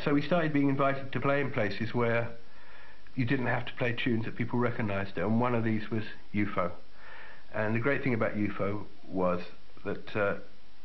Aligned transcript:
So 0.00 0.14
we 0.14 0.22
started 0.22 0.52
being 0.52 0.68
invited 0.68 1.12
to 1.12 1.20
play 1.20 1.40
in 1.40 1.50
places 1.50 1.94
where 1.94 2.30
you 3.14 3.24
didn't 3.24 3.46
have 3.46 3.66
to 3.66 3.72
play 3.74 3.92
tunes 3.92 4.24
that 4.24 4.36
people 4.36 4.58
recognised, 4.58 5.18
and 5.18 5.40
one 5.40 5.54
of 5.54 5.64
these 5.64 5.90
was 5.90 6.04
UFO. 6.34 6.70
And 7.54 7.74
the 7.74 7.80
great 7.80 8.02
thing 8.02 8.14
about 8.14 8.34
UFO 8.36 8.84
was 9.06 9.42
that 9.84 10.16
uh, 10.16 10.34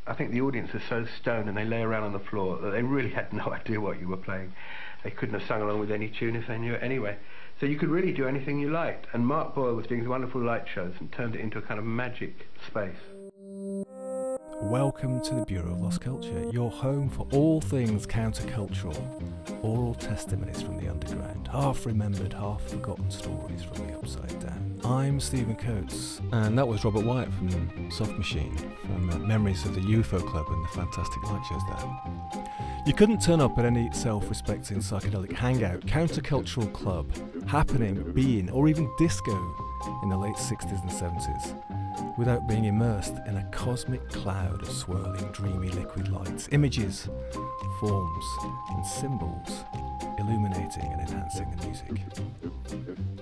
I 0.06 0.14
think 0.14 0.32
the 0.32 0.42
audience 0.42 0.74
was 0.74 0.84
so 0.90 1.06
stoned 1.20 1.48
and 1.48 1.58
they 1.58 1.66
lay 1.66 1.82
around 1.82 2.04
on 2.04 2.14
the 2.14 2.20
floor 2.20 2.58
that 2.58 2.72
they 2.72 2.84
really 2.84 3.10
had 3.10 3.32
no 3.32 3.46
idea 3.54 3.80
what 3.80 4.00
you 4.00 4.08
were 4.08 4.18
playing. 4.18 4.54
They 5.04 5.12
couldn't 5.12 5.40
have 5.40 5.48
sung 5.48 5.62
along 5.62 5.80
with 5.80 5.92
any 5.92 6.10
tune 6.10 6.36
if 6.36 6.48
they 6.48 6.58
knew 6.58 6.74
it 6.74 6.84
anyway. 6.84 7.18
So 7.60 7.66
you 7.66 7.78
could 7.78 7.90
really 7.90 8.12
do 8.12 8.28
anything 8.28 8.60
you 8.60 8.70
liked. 8.70 9.08
And 9.14 9.26
Mark 9.26 9.56
Boyle 9.56 9.76
was 9.76 9.88
doing 9.88 10.02
these 10.02 10.10
wonderful 10.10 10.42
light 10.42 10.66
shows 10.74 10.94
and 11.00 11.12
turned 11.12 11.36
it 11.36 11.42
into 11.42 11.58
a 11.58 11.62
kind 11.62 11.80
of 11.80 11.86
magic 11.86 12.48
space. 12.68 12.96
Welcome 14.62 15.22
to 15.22 15.36
the 15.36 15.46
Bureau 15.46 15.74
of 15.74 15.82
Lost 15.82 16.02
Culture, 16.02 16.50
your 16.52 16.72
home 16.72 17.10
for 17.10 17.28
all 17.32 17.62
things 17.62 18.08
countercultural, 18.08 18.98
oral 19.62 19.94
testimonies 19.94 20.64
from 20.64 20.78
the 20.78 20.90
underground, 20.90 21.48
half 21.48 21.86
remembered, 21.86 22.34
half 22.34 22.64
forgotten 22.64 23.12
stories 23.12 23.62
from 23.64 23.86
the 23.86 23.94
upside 23.94 24.40
down. 24.40 24.82
I'm 24.84 25.20
Stephen 25.20 25.56
Coates, 25.56 26.22
and 26.32 26.58
that 26.58 26.68
was 26.68 26.84
Robert 26.84 27.06
Wyatt 27.06 27.32
from 27.34 27.92
Soft 27.92 28.14
Machine, 28.14 28.58
from 28.82 29.10
uh, 29.12 29.20
Memories 29.20 29.64
of 29.66 29.76
the 29.76 29.82
UFO 29.82 30.28
Club 30.28 30.48
and 30.50 30.64
the 30.66 30.70
Fantastic 30.70 31.24
Light 31.24 31.46
Shows 31.48 31.62
there. 31.70 32.44
You 32.88 32.94
couldn't 32.94 33.22
turn 33.22 33.40
up 33.40 33.60
at 33.60 33.66
any 33.66 33.92
self 33.94 34.28
respecting 34.28 34.80
psychedelic 34.80 35.34
hangout, 35.34 35.82
countercultural 35.82 36.74
club, 36.74 37.08
happening, 37.48 38.12
being, 38.12 38.50
or 38.50 38.68
even 38.68 38.92
disco 38.98 39.67
in 40.04 40.10
the 40.10 40.18
late 40.18 40.36
60s 40.36 40.82
and 40.82 40.92
70s 40.92 42.18
without 42.18 42.48
being 42.48 42.66
immersed 42.66 43.16
in 43.28 43.38
a 43.38 43.44
cosmic 43.52 44.08
cloud 44.10 44.62
of 44.62 44.70
swirling, 44.70 45.32
dreamy 45.32 45.70
liquid 45.70 46.10
lights, 46.10 46.48
images, 46.52 47.08
forms, 47.80 48.26
and 48.70 48.86
symbols 48.86 49.64
illuminating 50.20 50.92
and 50.92 51.02
enhancing 51.02 51.50
the 51.52 51.66
music. 51.66 51.92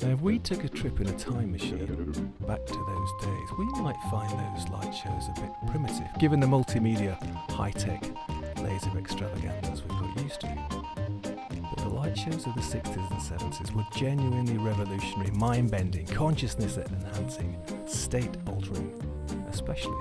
Now, 0.02 0.14
if 0.14 0.22
we 0.22 0.40
took 0.40 0.64
a 0.64 0.70
trip 0.70 1.00
in 1.00 1.08
a 1.08 1.18
time 1.18 1.52
machine 1.52 2.34
back 2.48 2.66
to 2.66 2.74
those 2.74 3.12
days, 3.22 3.50
we 3.58 3.66
might 3.82 3.98
find 4.10 4.30
those 4.32 4.70
light 4.70 4.92
shows 4.92 5.30
a 5.30 5.42
bit 5.42 5.52
primitive, 5.68 6.08
given 6.20 6.40
the 6.40 6.48
multimedia, 6.48 7.22
high 7.52 7.72
tech, 7.72 8.04
laser 8.58 8.98
extravaganzas 8.98 9.84
we've 9.84 10.00
got 10.00 10.24
used 10.24 10.40
to 10.42 11.05
shows 12.18 12.46
of 12.48 12.56
the 12.56 12.62
60s 12.62 13.12
and 13.12 13.42
70s 13.42 13.76
were 13.76 13.86
genuinely 13.96 14.58
revolutionary, 14.58 15.32
mind 15.32 15.72
bending, 15.72 16.06
consciousness 16.08 16.78
enhancing, 16.78 17.58
state 17.86 18.36
altering, 18.48 18.92
especially 19.50 19.98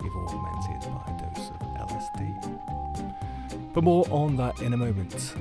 if 0.00 0.12
augmented 0.14 0.90
by 0.90 1.04
a 1.06 1.34
dose 1.34 1.50
of 1.50 1.60
LSD. 1.88 3.72
But 3.72 3.84
more 3.84 4.06
on 4.10 4.36
that 4.36 4.60
in 4.60 4.72
a 4.72 4.76
moment. 4.76 5.34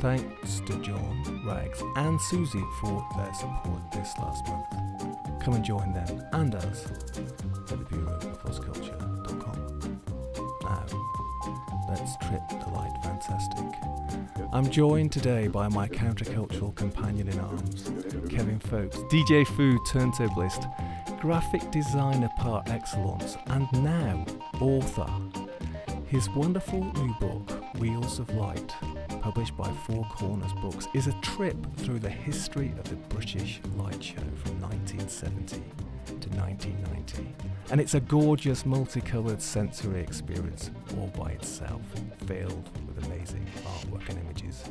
Thanks 0.00 0.60
to 0.66 0.80
John, 0.82 1.42
Rags, 1.46 1.82
and 1.96 2.20
Susie 2.20 2.64
for 2.80 3.06
their 3.16 3.32
support 3.34 3.80
this 3.92 4.12
last 4.18 4.46
month. 4.48 5.42
Come 5.42 5.54
and 5.54 5.64
join 5.64 5.92
them 5.92 6.24
and 6.32 6.54
us 6.54 6.86
at 6.86 7.68
the 7.68 7.86
Bureau 7.90 8.16
of. 8.16 8.34
Now, 10.62 10.86
let's 11.88 12.16
trip 12.16 12.42
the 12.48 12.70
light 12.70 12.96
fantastic. 13.02 13.93
I'm 14.54 14.70
joined 14.70 15.10
today 15.10 15.48
by 15.48 15.66
my 15.66 15.88
countercultural 15.88 16.76
companion 16.76 17.26
in 17.26 17.40
arms, 17.40 17.90
Kevin 18.30 18.60
Foakes, 18.60 18.98
DJ 19.10 19.44
Food 19.44 19.80
turntablist, 19.88 20.70
graphic 21.20 21.72
designer 21.72 22.28
par 22.38 22.62
excellence, 22.68 23.36
and 23.46 23.66
now 23.82 24.24
author. 24.60 25.08
His 26.06 26.30
wonderful 26.30 26.84
new 26.84 27.12
book, 27.14 27.50
Wheels 27.80 28.20
of 28.20 28.32
Light, 28.36 28.72
published 29.20 29.56
by 29.56 29.72
Four 29.88 30.04
Corners 30.10 30.52
Books, 30.62 30.86
is 30.94 31.08
a 31.08 31.20
trip 31.20 31.56
through 31.78 31.98
the 31.98 32.08
history 32.08 32.72
of 32.78 32.88
the 32.88 32.94
British 33.12 33.60
Light 33.76 34.04
Show 34.04 34.22
from 34.44 34.60
1970 34.60 35.64
to 36.06 36.28
1990. 36.30 37.34
And 37.70 37.80
it's 37.80 37.94
a 37.94 38.00
gorgeous 38.00 38.66
multicoloured 38.66 39.40
sensory 39.40 40.00
experience 40.00 40.70
all 40.98 41.08
by 41.08 41.30
itself, 41.30 41.82
filled 42.26 42.70
with 42.86 43.04
amazing 43.06 43.46
artwork 43.64 44.08
and 44.08 44.18
images. 44.18 44.64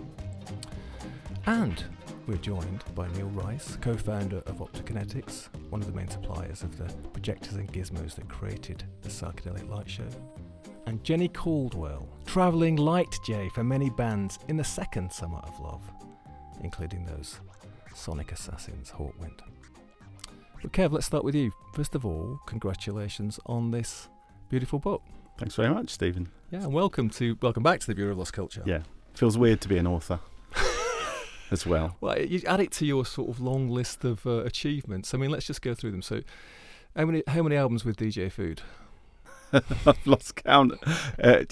And 1.45 1.83
we're 2.25 2.37
joined 2.37 2.83
by 2.95 3.07
Neil 3.09 3.27
Rice, 3.29 3.77
co 3.81 3.95
founder 3.95 4.37
of 4.45 4.59
Optikinetics, 4.59 5.49
one 5.69 5.81
of 5.81 5.87
the 5.87 5.93
main 5.93 6.07
suppliers 6.07 6.63
of 6.63 6.77
the 6.77 6.85
projectors 7.09 7.55
and 7.55 7.71
gizmos 7.73 8.15
that 8.15 8.29
created 8.29 8.83
the 9.01 9.09
psychedelic 9.09 9.69
light 9.69 9.89
show. 9.89 10.07
And 10.85 11.03
Jenny 11.03 11.27
Caldwell, 11.27 12.07
travelling 12.25 12.77
light 12.77 13.13
J 13.25 13.49
for 13.49 13.63
many 13.63 13.89
bands 13.89 14.39
in 14.47 14.57
the 14.57 14.63
second 14.63 15.11
Summer 15.11 15.39
of 15.39 15.59
Love, 15.59 15.81
including 16.61 17.05
those 17.05 17.39
Sonic 17.93 18.31
Assassins, 18.31 18.91
Hawkwind. 18.91 19.41
But 20.63 20.71
Kev, 20.71 20.93
let's 20.93 21.05
start 21.05 21.25
with 21.25 21.35
you. 21.35 21.51
First 21.73 21.93
of 21.93 22.05
all, 22.05 22.39
congratulations 22.45 23.37
on 23.45 23.71
this 23.71 24.07
beautiful 24.47 24.79
book. 24.79 25.03
Thanks 25.37 25.55
very 25.55 25.67
much, 25.67 25.89
Stephen. 25.89 26.29
Yeah, 26.51 26.63
and 26.63 26.71
welcome 26.71 27.09
to 27.09 27.37
welcome 27.41 27.63
back 27.63 27.81
to 27.81 27.87
the 27.87 27.93
Bureau 27.93 28.13
of 28.13 28.17
Lost 28.17 28.31
Culture. 28.31 28.63
Yeah, 28.65 28.83
feels 29.13 29.37
weird 29.37 29.59
to 29.59 29.67
be 29.67 29.77
an 29.77 29.85
author 29.85 30.21
as 31.51 31.65
well. 31.65 31.97
Well, 31.99 32.17
you 32.17 32.41
add 32.47 32.61
it 32.61 32.71
to 32.73 32.85
your 32.85 33.05
sort 33.05 33.27
of 33.27 33.41
long 33.41 33.67
list 33.67 34.05
of 34.05 34.25
uh, 34.25 34.45
achievements. 34.45 35.13
I 35.13 35.17
mean, 35.17 35.31
let's 35.31 35.45
just 35.45 35.61
go 35.61 35.73
through 35.73 35.91
them. 35.91 36.01
So, 36.01 36.21
how 36.95 37.03
many 37.07 37.23
how 37.27 37.43
many 37.43 37.57
albums 37.57 37.83
with 37.83 37.97
DJ 37.97 38.31
Food? 38.31 38.61
I've 39.85 40.07
lost 40.07 40.35
count. 40.43 40.73
Uh, 41.21 41.43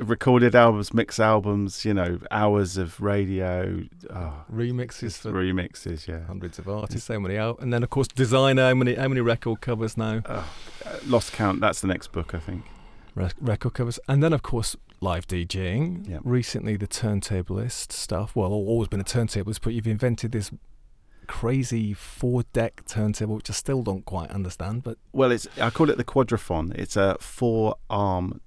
recorded 0.00 0.54
albums, 0.54 0.92
mix 0.92 1.20
albums, 1.20 1.84
you 1.84 1.94
know, 1.94 2.18
hours 2.30 2.76
of 2.76 3.00
radio, 3.00 3.84
oh, 4.10 4.44
remixes 4.52 5.18
for 5.18 5.32
remixes, 5.32 6.08
yeah, 6.08 6.24
hundreds 6.24 6.58
of 6.58 6.68
artists. 6.68 7.06
So 7.06 7.20
many 7.20 7.36
out, 7.38 7.60
and 7.60 7.72
then 7.72 7.82
of 7.82 7.90
course 7.90 8.08
designer. 8.08 8.68
How 8.68 8.74
many 8.74 8.94
how 8.94 9.08
many 9.08 9.20
record 9.20 9.60
covers 9.60 9.96
now? 9.96 10.22
Oh, 10.26 10.52
lost 11.06 11.32
count. 11.32 11.60
That's 11.60 11.80
the 11.80 11.86
next 11.86 12.12
book, 12.12 12.34
I 12.34 12.38
think. 12.38 12.64
Re- 13.14 13.30
record 13.40 13.74
covers, 13.74 14.00
and 14.08 14.22
then 14.22 14.32
of 14.32 14.42
course 14.42 14.76
live 15.00 15.26
DJing. 15.28 16.08
Yep. 16.08 16.22
Recently, 16.24 16.76
the 16.76 16.88
turntablist 16.88 17.92
stuff. 17.92 18.34
Well, 18.34 18.52
always 18.52 18.88
been 18.88 19.00
a 19.00 19.04
turntablist, 19.04 19.60
but 19.62 19.74
you've 19.74 19.86
invented 19.86 20.32
this 20.32 20.50
crazy 21.24 21.92
four 21.92 22.44
deck 22.52 22.82
turntable, 22.86 23.36
which 23.36 23.50
I 23.50 23.52
still 23.52 23.82
don't 23.82 24.04
quite 24.04 24.30
understand. 24.30 24.82
But 24.82 24.98
well, 25.12 25.30
it's 25.30 25.46
I 25.60 25.70
call 25.70 25.90
it 25.90 25.96
the 25.96 26.04
quadraphon. 26.04 26.74
It's 26.74 26.96
a 26.96 27.16
four 27.20 27.76
arm 27.90 28.40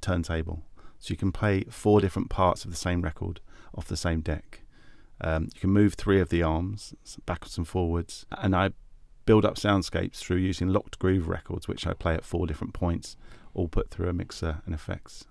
turntable, 0.00 0.62
so 0.98 1.10
you 1.10 1.16
can 1.16 1.32
play 1.32 1.64
four 1.70 2.00
different 2.00 2.30
parts 2.30 2.64
of 2.64 2.70
the 2.70 2.76
same 2.76 3.02
record 3.02 3.40
off 3.74 3.86
the 3.86 3.96
same 3.96 4.20
deck. 4.20 4.60
Um, 5.20 5.48
you 5.54 5.60
can 5.60 5.70
move 5.70 5.94
three 5.94 6.20
of 6.20 6.28
the 6.28 6.42
arms 6.42 6.94
backwards 7.26 7.56
and 7.56 7.66
forwards, 7.66 8.26
and 8.32 8.54
I 8.54 8.70
build 9.26 9.44
up 9.44 9.56
soundscapes 9.56 10.16
through 10.16 10.36
using 10.38 10.68
locked 10.68 10.98
groove 10.98 11.28
records, 11.28 11.68
which 11.68 11.86
I 11.86 11.94
play 11.94 12.14
at 12.14 12.24
four 12.24 12.46
different 12.46 12.74
points, 12.74 13.16
all 13.54 13.68
put 13.68 13.90
through 13.90 14.08
a 14.08 14.12
mixer 14.12 14.62
and 14.66 14.74
effects. 14.74 15.24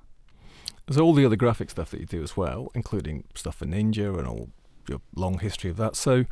There's 0.88 0.98
all 0.98 1.14
the 1.14 1.26
other 1.26 1.36
graphic 1.36 1.70
stuff 1.70 1.92
that 1.92 2.00
you 2.00 2.06
do 2.06 2.24
as 2.24 2.36
well, 2.36 2.72
including 2.74 3.26
stuff 3.36 3.56
for 3.56 3.66
Ninja 3.66 4.18
and 4.18 4.28
all 4.28 4.50
your 4.90 5.02
long 5.16 5.40
history 5.40 5.70
of 5.70 5.78
that. 5.78 5.96
So, 5.96 6.26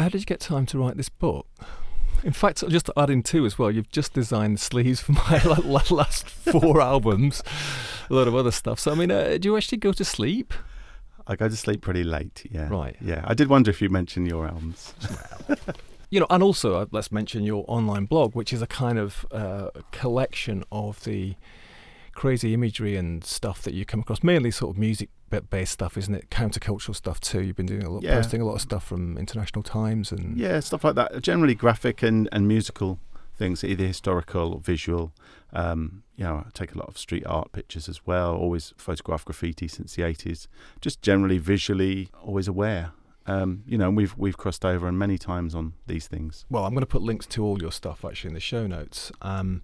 how 0.00 0.08
did 0.08 0.20
you 0.20 0.26
get 0.26 0.40
time 0.40 0.66
to 0.66 0.78
write 0.78 0.96
this 0.96 1.08
book? 1.08 1.46
In 2.22 2.32
fact, 2.32 2.66
just 2.68 2.86
to 2.86 2.92
add 2.98 3.08
in 3.08 3.22
two 3.22 3.46
as 3.46 3.58
well, 3.58 3.70
you've 3.70 3.90
just 3.90 4.12
designed 4.12 4.56
the 4.56 4.60
sleeves 4.60 5.00
for 5.00 5.12
my 5.12 5.42
last 5.90 6.28
four 6.28 6.80
albums, 6.92 7.42
a 8.10 8.14
lot 8.14 8.28
of 8.28 8.34
other 8.34 8.50
stuff. 8.50 8.78
So, 8.78 8.92
I 8.92 8.94
mean, 8.94 9.10
uh, 9.10 9.38
do 9.38 9.48
you 9.48 9.56
actually 9.56 9.78
go 9.78 9.92
to 9.92 10.04
sleep? 10.04 10.52
I 11.26 11.36
go 11.36 11.48
to 11.48 11.56
sleep 11.56 11.80
pretty 11.80 12.04
late, 12.04 12.46
yeah. 12.50 12.68
Right. 12.68 12.96
Yeah. 13.00 13.24
I 13.26 13.34
did 13.34 13.48
wonder 13.48 13.70
if 13.70 13.80
you 13.80 13.88
mentioned 13.88 14.28
your 14.28 14.46
albums. 14.46 14.92
you 16.10 16.20
know, 16.20 16.26
and 16.28 16.42
also 16.42 16.74
uh, 16.74 16.86
let's 16.90 17.12
mention 17.12 17.44
your 17.44 17.64
online 17.68 18.04
blog, 18.04 18.34
which 18.34 18.52
is 18.52 18.60
a 18.60 18.66
kind 18.66 18.98
of 18.98 19.24
uh, 19.30 19.70
collection 19.92 20.64
of 20.72 21.02
the 21.04 21.36
crazy 22.12 22.52
imagery 22.52 22.96
and 22.96 23.24
stuff 23.24 23.62
that 23.62 23.72
you 23.72 23.86
come 23.86 24.00
across, 24.00 24.22
mainly 24.22 24.50
sort 24.50 24.74
of 24.74 24.78
music 24.78 25.08
based 25.30 25.72
stuff, 25.72 25.96
isn't 25.96 26.14
it? 26.14 26.30
Countercultural 26.30 26.94
stuff 26.94 27.20
too. 27.20 27.42
You've 27.42 27.56
been 27.56 27.66
doing 27.66 27.84
a 27.84 27.90
lot, 27.90 28.02
yeah. 28.02 28.14
posting 28.14 28.40
a 28.40 28.44
lot 28.44 28.54
of 28.54 28.60
stuff 28.60 28.84
from 28.84 29.16
International 29.16 29.62
Times 29.62 30.12
and 30.12 30.36
yeah, 30.36 30.60
stuff 30.60 30.84
like 30.84 30.96
that. 30.96 31.22
Generally 31.22 31.54
graphic 31.54 32.02
and, 32.02 32.28
and 32.32 32.46
musical 32.48 32.98
things, 33.36 33.64
either 33.64 33.86
historical 33.86 34.54
or 34.54 34.60
visual. 34.60 35.12
Um, 35.52 36.02
you 36.16 36.24
know, 36.24 36.44
I 36.46 36.50
take 36.52 36.74
a 36.74 36.78
lot 36.78 36.88
of 36.88 36.98
street 36.98 37.24
art 37.26 37.52
pictures 37.52 37.88
as 37.88 38.06
well. 38.06 38.34
Always 38.34 38.74
photograph 38.76 39.24
graffiti 39.24 39.68
since 39.68 39.94
the 39.94 40.02
eighties. 40.02 40.48
Just 40.80 41.02
generally 41.02 41.38
visually, 41.38 42.10
always 42.22 42.48
aware. 42.48 42.92
Um, 43.26 43.62
you 43.66 43.78
know, 43.78 43.90
we've 43.90 44.16
we've 44.16 44.36
crossed 44.36 44.64
over 44.64 44.88
and 44.88 44.98
many 44.98 45.18
times 45.18 45.54
on 45.54 45.74
these 45.86 46.06
things. 46.06 46.44
Well, 46.50 46.64
I'm 46.64 46.72
going 46.72 46.80
to 46.80 46.86
put 46.86 47.02
links 47.02 47.26
to 47.26 47.44
all 47.44 47.60
your 47.60 47.72
stuff 47.72 48.04
actually 48.04 48.28
in 48.28 48.34
the 48.34 48.40
show 48.40 48.66
notes. 48.66 49.12
Um, 49.22 49.62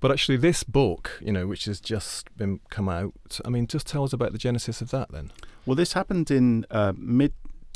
but 0.00 0.10
actually, 0.10 0.36
this 0.36 0.62
book, 0.64 1.18
you 1.20 1.32
know, 1.32 1.46
which 1.46 1.64
has 1.64 1.80
just 1.80 2.34
been 2.36 2.60
come 2.70 2.88
out, 2.88 3.40
I 3.44 3.48
mean, 3.48 3.66
just 3.66 3.86
tell 3.86 4.04
us 4.04 4.12
about 4.12 4.32
the 4.32 4.38
genesis 4.38 4.80
of 4.80 4.90
that 4.90 5.10
then. 5.10 5.32
Well, 5.66 5.74
this 5.74 5.94
happened 5.94 6.30
in 6.30 6.66
uh, 6.70 6.92
mid 6.96 7.32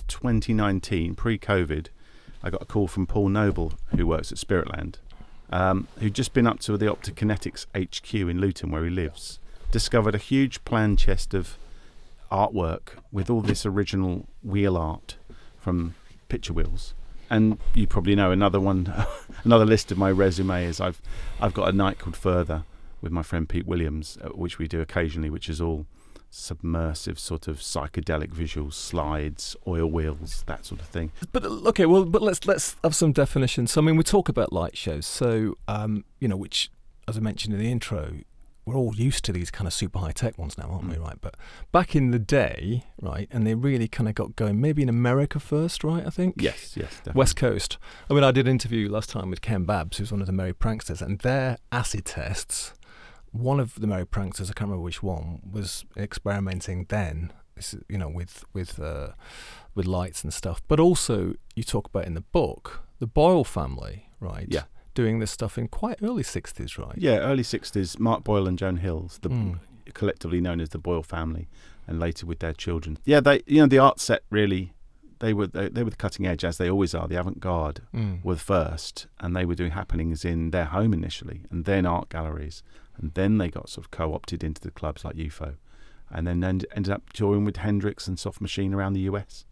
2019, 0.09 1.15
pre 1.15 1.39
COVID. 1.39 1.89
I 2.43 2.51
got 2.51 2.63
a 2.63 2.67
call 2.67 2.87
from 2.87 3.07
Paul 3.07 3.31
Noble, 3.31 3.73
who 3.97 4.07
works 4.07 4.31
at 4.31 4.39
Spiritland, 4.39 4.97
um, 5.51 5.89
who'd 5.99 6.15
just 6.15 6.33
been 6.33 6.47
up 6.47 6.61
to 6.61 6.77
the 6.77 6.87
Optikinetics 6.87 7.67
HQ 7.75 8.15
in 8.15 8.41
Luton, 8.41 8.71
where 8.71 8.85
he 8.85 8.91
lives. 8.91 9.41
Discovered 9.71 10.15
a 10.15 10.19
huge 10.19 10.65
plan 10.65 10.97
chest 10.97 11.35
of 11.35 11.57
artwork 12.31 12.99
with 13.11 13.31
all 13.31 13.41
this 13.41 13.67
original 13.67 14.27
wheel 14.43 14.77
art 14.77 15.17
from 15.59 15.95
picture 16.29 16.53
wheels. 16.53 16.95
And 17.31 17.59
you 17.75 17.87
probably 17.87 18.15
know 18.15 18.31
another 18.31 18.61
one, 18.61 18.93
another 19.45 19.67
list 19.67 19.93
of 19.93 19.99
my 19.99 20.11
resume 20.11 20.65
is 20.65 20.81
I've 20.81 21.01
I've 21.41 21.55
got 21.55 21.69
a 21.69 21.73
night 21.73 21.99
called 21.99 22.17
Further 22.17 22.65
with 23.01 23.13
my 23.13 23.23
friend 23.23 23.49
Pete 23.49 23.67
Williams, 23.67 24.19
uh, 24.23 24.29
which 24.29 24.59
we 24.59 24.67
do 24.67 24.81
occasionally, 24.81 25.31
which 25.31 25.49
is 25.49 25.61
all 25.61 25.87
submersive 26.31 27.19
sort 27.19 27.49
of 27.49 27.59
psychedelic 27.59 28.29
visuals, 28.29 28.75
slides, 28.75 29.57
oil 29.67 29.87
wheels, 29.87 30.43
that 30.47 30.65
sort 30.65 30.81
of 30.81 30.87
thing. 30.89 31.11
But 31.33 31.45
okay, 31.45 31.87
well, 31.87 32.05
but 32.05 32.23
let's 32.23 32.47
let's 32.47 32.77
have 32.85 32.95
some 32.95 33.13
definitions. 33.13 33.73
So, 33.73 33.81
I 33.81 33.85
mean, 33.85 33.97
we 33.97 34.05
talk 34.05 34.29
about 34.29 34.53
light 34.53 34.77
shows. 34.77 35.07
So, 35.07 35.57
um, 35.67 36.05
you 36.21 36.29
know, 36.29 36.37
which, 36.37 36.71
as 37.07 37.17
I 37.17 37.21
mentioned 37.21 37.55
in 37.55 37.61
the 37.61 37.71
intro, 37.71 38.19
we're 38.69 38.77
all 38.77 38.95
used 38.95 39.25
to 39.25 39.33
these 39.33 39.51
kind 39.51 39.67
of 39.67 39.73
super 39.73 39.99
high 39.99 40.13
tech 40.13 40.39
ones 40.39 40.59
now, 40.59 40.69
aren't 40.71 40.85
mm. 40.85 40.91
we? 40.93 40.99
Right. 40.99 41.19
But 41.21 41.37
back 41.73 41.97
in 41.97 42.11
the 42.11 42.19
day, 42.19 42.85
right, 43.01 43.29
and 43.31 43.47
they 43.47 43.55
really 43.55 43.89
kind 43.89 44.09
of 44.09 44.15
got 44.15 44.37
going. 44.37 44.61
Maybe 44.61 44.83
in 44.83 44.89
America 44.89 45.41
first, 45.41 45.83
right? 45.83 46.07
I 46.07 46.11
think. 46.11 46.35
Yes. 46.39 46.77
Yes. 46.77 46.91
Definitely. 46.97 47.19
West 47.19 47.37
Coast. 47.37 47.79
I 48.11 48.15
mean, 48.15 48.25
I 48.25 48.31
did 48.31 48.47
an 48.47 48.53
interview 48.53 48.91
last 48.91 49.11
time 49.11 49.31
with 49.31 49.41
Ken 49.41 49.65
Babbs, 49.65 49.99
who's 49.99 50.13
one 50.13 50.21
of 50.21 50.27
the 50.27 50.33
Merry 50.33 50.53
Pranksters, 50.53 51.01
and 51.01 51.19
their 51.21 51.59
acid 51.73 52.05
tests 52.05 52.75
one 53.31 53.61
of 53.61 53.81
the 53.81 53.87
Merry 53.87 54.07
Pranksters, 54.07 54.45
I 54.45 54.55
can't 54.55 54.63
remember 54.63 54.83
which 54.83 55.03
one, 55.03 55.41
was 55.51 55.85
experimenting 55.97 56.87
then, 56.89 57.33
you 57.89 57.99
know, 57.99 58.09
with 58.09 58.45
with 58.53 58.81
uh, 58.81 59.09
with 59.75 59.87
lights 59.87 60.25
and 60.25 60.33
stuff. 60.33 60.63
But 60.67 60.81
also, 60.81 61.35
you 61.55 61.63
talk 61.63 61.89
about 61.89 62.07
in 62.07 62.15
the 62.15 62.21
book 62.23 62.83
the 62.99 63.07
Boyle 63.07 63.45
family, 63.45 64.11
right? 64.21 64.47
Yeah. 64.49 64.65
Doing 64.95 65.19
this 65.21 65.31
stuff 65.31 65.59
in 65.59 65.69
quite 65.69 65.99
early 66.03 66.23
'60s, 66.23 66.79
right? 66.79 66.97
Yeah, 66.97 67.19
early 67.19 67.43
'60s. 67.43 67.99
Mark 67.99 68.25
Boyle 68.25 68.49
and 68.49 68.59
Joan 68.59 68.79
Hills, 68.79 69.19
the 69.23 69.29
mm. 69.29 69.59
collectively 69.95 70.41
known 70.41 70.61
as 70.61 70.71
the 70.71 70.79
Boyle 70.79 71.03
family, 71.03 71.49
and 71.87 72.01
later 72.01 72.27
with 72.27 72.41
their 72.41 72.53
children. 72.53 72.99
Yeah, 73.05 73.21
they, 73.21 73.43
you 73.47 73.61
know, 73.61 73.67
the 73.67 73.79
art 73.79 74.01
set 74.01 74.23
really 74.31 74.73
they 75.21 75.35
were 75.35 75.47
they, 75.47 75.69
they, 75.69 75.83
were 75.83 75.91
the 75.91 75.97
cutting 75.97 76.27
edge 76.27 76.45
as 76.45 76.59
they 76.59 76.71
always 76.71 76.95
are. 76.95 77.09
The 77.09 77.19
avant-garde 77.19 77.83
mm. 77.95 78.25
were 78.25 78.37
first, 78.37 79.07
and 79.21 79.35
they 79.35 79.45
were 79.45 79.55
doing 79.55 79.73
happenings 79.73 80.25
in 80.25 80.51
their 80.51 80.67
home 80.67 80.93
initially, 80.93 81.43
and 81.51 81.65
then 81.65 81.87
art 81.87 82.09
galleries, 82.09 82.63
and 82.97 83.15
then 83.15 83.39
they 83.39 83.49
got 83.49 83.69
sort 83.69 83.87
of 83.87 83.91
co-opted 83.91 84.45
into 84.45 84.61
the 84.61 84.71
clubs 84.71 85.05
like 85.05 85.17
UFO, 85.17 85.57
and 86.11 86.27
then 86.27 86.43
end, 86.45 86.67
ended 86.75 86.93
up 86.93 87.13
touring 87.13 87.45
with 87.45 87.59
Hendrix 87.59 88.07
and 88.07 88.19
Soft 88.19 88.41
Machine 88.41 88.75
around 88.75 88.93
the 88.93 89.01
US. 89.01 89.45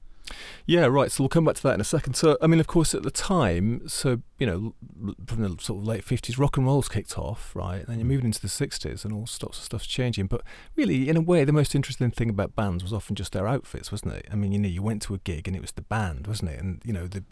Yeah, 0.66 0.86
right. 0.86 1.10
So 1.10 1.22
we'll 1.22 1.28
come 1.28 1.44
back 1.44 1.56
to 1.56 1.62
that 1.64 1.74
in 1.74 1.80
a 1.80 1.84
second. 1.84 2.14
So, 2.14 2.36
I 2.40 2.46
mean, 2.46 2.60
of 2.60 2.66
course, 2.66 2.94
at 2.94 3.02
the 3.02 3.10
time, 3.10 3.88
so 3.88 4.22
you 4.38 4.46
know, 4.46 4.74
from 5.26 5.42
the 5.42 5.62
sort 5.62 5.80
of 5.80 5.86
late 5.86 6.04
fifties, 6.04 6.38
rock 6.38 6.56
and 6.56 6.66
roll's 6.66 6.88
kicked 6.88 7.16
off, 7.16 7.54
right? 7.54 7.78
And 7.78 7.86
then 7.86 7.98
you're 7.98 8.06
mm. 8.06 8.10
moving 8.10 8.26
into 8.26 8.40
the 8.40 8.48
sixties, 8.48 9.04
and 9.04 9.14
all 9.14 9.26
sorts 9.26 9.58
of 9.58 9.64
stuff's 9.64 9.86
changing. 9.86 10.26
But 10.26 10.42
really, 10.74 11.08
in 11.08 11.16
a 11.16 11.20
way, 11.20 11.44
the 11.44 11.52
most 11.52 11.74
interesting 11.74 12.10
thing 12.10 12.28
about 12.28 12.54
bands 12.54 12.82
was 12.82 12.92
often 12.92 13.16
just 13.16 13.32
their 13.32 13.46
outfits, 13.46 13.90
wasn't 13.90 14.14
it? 14.14 14.26
I 14.30 14.36
mean, 14.36 14.52
you 14.52 14.58
know, 14.58 14.68
you 14.68 14.82
went 14.82 15.02
to 15.02 15.14
a 15.14 15.18
gig 15.18 15.46
and 15.46 15.56
it 15.56 15.62
was 15.62 15.72
the 15.72 15.82
band, 15.82 16.26
wasn't 16.26 16.50
it? 16.50 16.60
And 16.60 16.82
you 16.84 16.92
know, 16.92 17.06
the 17.06 17.24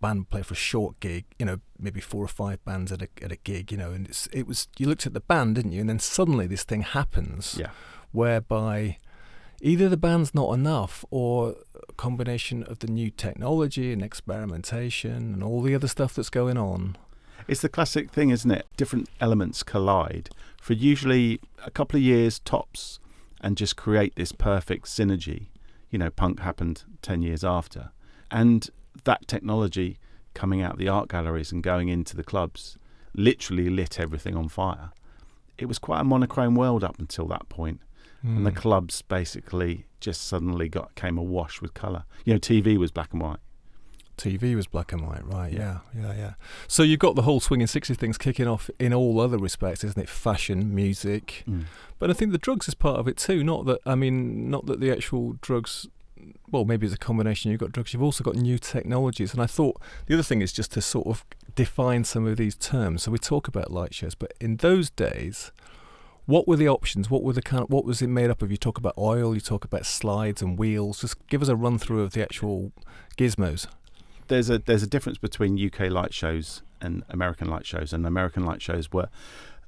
band 0.00 0.20
would 0.20 0.30
play 0.30 0.42
for 0.42 0.54
a 0.54 0.56
short 0.56 1.00
gig, 1.00 1.24
you 1.38 1.46
know, 1.46 1.58
maybe 1.78 2.00
four 2.00 2.24
or 2.24 2.28
five 2.28 2.64
bands 2.64 2.92
at 2.92 3.02
a 3.02 3.08
at 3.22 3.32
a 3.32 3.36
gig, 3.36 3.72
you 3.72 3.78
know, 3.78 3.90
and 3.90 4.06
it's 4.06 4.26
it 4.32 4.46
was 4.46 4.68
you 4.78 4.86
looked 4.86 5.06
at 5.06 5.14
the 5.14 5.20
band, 5.20 5.56
didn't 5.56 5.72
you? 5.72 5.80
And 5.80 5.88
then 5.88 5.98
suddenly 5.98 6.46
this 6.46 6.64
thing 6.64 6.82
happens, 6.82 7.56
yeah, 7.58 7.70
whereby 8.12 8.98
either 9.60 9.88
the 9.88 9.96
band's 9.96 10.34
not 10.34 10.52
enough 10.52 11.04
or 11.10 11.56
a 11.88 11.92
combination 11.94 12.62
of 12.64 12.78
the 12.78 12.86
new 12.86 13.10
technology 13.10 13.92
and 13.92 14.02
experimentation 14.02 15.34
and 15.34 15.42
all 15.42 15.62
the 15.62 15.74
other 15.74 15.88
stuff 15.88 16.14
that's 16.14 16.30
going 16.30 16.56
on. 16.56 16.96
It's 17.46 17.62
the 17.62 17.68
classic 17.68 18.10
thing, 18.10 18.30
isn't 18.30 18.50
it? 18.50 18.66
Different 18.76 19.08
elements 19.20 19.62
collide 19.62 20.30
for 20.60 20.74
usually 20.74 21.40
a 21.64 21.70
couple 21.70 21.96
of 21.96 22.02
years 22.02 22.38
tops 22.40 23.00
and 23.40 23.56
just 23.56 23.76
create 23.76 24.14
this 24.16 24.32
perfect 24.32 24.86
synergy. 24.86 25.46
You 25.90 25.98
know, 25.98 26.10
punk 26.10 26.40
happened 26.40 26.84
10 27.02 27.22
years 27.22 27.44
after. 27.44 27.90
And 28.30 28.68
that 29.04 29.26
technology 29.26 29.98
coming 30.34 30.60
out 30.60 30.72
of 30.72 30.78
the 30.78 30.88
art 30.88 31.08
galleries 31.08 31.50
and 31.50 31.62
going 31.62 31.88
into 31.88 32.16
the 32.16 32.24
clubs 32.24 32.76
literally 33.14 33.70
lit 33.70 33.98
everything 33.98 34.36
on 34.36 34.48
fire. 34.48 34.90
It 35.56 35.66
was 35.66 35.78
quite 35.78 36.00
a 36.00 36.04
monochrome 36.04 36.54
world 36.54 36.84
up 36.84 36.98
until 36.98 37.26
that 37.28 37.48
point 37.48 37.80
mm. 38.24 38.36
and 38.36 38.46
the 38.46 38.50
hmm. 38.50 38.56
clubs 38.56 39.02
basically 39.02 39.86
just 40.00 40.26
suddenly 40.26 40.68
got 40.68 40.94
came 40.94 41.18
awash 41.18 41.60
with 41.60 41.74
color. 41.74 42.04
You 42.24 42.34
know, 42.34 42.38
TV 42.38 42.76
was 42.76 42.90
black 42.90 43.12
and 43.12 43.22
white. 43.22 43.38
TV 44.18 44.54
was 44.54 44.66
black 44.66 44.92
and 44.92 45.06
white, 45.06 45.24
right? 45.24 45.52
Yeah, 45.52 45.78
yeah, 45.96 46.12
yeah. 46.14 46.32
So 46.66 46.82
you've 46.82 46.98
got 46.98 47.14
the 47.14 47.22
whole 47.22 47.40
swinging 47.40 47.68
60 47.68 47.94
things 47.94 48.18
kicking 48.18 48.48
off 48.48 48.68
in 48.78 48.92
all 48.92 49.20
other 49.20 49.38
respects, 49.38 49.84
isn't 49.84 50.00
it? 50.00 50.08
Fashion, 50.08 50.74
music, 50.74 51.44
mm. 51.48 51.64
but 51.98 52.10
I 52.10 52.12
think 52.12 52.32
the 52.32 52.38
drugs 52.38 52.68
is 52.68 52.74
part 52.74 52.98
of 52.98 53.08
it 53.08 53.16
too. 53.16 53.42
Not 53.42 53.64
that 53.66 53.80
I 53.86 53.94
mean, 53.94 54.50
not 54.50 54.66
that 54.66 54.80
the 54.80 54.90
actual 54.90 55.36
drugs. 55.40 55.86
Well, 56.50 56.64
maybe 56.64 56.84
it's 56.84 56.94
a 56.94 56.98
combination. 56.98 57.52
You've 57.52 57.60
got 57.60 57.72
drugs. 57.72 57.92
You've 57.92 58.02
also 58.02 58.24
got 58.24 58.34
new 58.34 58.58
technologies, 58.58 59.32
and 59.32 59.40
I 59.40 59.46
thought 59.46 59.80
the 60.06 60.14
other 60.14 60.22
thing 60.22 60.42
is 60.42 60.52
just 60.52 60.72
to 60.72 60.82
sort 60.82 61.06
of 61.06 61.24
define 61.54 62.04
some 62.04 62.26
of 62.26 62.36
these 62.36 62.56
terms. 62.56 63.04
So 63.04 63.12
we 63.12 63.18
talk 63.18 63.46
about 63.46 63.70
light 63.70 63.94
shows, 63.94 64.16
but 64.16 64.32
in 64.40 64.56
those 64.56 64.90
days, 64.90 65.52
what 66.28 66.46
were 66.46 66.56
the 66.56 66.68
options? 66.68 67.08
What 67.08 67.22
were 67.22 67.32
the 67.32 67.40
kind 67.40 67.62
of, 67.62 67.70
what 67.70 67.86
was 67.86 68.02
it 68.02 68.08
made 68.08 68.28
up 68.28 68.42
of? 68.42 68.50
You 68.50 68.58
talk 68.58 68.76
about 68.76 68.92
oil, 68.98 69.34
you 69.34 69.40
talk 69.40 69.64
about 69.64 69.86
slides 69.86 70.42
and 70.42 70.58
wheels. 70.58 71.00
Just 71.00 71.26
give 71.28 71.40
us 71.40 71.48
a 71.48 71.56
run 71.56 71.78
through 71.78 72.02
of 72.02 72.12
the 72.12 72.22
actual 72.22 72.70
gizmos. 73.16 73.66
There's 74.26 74.50
a 74.50 74.58
there's 74.58 74.82
a 74.82 74.86
difference 74.86 75.16
between 75.16 75.58
UK 75.58 75.90
light 75.90 76.12
shows 76.12 76.62
and 76.82 77.02
American 77.08 77.48
light 77.48 77.64
shows, 77.64 77.94
and 77.94 78.06
American 78.06 78.44
light 78.44 78.60
shows 78.60 78.92
were 78.92 79.08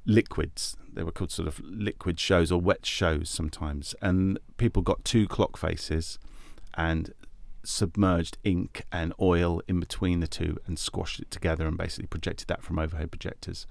liquids. 0.05 0.77
They 0.93 1.03
were 1.03 1.13
called 1.13 1.31
sort 1.31 1.49
of 1.49 1.61
liquid 1.61 2.21
shows 2.21 2.53
or 2.53 2.61
wet 2.61 2.85
shows 2.85 3.31
sometimes, 3.31 3.95
and 4.03 4.39
people 4.59 4.83
got 4.83 5.03
two 5.03 5.27
clock 5.27 5.57
faces 5.57 6.19
and 6.75 7.15
submerged 7.65 8.37
ink 8.45 8.85
and 8.93 9.15
oil 9.19 9.63
in 9.67 9.81
between 9.81 10.21
the 10.21 10.27
two 10.27 10.59
and 10.67 10.79
squashed 10.79 11.21
it 11.21 11.31
together 11.31 11.67
and 11.67 11.79
basically 11.79 12.07
projected 12.07 12.49
that 12.49 12.63
from 12.63 12.79
overhead 12.79 13.11
projectors. 13.11 13.67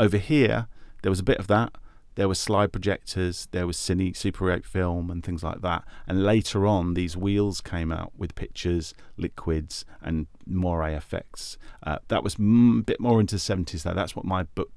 Over 0.00 0.16
here, 0.18 0.66
there 1.02 1.10
was 1.10 1.20
a 1.20 1.24
bit 1.24 1.38
of 1.38 1.46
that, 1.46 1.72
there 2.14 2.28
were 2.28 2.34
slide 2.34 2.72
projectors, 2.72 3.48
there 3.52 3.66
was 3.66 3.76
cine, 3.76 4.16
Super 4.16 4.50
8 4.52 4.64
film, 4.64 5.10
and 5.10 5.24
things 5.24 5.42
like 5.42 5.62
that. 5.62 5.84
And 6.06 6.24
later 6.24 6.66
on, 6.66 6.94
these 6.94 7.16
wheels 7.16 7.60
came 7.60 7.90
out 7.90 8.12
with 8.16 8.34
pictures, 8.34 8.94
liquids, 9.16 9.84
and 10.02 10.26
more 10.46 10.86
effects. 10.88 11.56
Uh, 11.82 11.98
that 12.08 12.22
was 12.22 12.36
a 12.36 12.82
bit 12.84 13.00
more 13.00 13.20
into 13.20 13.36
the 13.36 13.40
70s, 13.40 13.82
though. 13.82 13.94
That's 13.94 14.14
what 14.14 14.24
my 14.24 14.42
book. 14.42 14.70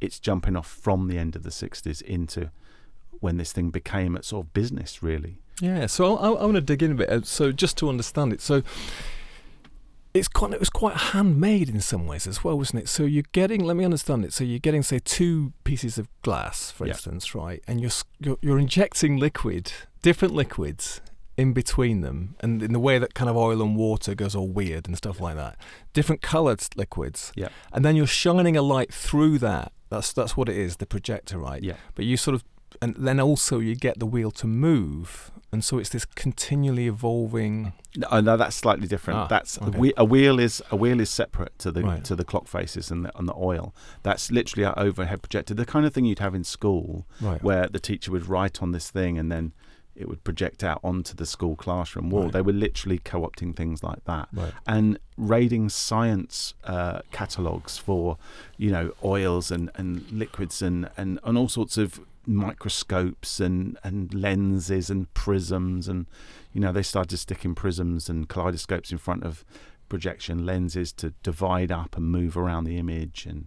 It's 0.00 0.20
jumping 0.20 0.54
off 0.54 0.68
from 0.68 1.08
the 1.08 1.18
end 1.18 1.34
of 1.34 1.42
the 1.42 1.50
60s 1.50 2.02
into 2.02 2.50
when 3.20 3.36
this 3.36 3.52
thing 3.52 3.70
became 3.70 4.14
a 4.14 4.22
sort 4.22 4.46
of 4.46 4.52
business, 4.52 5.02
really. 5.02 5.40
Yeah, 5.60 5.86
so 5.86 6.16
I, 6.16 6.28
I 6.28 6.44
want 6.44 6.54
to 6.54 6.60
dig 6.60 6.82
in 6.82 6.92
a 6.92 6.94
bit. 6.94 7.08
Uh, 7.08 7.22
so 7.22 7.50
just 7.50 7.76
to 7.78 7.88
understand 7.88 8.32
it, 8.32 8.40
so 8.40 8.62
it's 10.14 10.28
quite 10.28 10.52
it 10.52 10.60
was 10.60 10.70
quite 10.70 10.96
handmade 10.96 11.68
in 11.68 11.80
some 11.80 12.06
ways 12.06 12.26
as 12.26 12.42
well, 12.42 12.56
wasn't 12.56 12.82
it? 12.82 12.88
So 12.88 13.04
you're 13.04 13.24
getting 13.32 13.64
let 13.64 13.76
me 13.76 13.84
understand 13.84 14.24
it. 14.24 14.32
So 14.32 14.44
you're 14.44 14.58
getting 14.58 14.82
say 14.82 14.98
two 14.98 15.52
pieces 15.64 15.98
of 15.98 16.08
glass, 16.22 16.70
for 16.70 16.86
yeah. 16.86 16.92
instance, 16.92 17.34
right? 17.34 17.62
And 17.66 17.80
you're, 17.80 17.90
you're 18.18 18.38
you're 18.40 18.58
injecting 18.58 19.16
liquid, 19.18 19.72
different 20.02 20.34
liquids 20.34 21.00
in 21.36 21.52
between 21.52 22.00
them, 22.00 22.34
and 22.40 22.62
in 22.62 22.72
the 22.72 22.80
way 22.80 22.98
that 22.98 23.14
kind 23.14 23.30
of 23.30 23.36
oil 23.36 23.62
and 23.62 23.76
water 23.76 24.14
goes 24.14 24.34
all 24.34 24.48
weird 24.48 24.88
and 24.88 24.96
stuff 24.96 25.20
like 25.20 25.36
that. 25.36 25.56
Different 25.92 26.22
coloured 26.22 26.62
liquids, 26.76 27.32
yeah. 27.36 27.48
And 27.72 27.84
then 27.84 27.94
you're 27.94 28.06
shining 28.06 28.56
a 28.56 28.62
light 28.62 28.92
through 28.92 29.38
that. 29.38 29.72
That's 29.90 30.12
that's 30.12 30.36
what 30.36 30.48
it 30.48 30.56
is, 30.56 30.76
the 30.76 30.86
projector, 30.86 31.38
right? 31.38 31.62
Yeah. 31.62 31.76
But 31.94 32.04
you 32.06 32.16
sort 32.16 32.34
of 32.34 32.44
and 32.80 32.94
then 32.96 33.20
also 33.20 33.58
you 33.58 33.74
get 33.74 33.98
the 33.98 34.06
wheel 34.06 34.30
to 34.30 34.46
move 34.46 35.30
and 35.50 35.64
so 35.64 35.78
it's 35.78 35.88
this 35.88 36.04
continually 36.04 36.86
evolving. 36.86 37.72
No, 37.96 38.20
no 38.20 38.36
that's 38.36 38.56
slightly 38.56 38.86
different. 38.86 39.20
Ah, 39.20 39.26
that's 39.28 39.60
okay. 39.60 39.76
a, 39.76 39.80
wheel, 39.80 39.92
a, 39.96 40.04
wheel 40.04 40.38
is 40.38 40.62
a 40.70 40.76
wheel 40.76 41.00
is 41.00 41.08
separate 41.08 41.58
to 41.60 41.72
the 41.72 41.82
right. 41.82 42.04
to 42.04 42.14
the 42.14 42.24
clock 42.24 42.46
faces 42.46 42.90
and 42.90 43.06
the, 43.06 43.18
and 43.18 43.26
the 43.26 43.34
oil. 43.34 43.74
That's 44.02 44.30
literally 44.30 44.66
our 44.66 44.78
overhead 44.78 45.22
projector, 45.22 45.54
the 45.54 45.64
kind 45.64 45.86
of 45.86 45.94
thing 45.94 46.04
you'd 46.04 46.18
have 46.18 46.34
in 46.34 46.44
school, 46.44 47.06
right. 47.20 47.42
where 47.42 47.66
the 47.66 47.80
teacher 47.80 48.10
would 48.12 48.28
write 48.28 48.62
on 48.62 48.72
this 48.72 48.90
thing 48.90 49.18
and 49.18 49.32
then 49.32 49.52
it 49.96 50.08
would 50.08 50.22
project 50.22 50.62
out 50.62 50.80
onto 50.84 51.14
the 51.14 51.26
school 51.26 51.56
classroom 51.56 52.10
wall. 52.10 52.24
Right. 52.24 52.32
They 52.34 52.42
were 52.42 52.52
literally 52.52 52.98
co-opting 52.98 53.56
things 53.56 53.82
like 53.82 54.04
that 54.04 54.28
and 54.64 55.00
raiding 55.16 55.70
science 55.70 56.54
uh, 56.62 57.00
catalogs 57.10 57.78
for, 57.78 58.16
you 58.56 58.70
know, 58.70 58.92
oils 59.02 59.50
and, 59.50 59.70
and 59.74 60.08
liquids 60.12 60.62
and, 60.62 60.88
and, 60.96 61.18
and 61.24 61.36
all 61.36 61.48
sorts 61.48 61.76
of 61.76 62.00
microscopes 62.28 63.40
and, 63.40 63.78
and 63.82 64.12
lenses 64.12 64.90
and 64.90 65.12
prisms 65.14 65.88
and 65.88 66.06
you 66.52 66.60
know 66.60 66.72
they 66.72 66.82
started 66.82 67.16
sticking 67.16 67.54
prisms 67.54 68.08
and 68.08 68.28
kaleidoscopes 68.28 68.92
in 68.92 68.98
front 68.98 69.24
of 69.24 69.44
projection 69.88 70.44
lenses 70.44 70.92
to 70.92 71.14
divide 71.22 71.72
up 71.72 71.96
and 71.96 72.06
move 72.06 72.36
around 72.36 72.64
the 72.64 72.76
image 72.76 73.24
and 73.26 73.46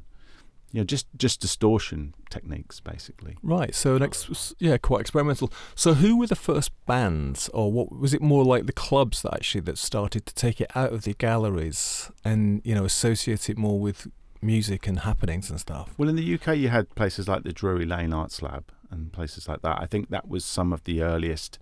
you 0.72 0.80
know 0.80 0.84
just 0.84 1.06
just 1.16 1.40
distortion 1.40 2.14
techniques 2.30 2.80
basically. 2.80 3.38
Right 3.44 3.76
so 3.76 3.98
next 3.98 4.56
yeah 4.58 4.78
quite 4.78 5.02
experimental. 5.02 5.52
So 5.76 5.94
who 5.96 6.18
were 6.18 6.28
the 6.28 6.36
first 6.36 6.72
bands 6.86 7.50
or 7.50 7.72
what 7.72 7.92
was 7.96 8.14
it 8.14 8.22
more 8.22 8.44
like 8.44 8.66
the 8.66 8.74
clubs 8.74 9.22
that 9.22 9.34
actually 9.34 9.62
that 9.62 9.78
started 9.78 10.26
to 10.26 10.34
take 10.34 10.60
it 10.60 10.72
out 10.76 10.94
of 10.94 11.04
the 11.04 11.14
galleries 11.14 12.10
and 12.26 12.62
you 12.64 12.74
know 12.74 12.86
associate 12.86 13.50
it 13.50 13.58
more 13.58 13.80
with 13.80 14.08
music 14.42 14.88
and 14.88 15.00
happenings 15.00 15.50
and 15.50 15.60
stuff. 15.60 15.94
Well, 15.98 16.10
in 16.10 16.16
the 16.16 16.34
UK, 16.36 16.58
you 16.58 16.70
had 16.70 16.94
places 16.96 17.28
like 17.28 17.44
the 17.44 17.54
Drury 17.54 17.86
Lane 17.86 18.14
Arts 18.14 18.42
Lab 18.42 18.66
and 18.90 19.12
places 19.12 19.48
like 19.48 19.62
that. 19.62 19.80
I 19.80 19.86
think 19.86 20.10
that 20.10 20.28
was 20.28 20.44
some 20.44 20.74
of 20.74 20.84
the 20.84 21.02
earliest 21.02 21.60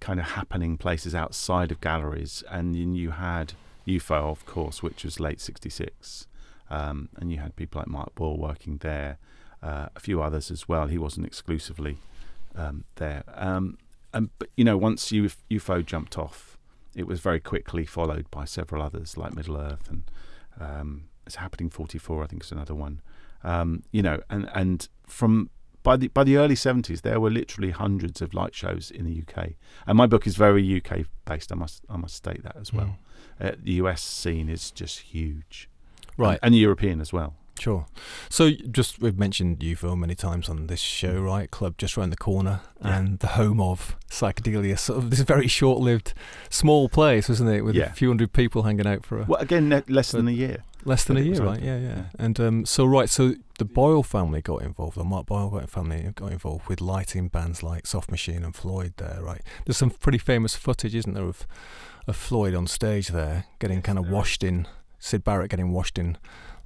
kind 0.00 0.18
of 0.18 0.26
happening 0.30 0.76
places 0.76 1.14
outside 1.14 1.70
of 1.70 1.80
galleries, 1.80 2.42
and 2.50 2.74
then 2.74 2.94
you 2.94 3.12
had 3.12 3.54
UFO, 3.86 4.30
of 4.30 4.44
course, 4.46 4.82
which 4.82 5.04
was 5.04 5.20
late 5.20 5.40
'66, 5.40 6.26
um, 6.70 7.08
and 7.16 7.30
you 7.30 7.38
had 7.38 7.56
people 7.56 7.80
like 7.80 7.88
Mark 7.88 8.14
Boyle 8.14 8.36
working 8.36 8.78
there, 8.78 9.18
uh, 9.62 9.88
a 9.94 10.00
few 10.00 10.20
others 10.20 10.50
as 10.50 10.68
well. 10.68 10.86
He 10.88 10.98
wasn't 10.98 11.26
exclusively 11.26 11.98
um, 12.56 12.84
there, 12.96 13.24
um, 13.34 13.78
and 14.12 14.30
but 14.38 14.48
you 14.56 14.64
know, 14.64 14.76
once 14.76 15.12
Uf- 15.12 15.42
UFO 15.50 15.84
jumped 15.84 16.18
off, 16.18 16.58
it 16.94 17.06
was 17.06 17.20
very 17.20 17.40
quickly 17.40 17.84
followed 17.84 18.30
by 18.30 18.44
several 18.44 18.82
others 18.82 19.16
like 19.16 19.34
Middle 19.34 19.56
Earth 19.56 19.88
and 19.88 20.02
um, 20.60 21.04
it's 21.26 21.36
happening 21.36 21.70
44 21.70 22.22
I 22.22 22.26
think 22.26 22.44
is 22.44 22.52
another 22.52 22.74
one 22.74 23.00
um, 23.42 23.82
you 23.92 24.02
know 24.02 24.20
and 24.30 24.48
and 24.54 24.88
from 25.06 25.50
by 25.82 25.96
the 25.96 26.08
by 26.08 26.24
the 26.24 26.36
early 26.36 26.54
70s 26.54 27.02
there 27.02 27.20
were 27.20 27.30
literally 27.30 27.70
hundreds 27.70 28.22
of 28.22 28.32
light 28.34 28.54
shows 28.54 28.90
in 28.90 29.04
the 29.04 29.22
UK 29.26 29.50
and 29.86 29.96
my 29.98 30.06
book 30.06 30.26
is 30.26 30.36
very 30.36 30.80
UK 30.82 31.00
based 31.24 31.52
I 31.52 31.56
must 31.56 31.82
I 31.90 31.96
must 31.96 32.14
state 32.16 32.42
that 32.42 32.56
as 32.56 32.72
well 32.72 32.96
uh, 33.40 33.52
the 33.62 33.72
US 33.74 34.02
scene 34.02 34.48
is 34.48 34.70
just 34.70 35.00
huge 35.00 35.68
Right. 36.16 36.38
and, 36.42 36.54
and 36.54 36.56
European 36.56 37.00
as 37.00 37.12
well 37.12 37.34
Sure. 37.56 37.86
So 38.28 38.50
just 38.50 39.00
we've 39.00 39.16
mentioned 39.16 39.60
UFO 39.60 39.96
many 39.96 40.16
times 40.16 40.48
on 40.48 40.66
this 40.66 40.80
show, 40.80 41.20
right? 41.20 41.48
Club 41.48 41.78
just 41.78 41.96
around 41.96 42.10
the 42.10 42.16
corner 42.16 42.62
Yeah. 42.84 42.98
and 42.98 43.18
the 43.20 43.28
home 43.28 43.60
of 43.60 43.96
psychedelia. 44.10 44.76
Sort 44.76 44.98
of 44.98 45.10
this 45.10 45.20
very 45.20 45.46
short-lived, 45.46 46.14
small 46.50 46.88
place, 46.88 47.28
wasn't 47.28 47.50
it? 47.50 47.62
With 47.62 47.76
Yeah. 47.76 47.84
a 47.92 47.92
few 47.94 48.08
hundred 48.08 48.32
people 48.32 48.64
hanging 48.64 48.88
out 48.88 49.06
for 49.06 49.20
a, 49.20 49.24
well 49.26 49.40
again 49.40 49.70
less 49.88 50.10
than 50.10 50.26
a 50.26 50.32
year 50.32 50.64
less 50.84 51.04
than 51.04 51.16
a 51.16 51.20
year, 51.20 51.42
right? 51.42 51.60
Yeah, 51.60 51.78
yeah, 51.78 51.88
yeah. 51.88 52.04
And 52.18 52.38
um, 52.40 52.66
so 52.66 52.84
right, 52.84 53.08
so 53.08 53.34
the 53.58 53.64
Boyle 53.64 54.02
family 54.02 54.42
got 54.42 54.62
involved, 54.62 54.96
the 54.96 55.04
Mark 55.04 55.26
Boyle 55.26 55.64
family 55.66 56.12
got 56.14 56.32
involved 56.32 56.68
with 56.68 56.80
lighting 56.80 57.28
bands 57.28 57.62
like 57.62 57.86
Soft 57.86 58.10
Machine 58.10 58.44
and 58.44 58.54
Floyd. 58.54 58.94
There, 58.96 59.20
right? 59.22 59.42
There's 59.64 59.76
some 59.76 59.90
pretty 59.90 60.18
famous 60.18 60.54
footage, 60.56 60.94
isn't 60.94 61.14
there, 61.14 61.24
of 61.24 61.46
of 62.06 62.16
Floyd 62.16 62.54
on 62.54 62.66
stage 62.66 63.08
there, 63.08 63.46
getting 63.58 63.82
kind 63.82 63.98
of 63.98 64.04
there 64.04 64.12
is. 64.12 64.16
washed 64.16 64.44
in. 64.44 64.66
Syd 64.98 65.22
Barrett 65.22 65.50
getting 65.50 65.70
washed 65.70 65.98
in 65.98 66.16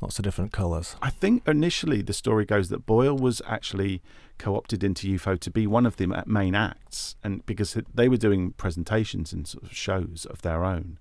lots 0.00 0.18
of 0.18 0.24
different 0.24 0.52
colours. 0.52 0.94
I 1.02 1.10
think 1.10 1.46
initially 1.46 2.02
the 2.02 2.12
story 2.12 2.44
goes 2.44 2.68
that 2.68 2.86
Boyle 2.86 3.16
was 3.16 3.42
actually 3.46 4.00
co-opted 4.38 4.84
into 4.84 5.08
UFO 5.14 5.38
to 5.40 5.50
be 5.50 5.66
one 5.66 5.84
of 5.84 5.96
the 5.96 6.22
main 6.26 6.54
acts, 6.54 7.16
and 7.24 7.44
because 7.46 7.76
they 7.92 8.08
were 8.08 8.16
doing 8.16 8.52
presentations 8.52 9.32
and 9.32 9.46
sort 9.46 9.64
of 9.64 9.72
shows 9.74 10.26
of 10.30 10.42
their 10.42 10.64
own, 10.64 10.98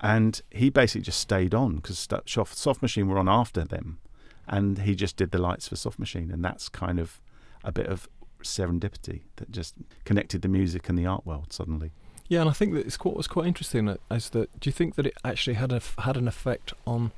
and 0.00 0.40
he 0.50 0.70
basically 0.70 1.02
just 1.02 1.20
stayed 1.20 1.54
on 1.54 1.76
because 1.76 2.08
Soft, 2.26 2.56
Soft 2.56 2.82
Machine 2.82 3.08
were 3.08 3.18
on 3.18 3.28
after 3.28 3.64
them, 3.64 3.98
and 4.46 4.80
he 4.80 4.94
just 4.94 5.16
did 5.16 5.30
the 5.30 5.38
lights 5.38 5.68
for 5.68 5.76
Soft 5.76 5.98
Machine, 5.98 6.30
and 6.30 6.44
that's 6.44 6.68
kind 6.68 6.98
of 6.98 7.20
a 7.64 7.72
bit 7.72 7.86
of 7.86 8.08
serendipity 8.42 9.22
that 9.36 9.50
just 9.50 9.74
connected 10.04 10.42
the 10.42 10.48
music 10.48 10.88
and 10.88 10.98
the 10.98 11.06
art 11.06 11.26
world 11.26 11.52
suddenly. 11.52 11.92
Yeah, 12.28 12.40
and 12.40 12.50
I 12.50 12.52
think 12.52 12.74
that 12.74 12.86
it's 12.86 12.96
quite 12.96 13.16
was 13.16 13.28
quite 13.28 13.46
interesting 13.46 13.96
is 14.10 14.30
that 14.30 14.60
do 14.60 14.68
you 14.68 14.72
think 14.72 14.96
that 14.96 15.06
it 15.06 15.14
actually 15.24 15.54
had 15.54 15.72
a 15.72 15.80
had 15.98 16.16
an 16.16 16.26
effect 16.26 16.72
on 16.86 17.12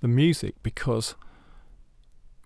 the 0.00 0.08
music? 0.08 0.54
Because 0.62 1.14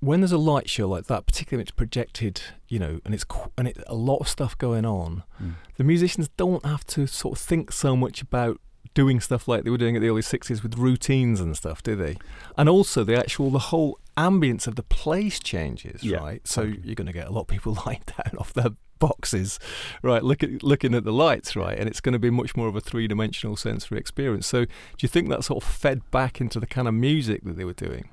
when 0.00 0.20
there's 0.20 0.32
a 0.32 0.38
light 0.38 0.68
show 0.68 0.88
like 0.88 1.06
that, 1.06 1.26
particularly 1.26 1.60
when 1.60 1.62
it's 1.62 1.70
projected, 1.70 2.42
you 2.68 2.78
know, 2.78 3.00
and 3.04 3.14
it's 3.14 3.24
qu- 3.24 3.52
and 3.56 3.68
it's 3.68 3.80
a 3.86 3.94
lot 3.94 4.18
of 4.18 4.28
stuff 4.28 4.58
going 4.58 4.84
on, 4.84 5.22
hmm. 5.38 5.50
the 5.76 5.84
musicians 5.84 6.28
don't 6.36 6.64
have 6.64 6.84
to 6.86 7.06
sort 7.06 7.38
of 7.38 7.44
think 7.44 7.70
so 7.70 7.94
much 7.94 8.22
about 8.22 8.60
doing 8.94 9.20
stuff 9.20 9.46
like 9.46 9.64
they 9.64 9.70
were 9.70 9.78
doing 9.78 9.96
at 9.96 10.02
the 10.02 10.08
early 10.08 10.22
60s 10.22 10.62
with 10.62 10.76
routines 10.76 11.40
and 11.40 11.56
stuff, 11.56 11.82
do 11.82 11.94
they? 11.94 12.16
And 12.56 12.68
also 12.68 13.04
the 13.04 13.16
actual 13.16 13.50
the 13.50 13.58
whole 13.58 13.98
ambience 14.16 14.66
of 14.66 14.74
the 14.76 14.82
place 14.82 15.38
changes, 15.38 16.02
Yeah, 16.02 16.18
right? 16.18 16.46
So 16.46 16.62
you're 16.62 16.94
going 16.94 17.06
to 17.06 17.12
get 17.12 17.28
a 17.28 17.30
lot 17.30 17.42
of 17.42 17.46
people 17.48 17.76
lying 17.86 18.02
down 18.06 18.36
off 18.38 18.52
their 18.52 18.70
boxes, 18.98 19.58
right? 20.02 20.22
Look 20.22 20.42
at 20.42 20.62
looking 20.62 20.94
at 20.94 21.04
the 21.04 21.12
lights, 21.12 21.56
right? 21.56 21.78
And 21.78 21.88
it's 21.88 22.00
going 22.00 22.12
to 22.12 22.18
be 22.18 22.30
much 22.30 22.56
more 22.56 22.68
of 22.68 22.76
a 22.76 22.80
three-dimensional 22.80 23.56
sensory 23.56 23.98
experience. 23.98 24.46
So 24.46 24.64
do 24.64 24.70
you 25.00 25.08
think 25.08 25.28
that 25.30 25.44
sort 25.44 25.62
of 25.64 25.70
fed 25.70 26.08
back 26.10 26.40
into 26.40 26.60
the 26.60 26.66
kind 26.66 26.86
of 26.86 26.94
music 26.94 27.44
that 27.44 27.56
they 27.56 27.64
were 27.64 27.72
doing? 27.72 28.10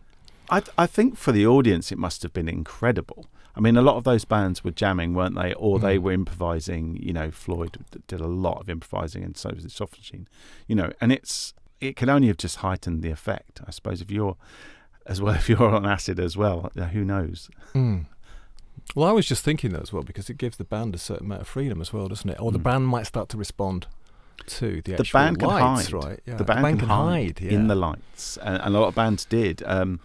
I, 0.49 0.61
I 0.77 0.85
think 0.87 1.17
for 1.17 1.31
the 1.31 1.45
audience 1.45 1.91
it 1.91 1.97
must 1.97 2.23
have 2.23 2.33
been 2.33 2.47
incredible. 2.47 3.27
I 3.55 3.59
mean, 3.59 3.75
a 3.75 3.81
lot 3.81 3.95
of 3.95 4.03
those 4.03 4.23
bands 4.23 4.63
were 4.63 4.71
jamming, 4.71 5.13
weren't 5.15 5.35
they? 5.35 5.53
Or 5.55 5.79
they 5.79 5.97
Mm. 5.97 6.01
were 6.03 6.11
improvising. 6.11 6.95
You 7.01 7.11
know, 7.13 7.31
Floyd 7.31 7.77
did 8.07 8.21
a 8.21 8.27
lot 8.27 8.59
of 8.61 8.69
improvising, 8.69 9.23
and 9.23 9.35
so 9.35 9.49
was 9.53 9.73
Soft 9.73 9.97
Machine. 9.97 10.27
You 10.67 10.75
know, 10.75 10.91
and 11.01 11.11
it's 11.11 11.53
it 11.81 11.95
can 11.95 12.09
only 12.09 12.27
have 12.27 12.37
just 12.37 12.57
heightened 12.57 13.01
the 13.03 13.09
effect, 13.11 13.61
I 13.67 13.71
suppose. 13.71 13.99
If 14.01 14.09
you're 14.11 14.35
as 15.07 15.21
well, 15.21 15.33
if 15.41 15.49
you're 15.49 15.63
on 15.75 15.85
acid 15.85 16.19
as 16.19 16.37
well, 16.37 16.71
who 16.93 17.03
knows? 17.03 17.49
Mm. 17.73 18.05
Well, 18.95 19.09
I 19.09 19.11
was 19.11 19.25
just 19.25 19.43
thinking 19.43 19.71
that 19.73 19.81
as 19.81 19.91
well 19.91 20.03
because 20.03 20.29
it 20.29 20.37
gives 20.37 20.57
the 20.57 20.63
band 20.63 20.95
a 20.95 20.97
certain 20.99 21.25
amount 21.25 21.41
of 21.41 21.47
freedom 21.47 21.81
as 21.81 21.91
well, 21.91 22.07
doesn't 22.07 22.29
it? 22.29 22.39
Or 22.39 22.51
the 22.51 22.59
Mm. 22.59 22.63
band 22.63 22.87
might 22.87 23.07
start 23.07 23.27
to 23.29 23.37
respond 23.37 23.87
to 24.45 24.81
the 24.83 24.95
The 24.95 25.09
band 25.11 25.39
can 25.39 25.49
hide. 25.49 25.91
right? 25.91 26.19
Yeah, 26.25 26.35
the 26.35 26.43
band, 26.43 26.79
can, 26.79 26.87
hide, 26.89 27.39
yeah. 27.41 27.51
in 27.51 27.67
the 27.67 27.75
lights, 27.75 28.37
and, 28.37 28.61
and 28.61 28.75
a 28.75 28.79
lot 28.79 28.87
of 28.89 28.95
bands 28.95 29.25
did. 29.25 29.61
Um, 29.65 29.99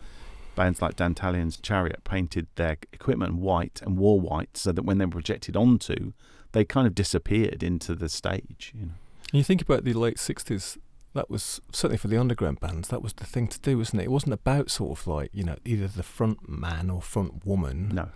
bands 0.54 0.82
like 0.82 0.96
Dantalian's 0.96 1.56
Chariot 1.56 2.04
painted 2.04 2.46
their 2.56 2.76
equipment 2.92 3.36
white 3.36 3.80
and 3.82 3.96
wore 3.96 4.20
white, 4.20 4.56
so 4.56 4.72
that 4.72 4.84
when 4.84 4.98
they 4.98 5.04
were 5.04 5.12
projected 5.12 5.56
onto, 5.56 6.12
they 6.52 6.64
kind 6.64 6.86
of 6.86 6.94
disappeared 6.94 7.62
into 7.62 7.94
the 7.94 8.08
stage. 8.08 8.72
You 8.74 8.86
know. 8.86 8.92
And 9.32 9.38
you 9.38 9.44
think 9.44 9.62
about 9.62 9.84
the 9.84 9.94
late 9.94 10.16
'60s. 10.16 10.78
That 11.14 11.28
was 11.28 11.60
certainly 11.72 11.98
for 11.98 12.08
the 12.08 12.16
underground 12.16 12.60
bands. 12.60 12.88
That 12.88 13.02
was 13.02 13.12
the 13.12 13.26
thing 13.26 13.46
to 13.48 13.60
do, 13.60 13.76
wasn't 13.78 14.00
it? 14.00 14.06
It 14.06 14.10
wasn't 14.10 14.32
about 14.32 14.70
sort 14.70 14.98
of 14.98 15.06
like 15.06 15.30
you 15.32 15.44
know 15.44 15.56
either 15.64 15.86
the 15.86 16.02
front 16.02 16.48
man 16.48 16.90
or 16.90 17.02
front 17.02 17.44
woman. 17.44 17.90
No. 17.94 18.08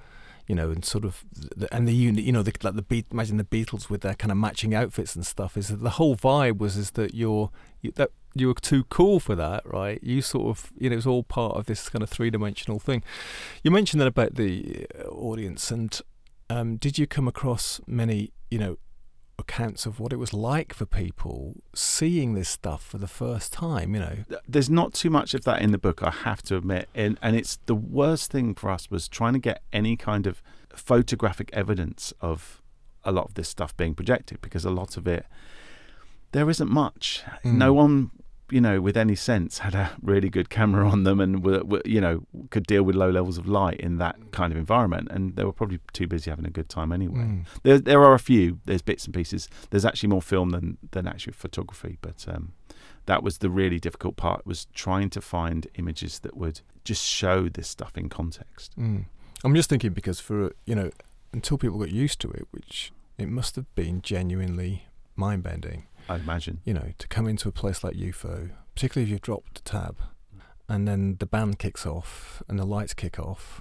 You 0.47 0.55
know, 0.55 0.71
and 0.71 0.85
sort 0.85 1.05
of, 1.05 1.25
and 1.73 1.88
the 1.88 1.95
uni- 1.95 2.23
you 2.23 2.33
know, 2.33 2.43
the, 2.43 2.53
like 2.62 2.75
the 2.75 2.83
beat, 2.83 3.07
imagine 3.11 3.37
the 3.37 3.45
Beatles 3.45 3.91
with 3.91 4.03
their 4.03 4.15
kind 4.15 4.31
of 4.31 4.38
matching 4.38 4.75
outfits 4.75 5.17
and 5.17 5.26
stuff. 5.26 5.57
Is 5.57 5.69
that 5.69 5.83
the 5.83 5.91
whole 5.91 6.17
vibe 6.17 6.59
was 6.59 6.76
is 6.76 6.93
that 6.93 7.15
you're 7.15 7.50
you, 7.83 7.93
that 7.97 8.11
you 8.35 8.49
were 8.49 8.55
too 8.55 8.85
cool 8.85 9.19
for 9.19 9.35
that, 9.35 9.62
right? 9.67 10.03
You 10.03 10.23
sort 10.23 10.49
of, 10.49 10.73
you 10.79 10.91
know, 10.91 10.95
it 10.95 10.97
was 10.97 11.07
all 11.07 11.23
part 11.23 11.57
of 11.57 11.67
this 11.67 11.88
kind 11.88 12.03
of 12.03 12.11
three 12.11 12.31
dimensional 12.31 12.79
thing. 12.79 13.03
You 13.62 13.71
mentioned 13.71 14.00
that 14.00 14.07
about 14.07 14.35
the 14.35 14.87
uh, 14.99 15.09
audience, 15.09 15.71
and 15.71 15.99
um, 16.50 16.76
did 16.76 16.99
you 16.99 17.07
come 17.07 17.26
across 17.26 17.81
many, 17.87 18.33
you 18.50 18.59
know, 18.59 18.76
accounts 19.38 19.87
of 19.87 20.00
what 20.00 20.12
it 20.12 20.16
was 20.16 20.33
like 20.33 20.73
for 20.73 20.87
people 20.87 21.57
seeing 21.75 22.35
this 22.35 22.49
stuff 22.49 22.85
for 22.85 22.99
the 22.99 23.07
first 23.07 23.52
time? 23.52 23.95
You 23.95 24.00
know 24.00 24.16
there's 24.49 24.71
not 24.71 24.95
too 24.95 25.11
much 25.11 25.35
of 25.35 25.45
that 25.45 25.62
in 25.62 25.73
the 25.73 25.78
book, 25.78 26.02
I 26.02 26.11
have 26.11 26.43
to 26.45 26.57
admit, 26.57 26.88
and 26.95 27.19
and 27.23 27.37
it's 27.37 27.59
the 27.66 27.75
worst 27.75 28.31
thing 28.31 28.55
for 28.55 28.71
us 28.71 28.90
was 28.90 29.09
trying 29.09 29.35
to 29.35 29.38
get 29.38 29.62
any 29.73 29.97
kind 29.97 30.26
of 30.26 30.43
photographic 30.75 31.50
evidence 31.52 32.12
of 32.21 32.62
a 33.05 33.12
lot 33.12 33.26
of 33.26 33.35
this 33.35 33.49
stuff 33.49 33.76
being 33.76 33.95
projected 33.95 34.40
because 34.40 34.64
a 34.64 34.71
lot 34.71 34.97
of 34.97 35.07
it 35.07 35.26
there 36.33 36.50
isn't 36.50 36.71
much. 36.71 37.23
Mm. 37.45 37.55
No 37.55 37.73
one, 37.73 38.11
you 38.50 38.61
know, 38.61 38.81
with 38.81 38.97
any 38.97 39.15
sense 39.15 39.59
had 39.59 39.75
a 39.75 39.91
really 40.03 40.29
good 40.29 40.50
camera 40.50 40.88
on 40.88 41.05
them 41.05 41.21
and 41.21 41.45
were, 41.45 41.65
were, 41.65 41.83
you 41.85 42.00
know 42.00 42.26
could 42.50 42.67
deal 42.67 42.83
with 42.83 42.95
low 42.95 43.11
levels 43.11 43.38
of 43.38 43.47
light 43.47 43.81
in 43.81 43.99
that 43.99 44.17
kind 44.33 44.53
of 44.53 44.59
environment, 44.59 45.09
and 45.11 45.37
they 45.37 45.45
were 45.45 45.53
probably 45.53 45.81
too 45.93 46.07
busy 46.07 46.31
having 46.31 46.47
a 46.47 46.50
good 46.50 46.69
time 46.69 46.93
anyway. 46.93 47.19
Mm. 47.19 47.47
There, 47.62 47.79
there 47.79 48.05
are 48.05 48.15
a 48.15 48.19
few. 48.19 48.61
There's 48.65 48.83
bits 48.83 49.05
and 49.05 49.15
pieces. 49.15 49.49
There's 49.71 49.85
actually 49.85 50.11
more 50.11 50.23
film 50.23 50.50
than 50.50 50.79
than 50.93 51.07
actual 51.07 51.33
photography, 51.33 51.99
but 52.00 52.25
um, 52.29 52.53
that 53.07 53.23
was 53.23 53.38
the 53.38 53.50
really 53.50 53.81
difficult 53.81 54.17
part. 54.17 54.47
Was 54.47 54.67
trying 54.75 55.11
to 55.11 55.21
find 55.21 55.67
images 55.75 56.21
that 56.21 56.37
would 56.37 56.61
just 56.85 57.05
show 57.05 57.49
this 57.49 57.69
stuff 57.69 57.97
in 57.97 58.09
context. 58.09 58.79
Mm. 58.79 59.07
I'm 59.45 59.55
just 59.55 59.69
thinking 59.69 59.93
because 59.93 60.21
for 60.21 60.53
you 60.65 60.75
know 60.75 60.91
until 61.33 61.59
people 61.59 61.79
got 61.79 61.91
used 61.91 62.21
to 62.21 62.31
it, 62.31 62.47
which 62.50 62.93
it 63.19 63.29
must 63.29 63.57
have 63.57 63.73
been 63.75 64.03
genuinely 64.03 64.87
mind 65.17 65.43
bending. 65.43 65.87
I 66.08 66.16
imagine. 66.16 66.60
You 66.64 66.75
know, 66.75 66.92
to 66.98 67.08
come 67.08 67.26
into 67.26 67.48
a 67.48 67.52
place 67.52 67.82
like 67.84 67.94
UFO, 67.96 68.50
particularly 68.75 69.04
if 69.04 69.10
you've 69.10 69.20
dropped 69.22 69.58
a 69.60 69.62
tab, 69.62 69.96
and 70.68 70.86
then 70.86 71.16
the 71.18 71.26
band 71.26 71.58
kicks 71.58 71.86
off 71.86 72.42
and 72.48 72.58
the 72.58 72.64
lights 72.64 72.94
kick 72.94 73.18
off. 73.18 73.60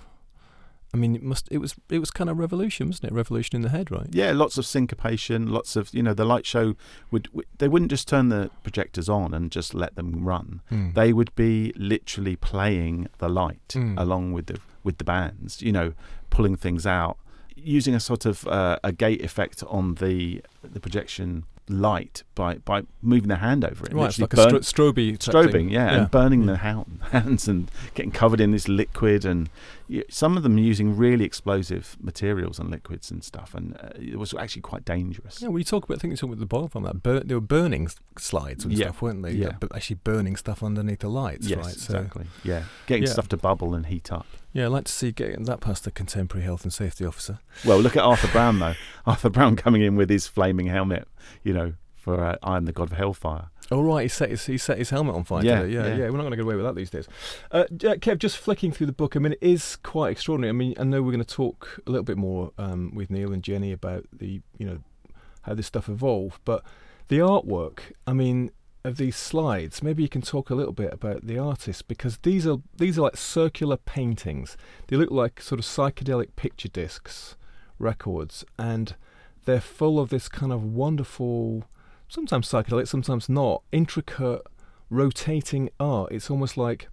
I 0.93 0.97
mean, 0.97 1.13
it 1.15 1.23
must. 1.23 1.49
It 1.51 1.57
was. 1.57 1.75
It 1.89 1.99
was 1.99 2.09
kind 2.09 2.29
of 2.29 2.37
revolution, 2.37 2.87
wasn't 2.87 3.11
it? 3.11 3.13
Revolution 3.13 3.57
in 3.57 3.63
the 3.63 3.69
head, 3.69 3.91
right? 3.91 4.07
Yeah, 4.11 4.31
lots 4.31 4.57
of 4.57 4.65
syncopation, 4.65 5.47
lots 5.51 5.75
of 5.75 5.93
you 5.93 6.01
know 6.01 6.13
the 6.13 6.23
light 6.23 6.45
show 6.45 6.75
would. 7.11 7.27
They 7.57 7.67
wouldn't 7.67 7.91
just 7.91 8.07
turn 8.07 8.29
the 8.29 8.49
projectors 8.63 9.09
on 9.09 9.33
and 9.33 9.51
just 9.51 9.73
let 9.73 9.95
them 9.95 10.23
run. 10.23 10.61
Mm. 10.71 10.93
They 10.93 11.11
would 11.11 11.35
be 11.35 11.73
literally 11.75 12.37
playing 12.37 13.09
the 13.17 13.27
light 13.27 13.67
Mm. 13.69 13.99
along 13.99 14.31
with 14.31 14.45
the 14.45 14.59
with 14.85 14.97
the 14.99 15.03
bands, 15.03 15.61
you 15.61 15.73
know, 15.73 15.93
pulling 16.29 16.55
things 16.55 16.85
out, 16.87 17.17
using 17.57 17.93
a 17.93 17.99
sort 17.99 18.25
of 18.25 18.47
uh, 18.47 18.77
a 18.81 18.93
gate 18.93 19.21
effect 19.21 19.63
on 19.67 19.95
the 19.95 20.41
the 20.63 20.79
projection 20.79 21.43
light 21.67 22.23
by 22.35 22.55
by 22.55 22.83
moving 23.01 23.27
their 23.27 23.37
hand 23.39 23.65
over 23.65 23.85
it. 23.85 23.93
Right, 23.93 24.07
it's 24.09 24.19
like 24.19 24.33
a 24.33 24.37
stro- 24.37 24.59
strobing. 24.59 25.17
strobing, 25.17 25.51
thing. 25.51 25.69
yeah, 25.69 25.93
and 25.95 26.11
burning 26.11 26.41
Yeah. 26.41 26.45
their 26.47 26.55
hand, 26.57 26.99
hands 27.11 27.47
and 27.47 27.71
getting 27.95 28.11
covered 28.11 28.39
in 28.39 28.51
this 28.51 28.67
liquid, 28.67 29.25
and 29.25 29.49
y 29.89 30.03
some 30.09 30.37
of 30.37 30.43
them 30.43 30.57
using 30.57 30.95
really 30.95 31.25
explosive 31.25 31.97
materials 31.99 32.59
and 32.59 32.69
liquids 32.69 33.09
and 33.11 33.23
stuff, 33.23 33.55
and 33.55 33.75
uh, 33.77 33.89
it 33.95 34.17
was 34.19 34.33
actually 34.35 34.61
quite 34.61 34.85
dangerous. 34.85 35.41
Yeah, 35.41 35.47
well, 35.49 35.57
you 35.59 35.63
talk 35.65 35.85
about. 35.85 35.97
I 35.97 35.99
think 36.01 36.11
you 36.11 36.17
talk 36.17 36.29
about 36.29 36.39
the 36.39 36.45
Boyle 36.45 36.67
from 36.67 36.83
that. 36.83 37.01
Bur- 37.01 37.21
they 37.21 37.33
were 37.33 37.41
burning 37.41 37.89
slides 38.17 38.63
and 38.63 38.73
Yeah, 38.73 38.85
stuff, 38.87 39.01
weren't 39.01 39.23
they? 39.23 39.31
yeah. 39.31 39.53
But 39.59 39.75
actually 39.75 39.99
burning 40.03 40.35
stuff 40.35 40.61
underneath 40.63 40.99
the 40.99 41.09
lights, 41.09 41.47
yes, 41.47 41.57
right? 41.65 41.73
So 41.75 41.97
exactly. 41.97 42.25
Yeah, 42.43 42.63
getting 42.85 43.03
Yeah. 43.03 43.09
stuff 43.13 43.27
to 43.29 43.37
bubble 43.37 43.73
and 43.73 43.87
heat 43.87 44.11
up. 44.11 44.27
Yeah, 44.55 44.67
I'd 44.67 44.71
like 44.71 44.85
to 44.85 44.91
see 44.91 45.11
getting 45.11 45.43
that 45.43 45.59
past 45.59 45.83
the 45.83 45.91
contemporary 45.91 46.45
health 46.45 46.63
and 46.63 46.71
safety 46.71 47.05
officer. 47.05 47.39
Well, 47.65 47.77
look 47.77 47.97
at 47.97 48.03
Arthur 48.03 48.29
Brown 48.29 48.59
though. 48.59 48.75
Arthur 49.05 49.29
Brown 49.29 49.57
coming 49.57 49.81
in 49.81 49.97
with 49.97 50.09
his 50.09 50.27
flaming 50.27 50.67
helmet, 50.67 51.09
you 51.43 51.53
know, 51.53 51.73
for 51.93 52.23
uh, 52.23 52.37
I 52.41 52.55
am 52.55 52.63
the 52.63 52.71
god 52.71 52.89
of 52.89 52.97
hellfire. 52.97 53.49
Oh 53.69 53.81
right, 53.81 54.03
he 54.03 54.07
set 54.07 54.29
his 54.29 54.45
he 54.45 54.57
set 54.57 54.77
his 54.77 54.91
helmet 54.91 55.13
on 55.13 55.25
fire. 55.25 55.43
Yeah, 55.43 55.63
yeah, 55.63 55.87
yeah. 55.87 55.95
yeah. 55.97 56.09
We're 56.09 56.11
not 56.11 56.19
going 56.19 56.31
to 56.31 56.37
get 56.37 56.45
away 56.45 56.55
with 56.55 56.63
that 56.63 56.75
these 56.75 56.89
days. 56.89 57.09
Uh, 57.51 57.65
Kev, 57.69 58.17
just 58.17 58.37
flicking 58.37 58.71
through 58.71 58.87
the 58.87 58.93
book. 58.93 59.17
I 59.17 59.19
mean, 59.19 59.33
it 59.33 59.39
is 59.41 59.75
quite 59.75 60.11
extraordinary. 60.11 60.51
I 60.51 60.53
mean, 60.53 60.73
I 60.79 60.85
know 60.85 61.03
we're 61.03 61.11
going 61.11 61.23
to 61.23 61.35
talk 61.35 61.81
a 61.85 61.91
little 61.91 62.05
bit 62.05 62.17
more 62.17 62.53
um, 62.57 62.95
with 62.95 63.09
Neil 63.09 63.33
and 63.33 63.43
Jenny 63.43 63.73
about 63.73 64.05
the 64.13 64.39
you 64.57 64.65
know 64.65 64.77
how 65.41 65.53
this 65.53 65.67
stuff 65.67 65.89
evolved, 65.89 66.39
but 66.45 66.63
the 67.09 67.19
artwork. 67.19 67.79
I 68.07 68.13
mean, 68.13 68.51
of 68.85 68.97
these 68.97 69.15
slides. 69.15 69.81
Maybe 69.81 70.03
you 70.03 70.09
can 70.09 70.21
talk 70.21 70.49
a 70.49 70.55
little 70.55 70.73
bit 70.73 70.93
about 70.93 71.25
the 71.25 71.39
artists 71.39 71.81
because 71.81 72.17
these 72.17 72.45
are 72.45 72.57
these 72.77 72.97
are 72.97 73.01
like 73.01 73.17
circular 73.17 73.77
paintings. 73.77 74.57
They 74.87 74.95
look 74.95 75.11
like 75.11 75.41
sort 75.41 75.59
of 75.59 75.65
psychedelic 75.65 76.35
picture 76.35 76.69
discs, 76.69 77.35
records, 77.79 78.45
and 78.57 78.95
they're 79.45 79.61
full 79.61 79.99
of 79.99 80.09
this 80.09 80.27
kind 80.27 80.51
of 80.51 80.63
wonderful 80.63 81.65
sometimes 82.07 82.47
psychedelic, 82.47 82.87
sometimes 82.87 83.27
not, 83.27 83.61
intricate, 83.71 84.41
rotating 84.89 85.69
art. 85.79 86.11
It's 86.11 86.29
almost 86.29 86.57
like, 86.57 86.87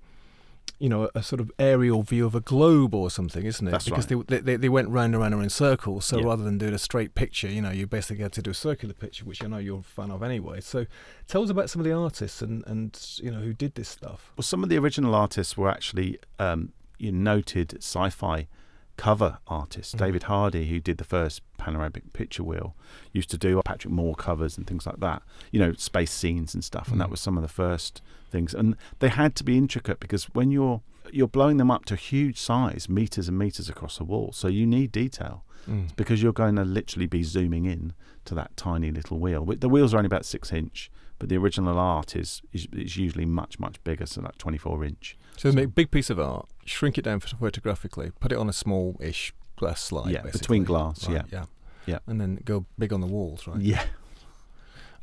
you 0.83 0.89
know, 0.89 1.09
a, 1.15 1.23
sort 1.23 1.41
of 1.41 1.49
aerial 1.61 2.03
view 2.03 2.27
of 2.27 2.35
a 2.35 2.41
globe 2.41 2.93
or 2.93 3.09
something, 3.09 3.45
isn't 3.47 3.69
it? 3.69 3.71
That's 3.71 3.85
because 3.85 4.11
right. 4.11 4.27
they, 4.27 4.41
they 4.41 4.57
they 4.57 4.69
went 4.69 4.89
round 4.89 5.15
and 5.15 5.21
round 5.23 5.33
and 5.33 5.43
in 5.45 5.49
circles. 5.51 6.05
So 6.07 6.19
Yeah. 6.19 6.25
rather 6.27 6.43
than 6.43 6.59
doing 6.59 6.75
a 6.75 6.79
straight 6.79 7.15
picture, 7.15 7.49
you 7.49 7.63
know, 7.63 7.71
you 7.71 7.87
basically 7.87 8.25
had 8.25 8.33
to 8.33 8.43
do 8.43 8.51
a 8.51 8.55
circular 8.69 8.93
picture, 8.93 9.25
which 9.25 9.45
I 9.45 9.47
know 9.47 9.59
you're 9.59 9.79
a 9.79 9.83
fan 9.85 10.11
of 10.11 10.25
anyway. 10.25 10.61
So 10.61 10.87
tell 11.29 11.45
us 11.45 11.51
about 11.51 11.71
some 11.71 11.79
of 11.81 11.85
the 11.85 11.93
artists 11.93 12.43
and 12.43 12.65
and 12.67 12.91
you 13.23 13.31
know 13.31 13.39
who 13.41 13.55
did 13.55 13.77
this 13.77 13.89
stuff. 13.89 14.33
Well, 14.37 14.43
some 14.43 14.65
of 14.65 14.71
the 14.71 14.77
original 14.77 15.15
artists 15.15 15.57
were 15.57 15.71
actually 15.71 16.19
um, 16.41 16.73
you 16.99 17.13
noted 17.13 17.75
sci-fi 17.79 18.49
cover 18.97 19.39
artists. 19.47 19.95
Mhm. 19.95 19.99
David 19.99 20.23
Hardy, 20.25 20.69
who 20.69 20.81
did 20.81 20.99
the 20.99 21.05
first 21.05 21.43
panoramic 21.59 22.13
picture 22.13 22.43
wheel, 22.43 22.75
used 23.13 23.31
to 23.31 23.39
do 23.39 23.61
Patrick 23.65 23.93
Moore 23.93 24.15
covers 24.17 24.59
and 24.59 24.67
things 24.67 24.85
like 24.85 24.99
that. 24.99 25.23
You 25.53 25.61
know, 25.61 25.73
space 25.75 26.11
scenes 26.13 26.55
and 26.55 26.63
stuff. 26.65 26.89
And 26.91 27.01
that 27.01 27.07
Mhm. 27.07 27.13
was 27.13 27.21
some 27.21 27.37
of 27.39 27.43
the 27.43 27.49
first 27.49 28.03
things. 28.33 28.55
And 28.55 28.75
they 28.99 29.09
had 29.09 29.35
to 29.37 29.45
be 29.45 29.57
intricate 29.57 30.01
because 30.01 30.25
when 30.35 30.51
you're 30.51 30.81
you're 31.13 31.29
blowing 31.29 31.59
them 31.59 31.71
up 31.71 31.85
to 31.87 31.97
huge 31.97 32.39
size, 32.41 32.89
meters 32.89 33.29
and 33.29 33.37
meters 33.39 33.69
across 33.69 33.99
the 33.99 34.05
wall, 34.05 34.33
so 34.33 34.49
you 34.49 34.67
need 34.67 34.91
detail 34.93 35.45
Mm. 35.69 35.95
because 35.95 36.21
you're 36.21 36.33
going 36.33 36.57
to 36.57 36.65
literally 36.65 37.07
be 37.07 37.23
zooming 37.23 37.67
in 37.67 37.93
to 38.25 38.35
that 38.35 38.57
tiny 38.57 38.91
little 38.91 39.21
wheel. 39.21 39.45
The 39.45 39.69
wheels 39.69 39.95
are 39.95 39.99
only 39.99 40.09
about 40.09 40.25
six 40.25 40.53
inch, 40.53 40.91
but 41.21 41.29
the 41.29 41.37
original 41.37 41.79
art 41.79 42.17
is 42.17 42.43
is, 42.53 42.67
is 42.73 42.97
usually 42.97 43.27
much 43.27 43.61
much 43.61 43.77
bigger, 43.85 44.07
so 44.07 44.23
like 44.23 44.39
24 44.39 44.85
inch. 44.85 45.17
So 45.37 45.49
they 45.51 45.55
make 45.57 45.67
a 45.67 45.69
big 45.69 45.91
piece 45.93 46.11
of 46.11 46.19
art, 46.19 46.49
shrink 46.65 46.99
it 46.99 47.03
down 47.03 47.21
photographically, 47.21 48.11
put 48.19 48.33
it 48.33 48.39
on 48.39 48.49
a 48.49 48.53
small-ish 48.53 49.33
glass 49.57 49.81
slide. 49.81 50.11
Yeah, 50.11 50.23
basically. 50.23 50.39
between 50.41 50.65
glass, 50.65 51.07
Right, 51.07 51.15
yeah. 51.19 51.23
yeah, 51.39 51.45
Yeah. 51.87 51.99
and 52.09 52.21
then 52.21 52.41
go 52.45 52.67
big 52.77 52.93
on 52.93 53.01
the 53.01 53.07
walls, 53.07 53.47
right? 53.47 53.61
Yeah, 53.61 53.85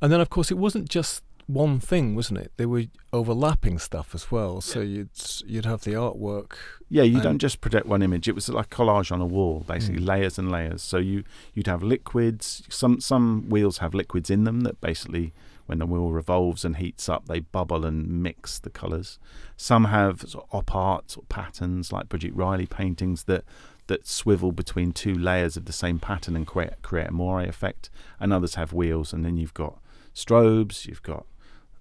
And 0.02 0.12
then, 0.12 0.20
of 0.22 0.30
course, 0.30 0.50
it 0.52 0.58
wasn't 0.58 0.90
just 0.90 1.24
one 1.52 1.80
thing, 1.80 2.14
wasn't 2.16 2.38
it? 2.40 2.52
They 2.58 2.68
were 2.68 2.84
overlapping 3.12 3.80
stuff 3.80 4.14
as 4.14 4.32
well. 4.32 4.62
So 4.62 4.82
you'd 4.82 5.10
you'd 5.48 5.66
have 5.66 5.82
the 5.84 5.94
artwork. 5.94 6.52
yeah. 6.90 7.02
You 7.04 7.16
And- 7.16 7.24
don't 7.24 7.38
just 7.40 7.60
project 7.60 7.88
one 7.88 8.04
image. 8.04 8.28
It 8.28 8.36
was 8.36 8.48
like 8.50 8.70
collage 8.70 9.12
on 9.12 9.20
a 9.20 9.26
wall, 9.26 9.64
basically 9.68 10.02
Mm. 10.04 10.08
layers 10.08 10.38
and 10.38 10.52
layers. 10.52 10.84
So 10.84 10.98
you 10.98 11.24
you'd 11.56 11.66
have 11.68 11.82
liquids. 11.82 12.64
Some 12.70 13.00
some 13.02 13.50
wheels 13.50 13.80
have 13.80 13.96
liquids 13.96 14.30
in 14.30 14.44
them 14.44 14.62
that 14.62 14.80
basically, 14.80 15.34
when 15.66 15.80
the 15.80 15.88
wheel 15.88 16.12
revolves 16.12 16.64
and 16.64 16.78
heats 16.78 17.10
up, 17.10 17.26
they 17.28 17.40
bubble 17.40 17.84
and 17.84 18.08
mix 18.22 18.60
the 18.60 18.70
colours. 18.70 19.18
Some 19.58 19.86
have 19.86 20.22
sort 20.28 20.46
of 20.46 20.56
op 20.60 20.76
art 20.76 21.10
sort 21.12 21.26
of 21.26 21.30
patterns, 21.30 21.92
like 21.92 22.10
Bridget 22.10 22.36
Riley 22.36 22.68
paintings 22.68 23.24
that 23.24 23.44
that 23.88 24.06
swivel 24.06 24.52
between 24.52 24.92
two 24.92 25.16
layers 25.16 25.58
of 25.58 25.66
the 25.66 25.74
same 25.74 25.98
pattern 25.98 26.36
and 26.36 26.46
create 26.46 26.80
create 26.84 27.08
a 27.08 27.12
moire 27.12 27.42
effect. 27.42 27.90
And 28.20 28.32
others 28.32 28.54
have 28.54 28.72
wheels, 28.72 29.14
and 29.14 29.26
then 29.26 29.36
you've 29.38 29.56
got 29.56 29.80
strobes. 30.14 30.86
You've 30.86 31.02
got 31.04 31.26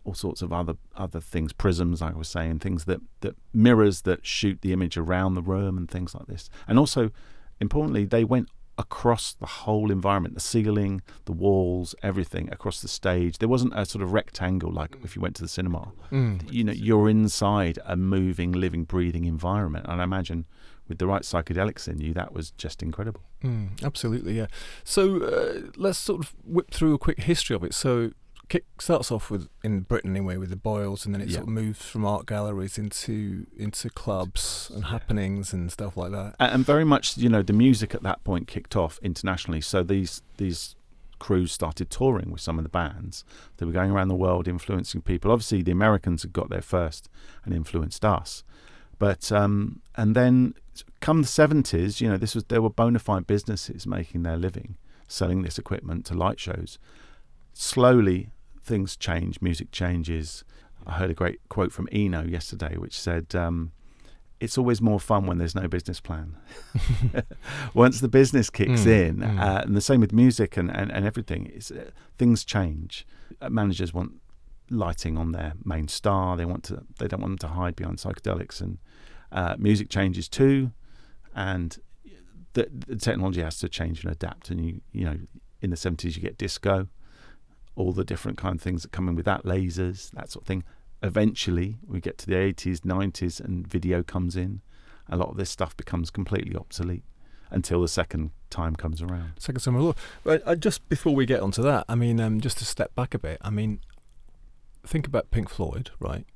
all 0.09 0.15
sorts 0.15 0.41
of 0.41 0.53
other 0.53 0.75
other 0.97 1.21
things, 1.21 1.53
prisms, 1.53 2.01
like 2.01 2.15
I 2.15 2.19
was 2.19 2.29
saying, 2.29 2.61
things 2.61 2.87
that 2.87 3.01
that 3.21 3.37
mirrors 3.53 4.03
that 4.03 4.25
shoot 4.25 4.63
the 4.63 4.73
image 4.73 4.97
around 4.97 5.35
the 5.35 5.43
room 5.43 5.77
and 5.77 5.89
things 5.91 6.15
like 6.15 6.27
this. 6.27 6.49
And 6.67 6.79
also, 6.79 7.11
importantly, 7.61 8.07
they 8.07 8.25
went 8.25 8.49
across 8.79 9.35
the 9.35 9.47
whole 9.47 9.91
environment, 9.91 10.35
the 10.35 10.41
ceiling, 10.41 11.03
the 11.27 11.33
walls, 11.33 11.95
everything 12.03 12.49
across 12.51 12.81
the 12.81 12.89
stage. 12.89 13.39
There 13.39 13.49
wasn't 13.49 13.75
a 13.77 13.85
sort 13.85 14.03
of 14.03 14.13
rectangle 14.13 14.73
like 14.73 14.97
if 15.05 15.15
you 15.15 15.21
went 15.21 15.35
to 15.37 15.43
the 15.43 15.49
cinema. 15.49 15.93
Mm. 16.11 16.51
You 16.51 16.65
know, 16.65 16.73
you're 16.73 17.11
inside 17.11 17.79
a 17.85 17.97
moving, 17.97 18.53
living, 18.53 18.85
breathing 18.85 19.25
environment. 19.25 19.87
And 19.89 20.01
I 20.01 20.05
imagine 20.05 20.47
with 20.87 20.99
the 20.99 21.07
right 21.07 21.23
psychedelics 21.23 21.89
in 21.89 22.01
you, 22.01 22.15
that 22.15 22.33
was 22.33 22.53
just 22.53 22.83
incredible. 22.83 23.21
Mm, 23.43 23.83
absolutely, 23.85 24.35
yeah. 24.35 24.47
So 24.85 25.23
uh, 25.23 25.71
let's 25.77 25.99
sort 25.99 26.21
of 26.21 26.35
whip 26.45 26.71
through 26.71 26.95
a 26.95 26.99
quick 26.99 27.21
history 27.25 27.57
of 27.57 27.65
it. 27.65 27.75
So 27.75 28.13
kick 28.49 28.65
starts 28.81 29.11
off 29.13 29.31
with 29.31 29.49
in 29.63 29.81
Britain 29.81 30.11
anyway 30.17 30.37
with 30.37 30.51
the 30.51 30.57
Boyles, 30.57 31.05
and 31.05 31.15
then 31.15 31.21
it 31.21 31.29
Yeah. 31.29 31.35
sort 31.37 31.49
of 31.49 31.53
moves 31.53 31.85
from 31.85 32.05
art 32.05 32.27
galleries 32.27 32.79
into 32.79 33.47
into 33.57 33.91
clubs 33.91 34.71
and 34.75 34.87
happenings 34.87 35.53
and 35.53 35.71
stuff 35.71 35.97
like 35.97 36.13
that. 36.13 36.35
A- 36.41 36.53
and 36.55 36.65
very 36.65 36.85
much 36.85 37.17
you 37.19 37.29
know 37.29 37.43
the 37.43 37.53
music 37.53 37.95
at 37.95 38.03
that 38.03 38.25
point 38.25 38.47
kicked 38.49 38.75
off 38.77 38.99
internationally. 39.03 39.61
So 39.61 39.83
these 39.83 40.23
these 40.39 40.75
crews 41.19 41.51
started 41.53 41.91
touring 41.91 42.31
with 42.31 42.41
some 42.41 42.59
of 42.59 42.63
the 42.63 42.69
bands. 42.71 43.25
They 43.57 43.67
were 43.67 43.73
going 43.73 43.91
around 43.91 44.07
the 44.09 44.15
world 44.15 44.47
influencing 44.47 45.03
people. 45.03 45.33
Obviously 45.33 45.63
the 45.63 45.73
americans 45.73 46.23
had 46.23 46.33
got 46.33 46.49
there 46.49 46.63
first 46.63 47.09
and 47.45 47.53
influenced 47.53 48.05
us. 48.05 48.45
But 49.01 49.31
um 49.33 49.81
and 49.97 50.15
then 50.15 50.55
come 51.01 51.23
the 51.23 51.29
70s 51.29 52.01
you 52.01 52.09
know 52.09 52.17
this 52.17 52.35
was 52.37 52.45
there 52.45 52.63
were 52.63 52.71
bona 52.71 53.01
fide 53.01 53.27
businesses 53.27 53.85
making 53.87 54.23
their 54.23 54.37
living 54.37 54.77
selling 55.09 55.43
this 55.43 55.59
equipment 55.59 56.07
to 56.07 56.15
light 56.15 56.39
shows. 56.39 56.79
Slowly 57.53 58.31
things 58.69 58.97
change 58.97 59.41
music 59.41 59.71
changes 59.73 60.45
i 60.87 60.93
heard 60.93 61.11
a 61.11 61.15
great 61.15 61.41
quote 61.49 61.73
from 61.73 61.89
eno 61.91 62.23
yesterday 62.23 62.77
which 62.77 62.99
said 62.99 63.35
um 63.35 63.73
it's 64.41 64.57
always 64.57 64.81
more 64.81 65.01
fun 65.01 65.27
when 65.27 65.39
there's 65.39 65.57
no 65.57 65.67
business 65.67 66.01
plan. 66.01 66.37
Once 67.75 68.01
the 68.01 68.09
business 68.09 68.51
kicks 68.51 68.83
Mm, 68.85 68.87
in, 68.87 69.17
mm. 69.17 69.41
Uh, 69.41 69.63
and 69.65 69.77
the 69.77 69.81
same 69.81 70.01
with 70.01 70.13
music 70.13 70.57
and, 70.57 70.71
and, 70.71 70.93
and 70.93 71.05
everything, 71.05 71.51
it's, 71.53 71.73
uh, 71.73 71.91
things 72.19 72.45
change. 72.45 73.05
Uh, 73.41 73.49
managers 73.51 73.93
want 73.93 74.13
lighting 74.71 75.19
on 75.19 75.33
their 75.33 75.55
main 75.65 75.89
star. 75.89 76.37
They 76.37 76.45
want 76.45 76.63
to. 76.65 76.85
They 76.99 77.09
don't 77.09 77.21
want 77.21 77.33
them 77.33 77.49
to 77.51 77.55
hide 77.57 77.75
behind 77.75 77.99
psychedelics, 77.99 78.61
and 78.61 78.79
uh, 79.33 79.57
music 79.59 79.89
changes 79.89 80.29
too. 80.29 80.71
And 81.35 81.77
the, 82.53 82.69
the 82.71 82.97
technology 82.97 83.43
has 83.43 83.59
to 83.59 83.69
change 83.69 84.05
and 84.05 84.13
adapt. 84.13 84.51
And 84.51 84.65
you 84.65 84.81
you 84.93 85.05
know, 85.05 85.19
in 85.61 85.71
the 85.71 85.77
seventies 85.77 86.17
you 86.17 86.23
get 86.23 86.39
disco, 86.39 86.87
all 87.79 87.93
the 87.93 88.05
different 88.05 88.37
kind 88.37 88.57
of 88.57 88.63
things 88.63 88.83
that 88.83 88.93
come 88.93 89.09
in 89.09 89.15
with 89.15 89.25
that, 89.25 89.45
lasers, 89.45 90.11
that 90.13 90.31
sort 90.31 90.43
of 90.43 90.47
thing 90.47 90.65
eventually 91.03 91.79
we 91.87 92.01
get 92.01 92.19
to 92.19 92.27
the 92.27 92.35
80s 92.35 92.81
90s 92.81 93.39
and 93.39 93.67
video 93.67 94.03
comes 94.03 94.35
in 94.35 94.61
a 95.09 95.17
lot 95.17 95.31
of 95.31 95.37
this 95.37 95.51
stuff 95.51 95.77
becomes 95.77 96.11
completely 96.11 96.57
obsolete 96.57 97.05
until 97.51 97.81
the 97.81 97.89
second 97.89 98.31
time 98.51 98.77
comes 98.77 99.01
around 99.01 99.33
Second 99.39 99.63
time. 99.63 99.95
But 100.23 100.43
uh, 100.47 100.55
just 100.55 100.87
before 100.89 101.15
we 101.15 101.25
get 101.25 101.41
onto 101.41 101.63
that, 101.63 101.85
I 101.89 101.95
mean, 101.95 102.21
um, 102.21 102.41
just 102.41 102.59
to 102.59 102.65
step 102.65 102.95
back 102.95 103.15
a 103.15 103.19
bit, 103.19 103.39
I 103.41 103.51
mean, 103.51 103.81
think 104.87 105.07
about 105.07 105.31
Pink 105.31 105.49
Floyd, 105.49 105.91
right? 105.99 106.27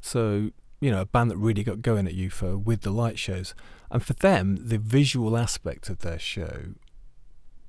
So, 0.00 0.50
you 0.80 0.90
know, 0.90 1.00
a 1.00 1.06
band 1.06 1.30
that 1.30 1.36
really 1.38 1.62
got 1.62 1.80
going 1.80 2.06
at 2.06 2.14
UFO 2.14 2.62
with 2.62 2.82
the 2.82 2.90
light 2.90 3.18
shows. 3.18 3.54
And 3.90 4.02
for 4.02 4.12
them, 4.14 4.58
the 4.60 4.78
visual 4.78 5.36
aspect 5.36 5.88
of 5.88 6.00
their 6.00 6.18
show 6.18 6.74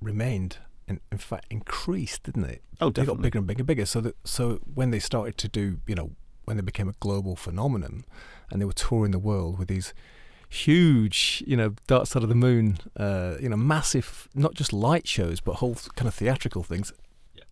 remained, 0.02 0.58
in, 0.88 1.00
in 1.12 1.18
fact, 1.18 1.46
increased, 1.50 2.24
didn't 2.24 2.46
it? 2.46 2.62
oh 2.82 2.90
definitely. 2.90 3.02
They 3.02 3.06
got 3.06 3.22
bigger 3.22 3.38
and 3.40 3.48
bigger 3.48 3.62
and 3.62 3.68
bigger. 3.68 3.86
So 3.86 4.02
that, 4.02 4.16
so 4.24 4.60
when 4.74 4.92
they 4.92 5.00
started 5.00 5.38
to 5.38 5.48
do, 5.48 5.80
you 5.88 5.96
know, 5.96 6.12
when 6.46 6.58
they 6.58 6.64
became 6.64 6.90
a 6.90 6.96
global 7.00 7.36
phenomenon 7.36 8.04
and 8.50 8.62
they 8.62 8.66
were 8.66 8.74
touring 8.74 9.12
the 9.12 9.20
world 9.20 9.58
with 9.58 9.68
these 9.68 9.94
huge, 10.50 11.44
you 11.48 11.56
know, 11.56 11.74
Dark 11.88 12.08
Side 12.08 12.24
of 12.24 12.30
the 12.30 12.36
Moon, 12.36 12.78
uh, 12.98 13.36
you 13.40 13.50
know, 13.50 13.58
massive, 13.58 14.28
not 14.36 14.54
just 14.54 14.74
light 14.74 15.08
shows, 15.08 15.40
but 15.40 15.56
whole 15.56 15.76
kind 15.96 16.08
of 16.08 16.14
theatrical 16.14 16.64
things. 16.64 16.92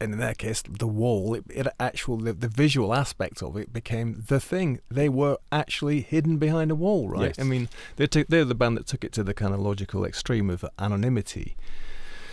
And 0.02 0.14
in 0.14 0.20
their 0.20 0.34
case, 0.34 0.62
the 0.62 0.88
wall, 0.88 1.34
it, 1.34 1.44
it 1.50 1.68
actual 1.80 2.18
the, 2.18 2.32
the 2.32 2.48
visual 2.48 2.94
aspect 2.94 3.44
of 3.44 3.58
it 3.58 3.74
became 3.74 4.24
the 4.28 4.40
thing. 4.40 4.80
They 4.90 5.10
were 5.10 5.38
actually 5.52 6.02
hidden 6.02 6.38
behind 6.38 6.72
a 6.72 6.76
wall, 6.76 7.10
right? 7.10 7.28
Yes. 7.28 7.40
I 7.40 7.44
mean, 7.44 7.68
they 7.98 8.08
took, 8.08 8.28
they're 8.28 8.46
the 8.46 8.56
band 8.56 8.78
that 8.78 8.88
took 8.88 9.04
it 9.04 9.12
to 9.14 9.24
the 9.24 9.34
kind 9.34 9.54
of 9.54 9.60
logical 9.60 10.06
extreme 10.06 10.50
of 10.50 10.64
anonymity. 10.78 11.58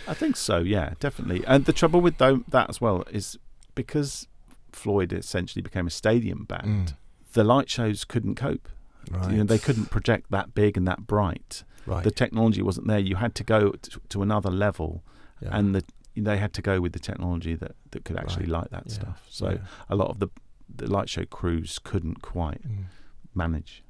I 0.07 0.13
think 0.13 0.35
so 0.35 0.57
yeah 0.59 0.93
definitely 0.99 1.43
and 1.45 1.65
the 1.65 1.73
trouble 1.73 2.01
with 2.01 2.17
that 2.17 2.65
as 2.69 2.79
well 2.81 3.03
is 3.11 3.37
because 3.75 4.27
floyd 4.71 5.11
essentially 5.13 5.61
became 5.61 5.87
a 5.87 5.89
stadium 5.91 6.45
band 6.45 6.95
the 7.33 7.43
light 7.43 7.69
shows 7.69 8.03
couldn't 8.05 8.35
cope 8.35 8.69
Right. 9.09 9.31
you 9.31 9.37
know 9.37 9.43
they 9.45 9.57
couldn't 9.59 9.89
project 9.89 10.31
that 10.31 10.53
big 10.53 10.75
and 10.77 10.85
that 10.87 11.07
bright 11.07 11.63
Right. 11.85 12.03
the 12.03 12.11
technology 12.11 12.61
wasn't 12.61 12.87
there 12.87 12.99
you 12.99 13.15
had 13.15 13.33
to 13.35 13.43
go 13.45 13.71
to, 13.71 14.01
to 14.09 14.21
another 14.21 14.49
level 14.51 15.01
yeah. 15.41 15.55
and 15.57 15.73
the 15.73 15.83
they 16.17 16.37
had 16.37 16.51
to 16.53 16.61
go 16.61 16.81
with 16.81 16.91
the 16.93 16.99
technology 16.99 17.53
that, 17.55 17.73
that 17.91 18.03
could 18.03 18.17
actually 18.17 18.47
Right. 18.47 18.51
light 18.63 18.71
that 18.71 18.83
Yeah. 18.87 18.93
stuff 18.93 19.23
so 19.29 19.49
Yeah. 19.51 19.57
a 19.89 19.95
lot 19.95 20.09
of 20.09 20.19
the 20.19 20.27
the 20.75 20.87
light 20.91 21.07
show 21.07 21.23
crews 21.25 21.79
couldn't 21.79 22.21
quite 22.21 22.61
Mm. 22.67 22.85
manage 23.33 23.83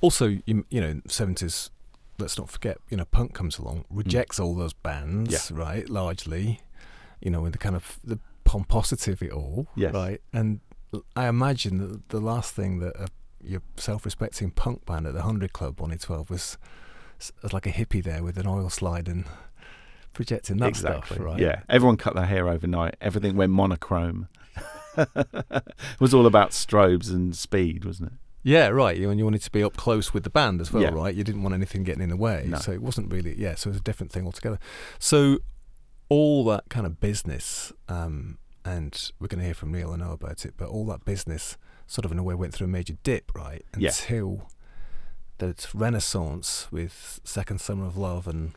Also, 0.00 0.38
you, 0.46 0.64
you 0.70 0.80
know, 0.80 1.00
seventies. 1.06 1.70
Let's 2.20 2.38
not 2.38 2.50
forget, 2.50 2.78
you 2.88 2.96
know, 2.96 3.04
punk 3.06 3.34
comes 3.34 3.58
along, 3.58 3.80
mm. 3.80 3.84
rejects 3.90 4.38
all 4.38 4.54
those 4.54 4.72
bands, 4.72 5.50
right? 5.50 5.88
Largely, 5.88 6.60
you 7.20 7.30
know, 7.30 7.44
in 7.44 7.52
the 7.52 7.58
kind 7.58 7.74
of 7.76 7.98
the 8.04 8.18
pomposity 8.44 9.12
of 9.12 9.22
it 9.22 9.32
all, 9.32 9.68
Yes. 9.74 9.94
right? 9.94 10.20
And 10.32 10.60
I 11.16 11.28
imagine 11.28 11.78
that 11.78 12.08
the 12.08 12.20
last 12.20 12.54
thing 12.54 12.80
that 12.80 12.96
a, 12.96 13.08
your 13.42 13.62
self-respecting 13.76 14.50
punk 14.52 14.84
band 14.86 15.06
at 15.06 15.14
the 15.14 15.22
Hundred 15.22 15.52
Club 15.52 15.80
wanted 15.80 16.00
twelve 16.00 16.28
was, 16.30 16.58
s- 17.18 17.32
was 17.42 17.52
like 17.52 17.66
a 17.66 17.70
hippie 17.70 18.02
there 18.02 18.22
with 18.22 18.36
an 18.38 18.46
oil 18.46 18.68
slide 18.68 19.08
and 19.08 19.24
projecting 20.12 20.56
that 20.58 20.68
exactly. 20.68 21.16
stuff, 21.16 21.24
right? 21.26 21.38
Yeah, 21.40 21.60
everyone 21.68 21.96
cut 21.96 22.14
their 22.14 22.26
hair 22.26 22.48
overnight. 22.48 22.96
Everything 23.00 23.36
went 23.36 23.52
monochrome. 23.52 24.28
it 24.96 25.64
was 26.00 26.12
all 26.12 26.26
about 26.26 26.50
strobes 26.50 27.08
and 27.10 27.34
speed, 27.36 27.84
wasn't 27.84 28.12
it? 28.12 28.18
Yeah, 28.42 28.68
right. 28.68 28.96
You 28.96 29.10
and 29.10 29.18
you 29.18 29.24
wanted 29.24 29.42
to 29.42 29.50
be 29.50 29.62
up 29.62 29.76
close 29.76 30.14
with 30.14 30.24
the 30.24 30.30
band 30.30 30.60
as 30.60 30.72
well, 30.72 30.82
Yeah. 30.82 30.90
right? 30.90 31.14
You 31.14 31.24
didn't 31.24 31.42
want 31.42 31.54
anything 31.54 31.82
getting 31.84 32.02
in 32.02 32.08
the 32.08 32.16
way, 32.16 32.44
No. 32.48 32.58
so 32.58 32.72
it 32.72 32.80
wasn't 32.82 33.12
really. 33.12 33.38
Yeah, 33.38 33.54
so 33.54 33.68
it 33.68 33.72
was 33.72 33.80
a 33.80 33.84
different 33.84 34.12
thing 34.12 34.24
altogether. 34.24 34.58
So 34.98 35.38
all 36.08 36.44
that 36.46 36.68
kind 36.70 36.86
of 36.86 37.00
business, 37.00 37.72
um, 37.88 38.38
and 38.64 39.10
we're 39.20 39.28
going 39.28 39.40
to 39.40 39.44
hear 39.44 39.54
from 39.54 39.72
Neil. 39.72 39.92
I 39.92 39.96
know 39.96 40.12
about 40.12 40.44
it, 40.44 40.54
but 40.56 40.68
all 40.68 40.86
that 40.86 41.04
business 41.04 41.56
sort 41.86 42.04
of 42.04 42.12
in 42.12 42.18
a 42.18 42.22
way 42.22 42.34
went 42.34 42.54
through 42.54 42.66
a 42.66 42.70
major 42.70 42.94
dip, 43.02 43.34
right? 43.34 43.64
Yeah. 43.76 43.88
Until 43.90 44.48
the 45.38 45.54
renaissance 45.74 46.66
with 46.70 47.20
Second 47.24 47.60
Summer 47.60 47.86
of 47.86 47.96
Love 47.96 48.26
and 48.26 48.52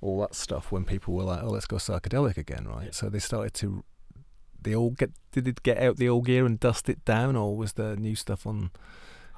all 0.00 0.20
that 0.20 0.34
stuff, 0.34 0.70
when 0.70 0.84
people 0.84 1.14
were 1.14 1.24
like, 1.24 1.42
"Oh, 1.42 1.50
let's 1.50 1.66
go 1.66 1.76
psychedelic 1.76 2.36
again," 2.36 2.66
right? 2.68 2.94
So 2.94 3.08
they 3.08 3.18
started 3.18 3.54
to. 3.54 3.84
They 4.60 4.74
all 4.74 4.90
get 4.90 5.10
did 5.32 5.46
it 5.46 5.62
get 5.62 5.78
out 5.78 5.96
the 5.98 6.08
old 6.08 6.24
gear 6.26 6.46
and 6.46 6.58
dust 6.58 6.88
it 6.88 7.04
down, 7.04 7.36
or 7.36 7.56
was 7.56 7.74
there 7.74 7.96
new 7.96 8.14
stuff 8.14 8.46
on 8.46 8.70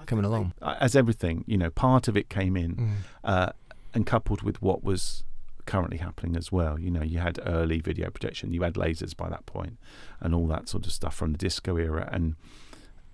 coming 0.04 0.24
along? 0.24 0.52
Uh, 0.60 0.76
As 0.80 0.94
everything, 0.94 1.44
you 1.46 1.56
know, 1.56 1.70
part 1.70 2.08
of 2.08 2.16
it 2.16 2.28
came 2.28 2.56
in, 2.56 2.74
Mm. 2.76 2.92
uh, 3.24 3.50
and 3.94 4.04
coupled 4.06 4.42
with 4.42 4.60
what 4.60 4.84
was 4.84 5.24
currently 5.64 5.96
happening 5.96 6.36
as 6.36 6.52
well. 6.52 6.78
You 6.78 6.90
know, 6.90 7.02
you 7.02 7.18
had 7.18 7.40
early 7.44 7.80
video 7.80 8.10
projection, 8.10 8.52
you 8.52 8.62
had 8.62 8.74
lasers 8.74 9.16
by 9.16 9.28
that 9.30 9.46
point, 9.46 9.78
and 10.20 10.34
all 10.34 10.46
that 10.48 10.68
sort 10.68 10.86
of 10.86 10.92
stuff 10.92 11.14
from 11.16 11.32
the 11.32 11.38
disco 11.38 11.76
era, 11.76 12.08
and 12.12 12.36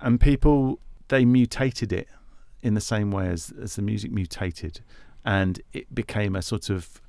and 0.01 0.21
people 0.21 0.81
they 1.09 1.25
mutated 1.25 1.93
it 1.93 2.09
in 2.63 2.75
the 2.75 2.81
same 2.81 3.11
way 3.11 3.29
as 3.29 3.53
as 3.63 3.77
the 3.77 3.83
music 3.83 4.11
mutated, 4.11 4.81
and 5.25 5.61
it 5.73 5.95
became 5.95 6.35
a 6.37 6.43
sort 6.43 6.69
of 6.69 7.01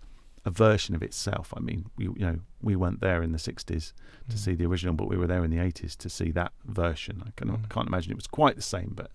a 0.46 0.50
version 0.52 0.94
of 0.94 1.02
itself. 1.02 1.54
I 1.58 1.60
mean, 1.62 1.90
we 1.98 2.06
you 2.06 2.14
know 2.20 2.40
we 2.62 2.76
weren't 2.76 3.02
there 3.02 3.24
in 3.24 3.32
the 3.32 3.40
'60s 3.40 3.94
to 4.30 4.36
Mm. 4.36 4.40
see 4.40 4.56
the 4.56 4.66
original, 4.66 4.94
but 4.94 5.08
we 5.10 5.18
were 5.18 5.28
there 5.28 5.44
in 5.44 5.52
the 5.52 5.58
'80s 5.60 5.96
to 5.98 6.10
see 6.10 6.32
that 6.32 6.54
version. 6.66 7.24
I 7.26 7.32
can, 7.36 7.50
Mm. 7.50 7.70
can't 7.70 7.88
imagine 7.88 8.12
it 8.12 8.16
was 8.18 8.28
quite 8.28 8.56
the 8.56 8.62
same, 8.62 8.92
but 8.96 9.10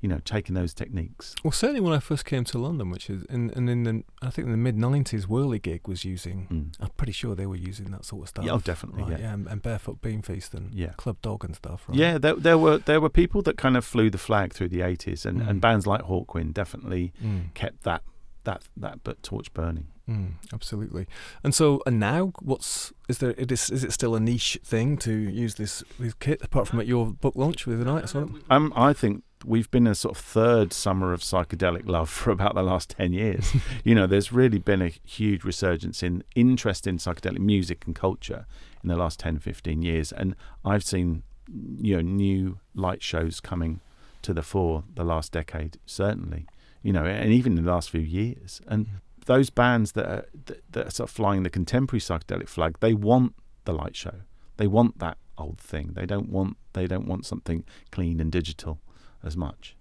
you 0.00 0.08
know, 0.08 0.20
taking 0.24 0.54
those 0.54 0.74
techniques. 0.74 1.34
Well, 1.42 1.52
certainly 1.52 1.80
when 1.80 1.92
I 1.94 1.98
first 2.00 2.24
came 2.24 2.44
to 2.44 2.58
London, 2.58 2.90
which 2.90 3.08
is 3.08 3.24
in 3.24 3.50
and 3.56 3.68
in 3.70 3.82
the 3.84 4.04
I 4.22 4.30
think 4.30 4.46
in 4.46 4.52
the 4.52 4.58
mid 4.58 4.76
'90s, 4.76 5.24
Whirly 5.24 5.58
Gig 5.58 5.88
was 5.88 6.04
using. 6.04 6.46
Mm. 6.50 6.74
I'm 6.84 6.90
pretty 6.96 7.12
sure 7.12 7.34
they 7.34 7.46
were 7.46 7.56
using 7.56 7.90
that 7.92 8.04
sort 8.04 8.22
of 8.24 8.28
stuff. 8.28 8.44
Yeah, 8.44 8.52
oh, 8.52 8.58
definitely, 8.58 9.04
Right, 9.04 9.20
yeah. 9.20 9.32
and, 9.34 9.46
and 9.46 9.62
Barefoot 9.62 10.00
Beanfeast 10.02 10.54
and 10.54 10.72
Yeah. 10.74 10.92
Club 10.96 11.16
Dog 11.22 11.44
and 11.44 11.56
stuff. 11.56 11.84
Right? 11.88 11.98
Yeah, 11.98 12.18
there, 12.18 12.34
there 12.34 12.58
were 12.58 12.78
there 12.78 13.00
were 13.00 13.08
people 13.10 13.42
that 13.42 13.56
kind 13.56 13.76
of 13.76 13.84
flew 13.84 14.10
the 14.10 14.18
flag 14.18 14.52
through 14.52 14.68
the 14.68 14.82
eighties, 14.82 15.24
and, 15.26 15.40
Mm. 15.40 15.48
and 15.48 15.60
bands 15.60 15.86
like 15.86 16.02
Hawkwind 16.02 16.52
definitely 16.54 17.12
Mm, 17.24 17.54
kept 17.54 17.82
that 17.84 18.02
that 18.44 18.62
that 18.76 19.02
but 19.02 19.22
torch 19.24 19.52
burning. 19.54 19.88
mm, 20.08 20.32
absolutely. 20.52 21.06
And 21.42 21.52
so, 21.52 21.82
and 21.84 21.98
now, 21.98 22.32
what's 22.40 22.92
is 23.08 23.18
there? 23.18 23.34
It 23.36 23.50
is 23.50 23.70
is 23.70 23.82
it 23.82 23.92
still 23.92 24.14
a 24.14 24.20
niche 24.20 24.56
thing 24.62 24.96
to 24.98 25.12
use 25.12 25.56
this 25.56 25.82
this 25.98 26.14
kit 26.14 26.40
apart 26.42 26.68
from 26.68 26.78
at 26.78 26.86
your 26.86 27.06
book 27.06 27.34
launch 27.34 27.66
with 27.66 27.78
the 27.80 27.84
night 27.84 28.04
or 28.04 28.06
something? 28.06 28.40
Um, 28.48 28.72
I 28.76 28.92
think 28.92 29.24
we've 29.44 29.70
been 29.70 29.86
a 29.86 29.94
sort 29.94 30.16
of 30.16 30.22
third 30.22 30.72
summer 30.72 31.12
of 31.12 31.20
psychedelic 31.20 31.88
love 31.88 32.08
for 32.18 32.30
about 32.30 32.54
the 32.54 32.62
last 32.62 32.90
ten 32.90 33.12
years. 33.12 33.52
you 33.84 33.94
know, 33.94 34.06
there's 34.06 34.32
really 34.32 34.58
been 34.58 34.82
a 34.82 34.92
huge 35.04 35.44
resurgence 35.44 36.02
in 36.02 36.24
interest 36.34 36.86
in 36.86 36.98
psychedelic 36.98 37.38
music 37.38 37.84
and 37.86 37.94
culture 37.94 38.46
in 38.82 38.88
the 38.88 38.96
last 38.96 39.18
10, 39.20 39.40
15 39.40 39.82
years, 39.82 40.12
and 40.12 40.36
I've 40.64 40.84
seen 40.84 41.22
you 41.48 41.96
know 41.96 42.02
new 42.02 42.58
light 42.74 43.02
shows 43.02 43.40
coming 43.40 43.80
to 44.22 44.34
the 44.34 44.42
fore 44.42 44.84
the 44.94 45.04
last 45.04 45.32
decade, 45.32 45.78
certainly. 45.86 46.46
You 46.82 46.92
know, 46.92 47.04
and 47.04 47.32
even 47.32 47.58
in 47.58 47.64
the 47.64 47.70
last 47.70 47.90
few 47.90 48.00
years, 48.00 48.60
and 48.68 48.86
mm. 48.86 48.90
those 49.24 49.50
bands 49.50 49.92
that 49.92 50.06
are, 50.06 50.26
that, 50.46 50.62
that 50.70 50.86
are 50.86 50.90
sort 50.90 51.08
of 51.10 51.14
flying 51.14 51.42
the 51.42 51.50
contemporary 51.50 52.00
psychedelic 52.00 52.48
flag, 52.48 52.76
they 52.78 52.94
want 52.94 53.34
the 53.64 53.72
light 53.72 53.96
show. 53.96 54.20
They 54.56 54.68
want 54.68 55.00
that 55.00 55.18
old 55.36 55.58
thing. 55.58 55.92
They 55.94 56.06
don't 56.06 56.28
want 56.28 56.56
they 56.72 56.86
don't 56.86 57.06
want 57.06 57.26
something 57.26 57.64
clean 57.90 58.20
and 58.20 58.30
digital 58.30 58.80
as 59.26 59.36
much. 59.36 59.76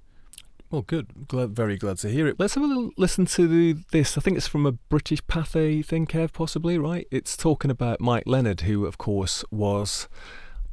Well, 0.71 0.81
good. 0.81 1.27
Glad, 1.27 1.55
very 1.55 1.77
glad 1.77 1.99
to 1.99 2.09
hear 2.09 2.27
it. 2.27 2.39
Let's 2.39 2.55
have 2.55 2.63
a 2.63 2.67
little 2.67 2.91
listen 2.97 3.25
to 3.27 3.47
the, 3.47 3.81
this. 3.91 4.17
I 4.17 4.21
think 4.21 4.35
it's 4.35 4.47
from 4.47 4.65
a 4.65 4.71
British 4.71 5.21
Pathé 5.23 5.85
thing, 5.85 6.07
Kev, 6.07 6.33
possibly, 6.33 6.77
right? 6.77 7.07
It's 7.11 7.37
talking 7.37 7.69
about 7.69 8.01
Mike 8.01 8.23
Leonard, 8.25 8.61
who, 8.61 8.85
of 8.85 8.97
course, 8.97 9.45
was 9.51 10.09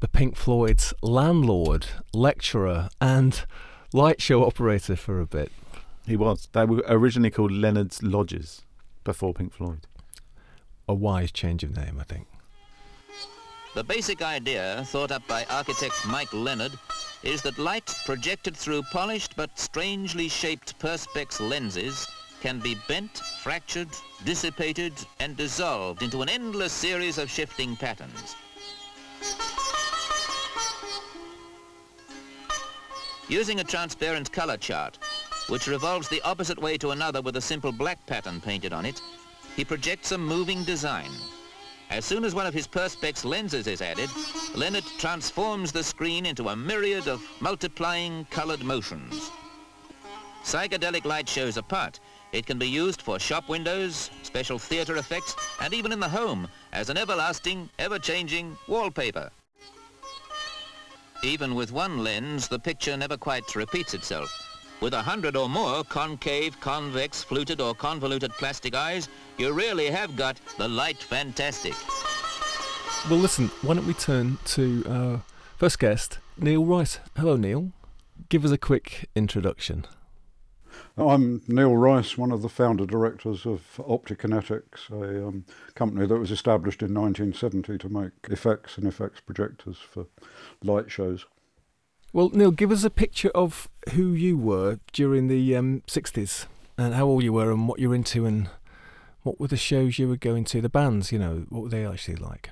the 0.01 0.09
Pink 0.09 0.35
Floyd's 0.35 0.95
landlord, 1.03 1.87
lecturer, 2.15 2.89
and 3.01 3.45
light 3.93 4.21
show 4.21 4.45
operator 4.45 4.97
for 4.97 5.21
a 5.21 5.27
bit. 5.27 5.53
He 6.07 6.17
was. 6.17 6.49
They 6.53 6.65
were 6.65 6.83
originally 6.89 7.31
called 7.31 7.53
Leonard's 7.53 8.03
Lodgers 8.03 8.63
before 9.05 9.35
Pink 9.35 9.53
Floyd. 9.53 9.87
A 10.89 10.95
wise 10.95 11.31
change 11.31 11.63
of 11.63 11.77
name, 11.77 11.99
I 12.01 12.05
think. 12.05 12.27
The 13.75 13.83
basic 13.83 14.21
idea, 14.21 14.85
thought 14.89 15.11
up 15.11 15.27
by 15.27 15.47
architect 15.47 15.95
Mike 16.07 16.35
Leonard, 16.35 16.73
is 17.23 17.41
that 17.41 17.57
light 17.57 17.91
projected 18.05 18.55
through 18.55 18.83
polished 18.93 19.35
but 19.35 19.59
strangely 19.59 20.29
shaped 20.29 20.79
perspex 20.79 21.41
lenses 21.41 22.07
can 22.43 22.59
be 22.59 22.77
bent, 22.87 23.23
fractured, 23.41 23.89
dissipated, 24.27 24.93
and 25.21 25.39
dissolved 25.39 26.03
into 26.03 26.21
an 26.21 26.29
endless 26.29 26.73
series 26.73 27.17
of 27.17 27.31
shifting 27.31 27.75
patterns. 27.75 28.37
Using 33.29 33.61
a 33.61 33.65
transparent 33.65 34.31
color 34.33 34.59
chart, 34.59 34.99
which 35.49 35.67
revolves 35.67 36.09
the 36.09 36.21
opposite 36.23 36.61
way 36.61 36.77
to 36.77 36.91
another 36.91 37.23
with 37.23 37.37
a 37.37 37.41
simple 37.41 37.73
black 37.73 38.05
pattern 38.07 38.39
painted 38.39 38.75
on 38.75 38.85
it, 38.85 39.01
he 39.57 39.65
projects 39.65 40.13
a 40.13 40.19
moving 40.19 40.63
design. 40.65 41.11
As 41.93 42.07
soon 42.07 42.25
as 42.25 42.35
one 42.35 42.47
of 42.47 42.55
his 42.55 42.67
Perspex 42.67 43.23
lenses 43.23 43.67
is 43.67 43.83
added, 43.83 44.09
Leonard 44.55 44.85
transforms 44.97 45.73
the 45.73 45.85
screen 45.85 46.25
into 46.25 46.49
a 46.49 46.57
myriad 46.57 47.07
of 47.07 47.23
multiplying 47.41 48.25
colored 48.31 48.65
motions. 48.65 49.31
Psychedelic 50.43 51.05
light 51.05 51.29
shows 51.29 51.59
apart, 51.59 52.01
it 52.33 52.47
can 52.47 52.59
be 52.59 52.67
used 52.67 53.03
for 53.03 53.19
shop 53.19 53.47
windows, 53.51 54.09
special 54.23 54.59
theater 54.59 54.97
effects, 54.97 55.37
and 55.61 55.75
even 55.75 55.93
in 55.93 56.01
the 56.01 56.09
home 56.09 56.49
as 56.73 56.89
an 56.89 56.97
everlasting, 56.97 57.69
ever-changing 57.79 58.57
wallpaper. 58.69 59.31
Even 61.23 61.55
with 61.55 61.73
one 61.73 62.03
lens, 62.03 62.49
the 62.49 62.59
picture 62.59 62.97
never 62.97 63.19
quite 63.19 63.55
repeats 63.55 63.93
itself. 63.93 64.42
With 64.83 64.95
a 64.95 65.03
hundred 65.03 65.37
or 65.37 65.49
more 65.49 65.85
concave, 65.85 66.59
convex, 66.59 67.23
fluted 67.23 67.61
or 67.61 67.73
convoluted 67.73 68.33
plastic 68.33 68.75
eyes, 68.75 69.09
you 69.39 69.53
really 69.53 69.89
have 69.89 70.17
got 70.17 70.41
the 70.59 70.67
light 70.67 71.01
fantastic. 71.01 71.75
Well, 73.09 73.21
listen, 73.21 73.47
why 73.63 73.75
don't 73.75 73.87
we 73.87 73.95
turn 73.95 74.39
to 74.47 74.85
our 74.89 75.23
first 75.57 75.79
guest, 75.79 76.19
Neil 76.37 76.65
Rice. 76.65 76.99
Hello, 77.17 77.37
Neil. 77.37 77.71
Give 78.29 78.45
us 78.45 78.51
a 78.51 78.59
quick 78.59 79.09
introduction. 79.15 79.87
I'm 80.97 81.43
Neil 81.47 81.77
Rice, 81.77 82.19
one 82.19 82.33
of 82.33 82.43
the 82.43 82.49
founder 82.49 82.85
directors 82.85 83.47
of 83.47 83.63
Optikinetics, 83.79 84.91
a 84.91 85.29
um, 85.29 85.45
company 85.77 86.09
that 86.09 86.19
was 86.19 86.33
established 86.33 86.83
in 86.83 86.93
1970 86.93 87.79
to 87.79 87.89
make 87.89 88.13
effects 88.31 88.79
and 88.79 88.89
effects 88.89 89.21
projectors 89.21 89.79
for 89.79 90.07
light 90.65 90.91
shows. 90.91 91.25
Well, 92.15 92.29
Neil, 92.35 92.51
give 92.51 92.71
us 92.71 92.85
a 92.85 92.91
picture 92.91 93.31
of 93.31 93.71
who 93.95 94.13
you 94.13 94.37
were 94.37 94.81
during 94.93 95.29
the 95.29 95.57
um, 95.57 95.83
60s 95.87 96.45
and 96.77 96.93
how 96.93 97.07
old 97.07 97.23
you 97.23 97.33
were 97.33 97.51
and 97.51 97.67
what 97.67 97.79
you're 97.79 97.95
into 97.95 98.27
and 98.27 98.51
what 99.23 99.41
were 99.41 99.49
the 99.49 99.57
shows 99.57 99.99
you 99.99 100.09
were 100.09 100.17
going 100.17 100.45
to, 100.45 100.61
the 100.61 100.69
bands, 100.69 101.11
you 101.11 101.19
know, 101.19 101.47
what 101.49 101.63
were 101.63 101.69
they 101.71 101.87
actually 101.87 102.17
like? 102.17 102.51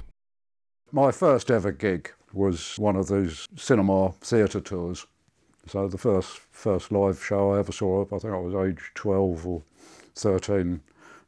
My 0.93 1.13
first 1.13 1.51
ever 1.51 1.73
gig 1.73 2.11
was 2.33 2.79
one 2.79 2.97
of 2.97 3.09
those 3.09 3.47
cinema 3.55 4.13
theatre 4.23 4.63
tours. 4.63 5.07
So 5.67 5.89
the 5.89 5.99
first 5.99 6.39
first 6.53 6.91
live 6.91 7.23
show 7.23 7.53
I 7.53 7.59
ever 7.59 7.73
saw, 7.73 8.07
I 8.07 8.19
think 8.19 8.33
I 8.33 8.39
was 8.39 8.55
age 8.55 8.93
12 8.95 9.47
or 9.47 9.63
13, 10.15 10.81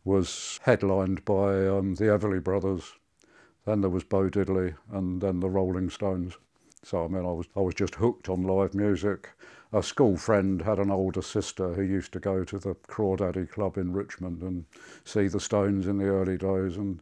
was 0.07 0.59
headlined 0.63 1.23
by 1.27 1.67
um, 1.67 1.97
the 1.97 2.05
Everly 2.05 2.43
Brothers. 2.43 2.95
Then 3.67 3.83
there 3.83 3.91
was 3.91 4.05
Bo 4.05 4.31
Diddley 4.31 4.75
and 4.91 5.21
then 5.21 5.41
the 5.41 5.51
Rolling 5.51 5.91
Stones. 5.91 6.39
So 6.85 7.05
I 7.05 7.09
mean, 7.09 7.25
I 7.25 7.33
was 7.33 7.47
I 7.57 7.61
was 7.61 7.75
just 7.75 7.95
hooked 7.95 8.29
on 8.29 8.43
live 8.43 8.75
music. 8.75 9.31
A 9.73 9.83
school 9.83 10.17
friend 10.17 10.61
had 10.61 10.79
an 10.79 10.91
older 10.91 11.23
sister 11.23 11.73
who 11.73 11.83
used 11.83 12.13
to 12.13 12.21
go 12.21 12.45
to 12.45 12.59
the 12.59 12.75
Crawdaddy 12.89 13.49
Club 13.49 13.79
in 13.79 13.93
Richmond 13.93 14.43
and 14.43 14.65
see 15.05 15.29
the 15.29 15.41
Stones 15.41 15.87
in 15.87 15.97
the 15.97 16.07
early 16.07 16.37
days, 16.37 16.77
and 16.77 17.01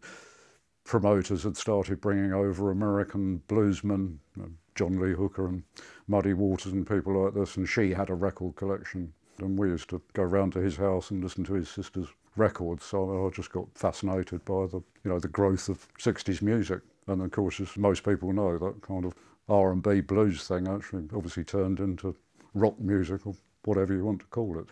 promoters 0.84 1.42
had 1.42 1.56
started 1.56 2.00
bringing 2.00 2.32
over 2.32 2.70
American 2.70 3.42
bluesmen, 3.48 4.18
uh, 4.40 4.46
John 4.74 5.00
Lee 5.00 5.14
Hooker 5.14 5.46
and 5.46 5.62
Muddy 6.06 6.32
Waters 6.32 6.72
and 6.72 6.86
people 6.86 7.24
like 7.24 7.34
this, 7.34 7.56
and 7.56 7.68
she 7.68 7.92
had 7.92 8.10
a 8.10 8.14
record 8.14 8.56
collection. 8.56 9.12
And 9.38 9.58
we 9.58 9.68
used 9.68 9.88
to 9.90 10.02
go 10.12 10.22
round 10.22 10.52
to 10.52 10.60
his 10.60 10.76
house 10.76 11.10
and 11.10 11.22
listen 11.22 11.44
to 11.44 11.54
his 11.54 11.68
sister's 11.68 12.08
records. 12.36 12.84
So 12.84 13.26
I 13.26 13.30
just 13.30 13.52
got 13.52 13.66
fascinated 13.74 14.44
by 14.44 14.66
the, 14.66 14.82
you 15.04 15.10
know, 15.10 15.18
the 15.18 15.28
growth 15.28 15.68
of 15.68 15.88
60s 15.98 16.42
music. 16.42 16.80
And 17.06 17.22
of 17.22 17.30
course, 17.30 17.60
as 17.60 17.76
most 17.76 18.04
people 18.04 18.32
know, 18.32 18.58
that 18.58 18.82
kind 18.82 19.04
of 19.04 19.14
R&B 19.50 20.02
blues 20.02 20.46
thing 20.46 20.68
actually 20.68 21.08
obviously 21.14 21.44
turned 21.44 21.80
into 21.80 22.16
rock 22.54 22.78
music 22.78 23.26
or 23.26 23.34
whatever 23.64 23.92
you 23.92 24.04
want 24.04 24.20
to 24.20 24.26
call 24.26 24.58
it. 24.58 24.66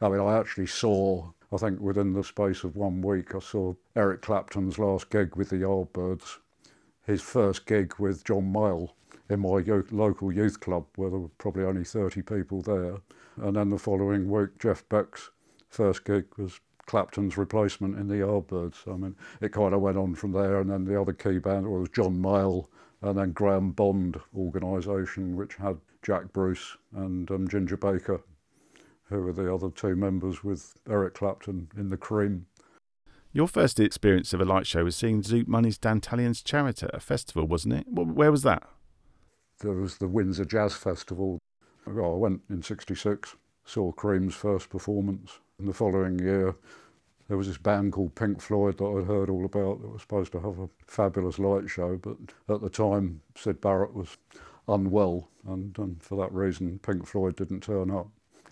I 0.00 0.08
mean, 0.08 0.20
I 0.20 0.36
actually 0.38 0.66
saw, 0.66 1.30
I 1.52 1.56
think 1.56 1.80
within 1.80 2.12
the 2.12 2.24
space 2.24 2.64
of 2.64 2.76
one 2.76 3.00
week, 3.00 3.34
I 3.34 3.38
saw 3.38 3.74
Eric 3.94 4.22
Clapton's 4.22 4.78
last 4.78 5.08
gig 5.10 5.36
with 5.36 5.50
the 5.50 5.56
Yardbirds, 5.56 6.38
his 7.06 7.22
first 7.22 7.64
gig 7.66 7.94
with 7.98 8.24
John 8.24 8.52
Mayall 8.52 8.90
in 9.30 9.40
my 9.40 9.62
local 9.90 10.32
youth 10.32 10.60
club 10.60 10.86
where 10.96 11.10
there 11.10 11.18
were 11.18 11.30
probably 11.38 11.64
only 11.64 11.84
30 11.84 12.22
people 12.22 12.62
there. 12.62 12.96
And 13.36 13.56
then 13.56 13.70
the 13.70 13.78
following 13.78 14.30
week, 14.30 14.58
Jeff 14.58 14.86
Beck's 14.88 15.30
first 15.68 16.04
gig 16.04 16.26
was 16.36 16.60
Clapton's 16.86 17.36
replacement 17.36 17.98
in 17.98 18.08
the 18.08 18.16
Yardbirds. 18.16 18.92
I 18.92 18.96
mean, 18.96 19.16
it 19.40 19.52
kind 19.52 19.74
of 19.74 19.80
went 19.80 19.96
on 19.96 20.14
from 20.14 20.32
there, 20.32 20.60
and 20.60 20.70
then 20.70 20.84
the 20.84 21.00
other 21.00 21.12
key 21.12 21.38
band 21.38 21.66
was 21.66 21.88
John 21.88 22.20
Mayall, 22.20 22.66
and 23.02 23.18
then 23.18 23.32
Graham 23.32 23.72
Bond 23.72 24.20
organisation, 24.36 25.36
which 25.36 25.56
had 25.56 25.78
Jack 26.02 26.32
Bruce 26.32 26.76
and 26.94 27.30
um, 27.30 27.48
Ginger 27.48 27.76
Baker, 27.76 28.22
who 29.08 29.22
were 29.22 29.32
the 29.32 29.52
other 29.52 29.70
two 29.70 29.96
members 29.96 30.42
with 30.42 30.74
Eric 30.88 31.14
Clapton 31.14 31.68
in 31.76 31.90
the 31.90 31.96
Cream. 31.96 32.46
Your 33.32 33.48
first 33.48 33.78
experience 33.78 34.32
of 34.32 34.40
a 34.40 34.44
light 34.44 34.66
show 34.66 34.84
was 34.84 34.96
seeing 34.96 35.22
Zoot 35.22 35.46
Money's 35.46 35.78
Dantalians 35.78 36.42
Chariot 36.42 36.82
at 36.82 36.94
a 36.94 37.00
festival, 37.00 37.46
wasn't 37.46 37.74
it? 37.74 37.86
Where 37.88 38.30
was 38.32 38.42
that? 38.42 38.62
There 39.60 39.72
was 39.72 39.98
the 39.98 40.08
Windsor 40.08 40.44
Jazz 40.44 40.74
Festival. 40.74 41.38
Well, 41.86 42.14
I 42.14 42.16
went 42.16 42.42
in 42.48 42.62
'66, 42.62 43.36
saw 43.64 43.92
Cream's 43.92 44.34
first 44.34 44.70
performance. 44.70 45.38
And 45.58 45.68
the 45.68 45.74
following 45.74 46.18
year, 46.18 46.54
there 47.28 47.36
was 47.36 47.48
this 47.48 47.58
band 47.58 47.92
called 47.92 48.14
Pink 48.14 48.40
Floyd 48.40 48.78
that 48.78 48.84
I'd 48.84 49.06
heard 49.06 49.30
all 49.30 49.44
about 49.44 49.80
that 49.80 49.88
was 49.88 50.02
supposed 50.02 50.32
to 50.32 50.40
have 50.40 50.58
a 50.58 50.68
fabulous 50.86 51.38
light 51.38 51.68
show, 51.68 51.96
but 51.96 52.16
at 52.48 52.60
the 52.60 52.70
time, 52.70 53.20
Syd 53.34 53.60
Barrett 53.60 53.94
was 53.94 54.16
unwell, 54.68 55.28
and, 55.46 55.76
and 55.78 56.02
for 56.02 56.16
that 56.18 56.32
reason, 56.32 56.78
Pink 56.80 57.06
Floyd 57.06 57.36
didn't 57.36 57.62
turn 57.62 57.90
up. 57.90 58.08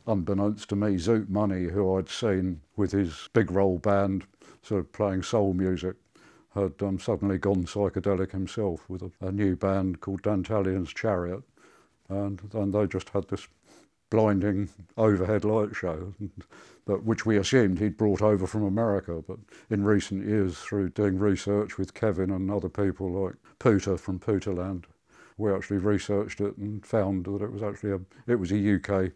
Unbeknownst 0.07 0.69
to 0.69 0.77
me, 0.77 0.97
Zoot 0.97 1.29
Money, 1.29 1.65
who 1.65 1.97
I'd 1.97 2.09
seen 2.09 2.61
with 2.77 2.93
his 2.93 3.29
big 3.33 3.51
roll 3.51 3.79
band, 3.79 4.27
sort 4.63 4.81
of 4.81 4.93
playing 4.93 5.23
soul 5.23 5.55
music, 5.55 5.97
had 6.55 6.75
um, 6.83 6.99
suddenly 6.99 7.39
gone 7.39 7.65
psychedelic 7.65 8.31
himself 8.31 8.89
with 8.89 9.03
a, 9.03 9.11
a 9.21 9.33
new 9.33 9.57
band 9.57 10.01
called 10.01 10.23
Dantalian's 10.23 10.93
Chariot, 10.93 11.43
and, 12.09 12.41
and 12.53 12.73
they 12.73 12.87
just 12.87 13.09
had 13.11 13.29
this 13.29 13.49
blinding 14.15 14.69
overhead 14.97 15.45
light 15.45 15.75
show, 15.75 16.15
but 16.85 17.03
which 17.03 17.27
we 17.27 17.37
assumed 17.37 17.81
he'd 17.81 17.97
brought 17.97 18.23
over 18.23 18.47
from 18.47 18.63
America. 18.63 19.21
But 19.27 19.39
in 19.71 19.83
recent 19.83 20.25
years, 20.25 20.57
through 20.57 20.91
doing 20.91 21.19
research 21.19 21.79
with 21.79 21.95
Kevin 21.95 22.31
and 22.31 22.49
other 22.49 22.69
people 22.69 23.11
like 23.11 23.35
Pooter 23.59 23.99
from 23.99 24.21
Pooterland, 24.21 24.85
we 25.37 25.53
actually 25.53 25.79
researched 25.79 26.41
it 26.41 26.57
and 26.59 26.87
found 26.87 27.25
that 27.25 27.43
it 27.43 27.51
was 27.51 27.65
actually 27.65 27.91
a 27.91 28.01
it 28.29 28.37
was 28.37 28.53
a 28.53 28.75
UK 28.77 29.11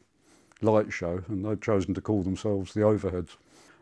light 0.63 0.93
show, 0.93 1.23
and 1.29 1.45
they'd 1.45 1.63
chosen 1.63 1.95
to 1.95 2.01
call 2.01 2.25
themselves 2.25 2.75
the 2.75 2.81
Overheads, 2.81 3.37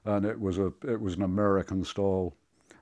and 0.04 0.26
it 0.26 0.38
was 0.38 0.58
a 0.58 0.70
it 0.86 1.00
was 1.00 1.14
an 1.14 1.22
American 1.22 1.82
style 1.82 2.36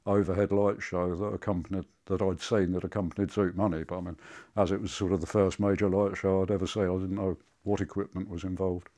overhead 0.07 0.51
light 0.51 0.83
show 0.83 1.15
that 1.15 1.27
accompanied 1.27 1.87
that 2.07 2.23
I'd 2.23 2.41
seen 2.41 2.73
that 2.73 2.85
accompanied 2.85 3.31
Zoot 3.31 3.55
Money. 3.55 3.85
But 3.85 3.99
I 3.99 4.01
mean, 4.01 4.17
as 4.57 4.73
it 4.73 4.81
was 4.81 4.93
sort 4.93 5.13
of 5.13 5.21
the 5.21 5.27
first 5.27 5.61
major 5.61 5.89
light 5.89 6.17
show 6.17 6.43
I'd 6.43 6.51
ever 6.51 6.67
seen, 6.67 6.85
I 6.85 6.99
didn't 6.99 7.17
know 7.17 7.37
what 7.63 7.81
equipment 7.81 8.29
was 8.29 8.45
involved. 8.45 8.89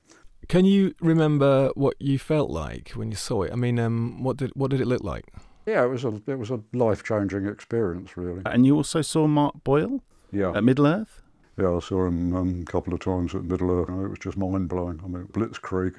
Can 0.49 0.65
you 0.65 0.95
remember 1.01 1.71
what 1.75 1.97
you 1.99 2.19
felt 2.19 2.51
like 2.51 2.91
when 2.91 3.11
you 3.11 3.17
saw 3.17 3.43
it? 3.43 3.53
I 3.53 3.57
mean, 3.57 3.79
um, 3.79 4.23
what 4.23 4.37
did 4.37 4.53
what 4.55 4.71
did 4.71 4.81
it 4.81 4.87
look 4.87 5.03
like? 5.03 5.27
Yeah, 5.67 5.85
it 5.85 5.89
was 5.89 6.05
a 6.05 6.21
it 6.27 6.39
was 6.39 6.51
a 6.51 6.61
life 6.73 7.03
changing 7.03 7.47
experience, 7.47 8.17
really. 8.17 8.43
And 8.47 8.65
you 8.65 8.77
also 8.77 9.03
saw 9.03 9.27
Mark 9.27 9.65
Boyle. 9.65 10.03
Yeah. 10.33 10.53
At 10.53 10.65
Middle 10.65 10.87
Earth. 10.87 11.23
Yeah, 11.59 11.75
I 11.75 11.79
saw 11.79 12.07
him 12.07 12.37
um, 12.37 12.63
a 12.63 12.71
couple 12.71 12.93
of 12.93 13.01
times 13.01 13.35
at 13.35 13.45
Middle 13.45 13.71
Earth. 13.71 13.89
It 13.89 14.09
was 14.09 14.19
just 14.19 14.37
mind 14.37 14.69
blowing. 14.69 15.01
I 15.03 15.09
mean, 15.09 15.27
Blitzkrieg. 15.29 15.97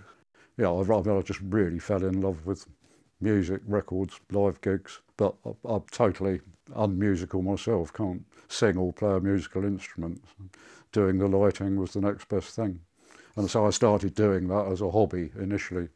Yeah, 0.57 0.69
I, 0.69 1.17
I 1.17 1.21
just 1.21 1.41
really 1.41 1.79
fell 1.79 2.03
in 2.03 2.21
love 2.21 2.45
with 2.45 2.65
music, 3.19 3.61
records, 3.65 4.19
live 4.31 4.61
gigs. 4.61 4.99
But 5.17 5.35
I'm 5.65 5.83
totally 5.91 6.41
unmusical 6.75 7.41
myself. 7.41 7.93
Can't 7.93 8.25
sing 8.47 8.77
or 8.77 8.93
play 8.93 9.15
a 9.15 9.19
musical 9.19 9.63
instrument 9.63 10.23
doing 10.91 11.17
the 11.17 11.27
lighting 11.27 11.79
was 11.79 11.93
the 11.93 12.01
next 12.01 12.27
best 12.29 12.55
thing. 12.55 12.79
And 13.35 13.49
so 13.49 13.67
I 13.67 13.69
started 13.69 14.15
doing 14.15 14.47
that 14.47 14.67
as 14.71 14.81
a 14.81 14.91
hobby 14.91 15.31
initially 15.39 15.89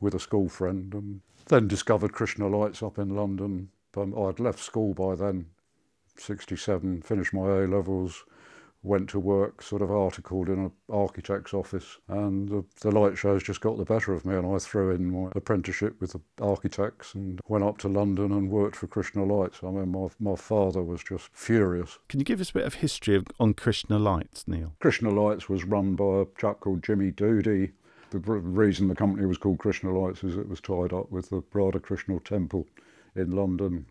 with 0.00 0.14
a 0.14 0.20
school 0.20 0.48
friend 0.48 0.92
and 0.94 1.20
then 1.46 1.68
discovered 1.68 2.12
Krishna 2.12 2.48
Lights 2.48 2.82
up 2.82 2.98
in 2.98 3.14
London. 3.14 3.70
Um, 3.96 4.16
I'd 4.16 4.40
left 4.40 4.58
school 4.58 4.94
by 4.94 5.14
then, 5.14 5.46
67, 6.16 7.02
finished 7.02 7.34
my 7.34 7.46
A 7.48 7.66
levels, 7.66 8.24
went 8.82 9.10
to 9.10 9.20
work 9.20 9.60
sort 9.60 9.82
of 9.82 9.90
articled 9.90 10.48
in 10.48 10.58
an 10.58 10.72
architect's 10.88 11.52
office 11.52 11.98
and 12.08 12.48
the, 12.48 12.64
the, 12.80 12.90
light 12.90 13.16
shows 13.16 13.42
just 13.42 13.60
got 13.60 13.76
the 13.76 13.84
better 13.84 14.14
of 14.14 14.24
me 14.24 14.34
and 14.34 14.46
I 14.46 14.58
threw 14.58 14.90
in 14.90 15.10
my 15.10 15.30
apprenticeship 15.34 16.00
with 16.00 16.12
the 16.12 16.20
architects 16.42 17.14
and 17.14 17.40
went 17.46 17.64
up 17.64 17.76
to 17.78 17.88
London 17.88 18.32
and 18.32 18.50
worked 18.50 18.76
for 18.76 18.86
Krishna 18.86 19.24
Lights. 19.24 19.60
I 19.62 19.70
mean 19.70 19.90
my, 19.90 20.08
my 20.18 20.34
father 20.34 20.82
was 20.82 21.02
just 21.02 21.28
furious. 21.32 21.98
Can 22.08 22.20
you 22.20 22.24
give 22.24 22.40
us 22.40 22.50
a 22.50 22.54
bit 22.54 22.66
of 22.66 22.74
history 22.74 23.16
of, 23.16 23.26
on 23.38 23.52
Krishna 23.52 23.98
Lights, 23.98 24.48
Neil? 24.48 24.74
Krishna 24.80 25.10
Lights 25.10 25.48
was 25.48 25.64
run 25.64 25.94
by 25.94 26.22
a 26.22 26.26
chap 26.38 26.60
called 26.60 26.82
Jimmy 26.82 27.10
Doody. 27.10 27.72
The 28.10 28.18
reason 28.18 28.88
the 28.88 28.94
company 28.94 29.26
was 29.26 29.38
called 29.38 29.58
Krishna 29.58 29.96
Lights 29.96 30.24
is 30.24 30.36
it 30.36 30.48
was 30.48 30.60
tied 30.60 30.92
up 30.92 31.12
with 31.12 31.28
the 31.28 31.42
Radha 31.52 31.80
Krishna 31.80 32.18
temple 32.20 32.66
in 33.14 33.32
London 33.32 33.86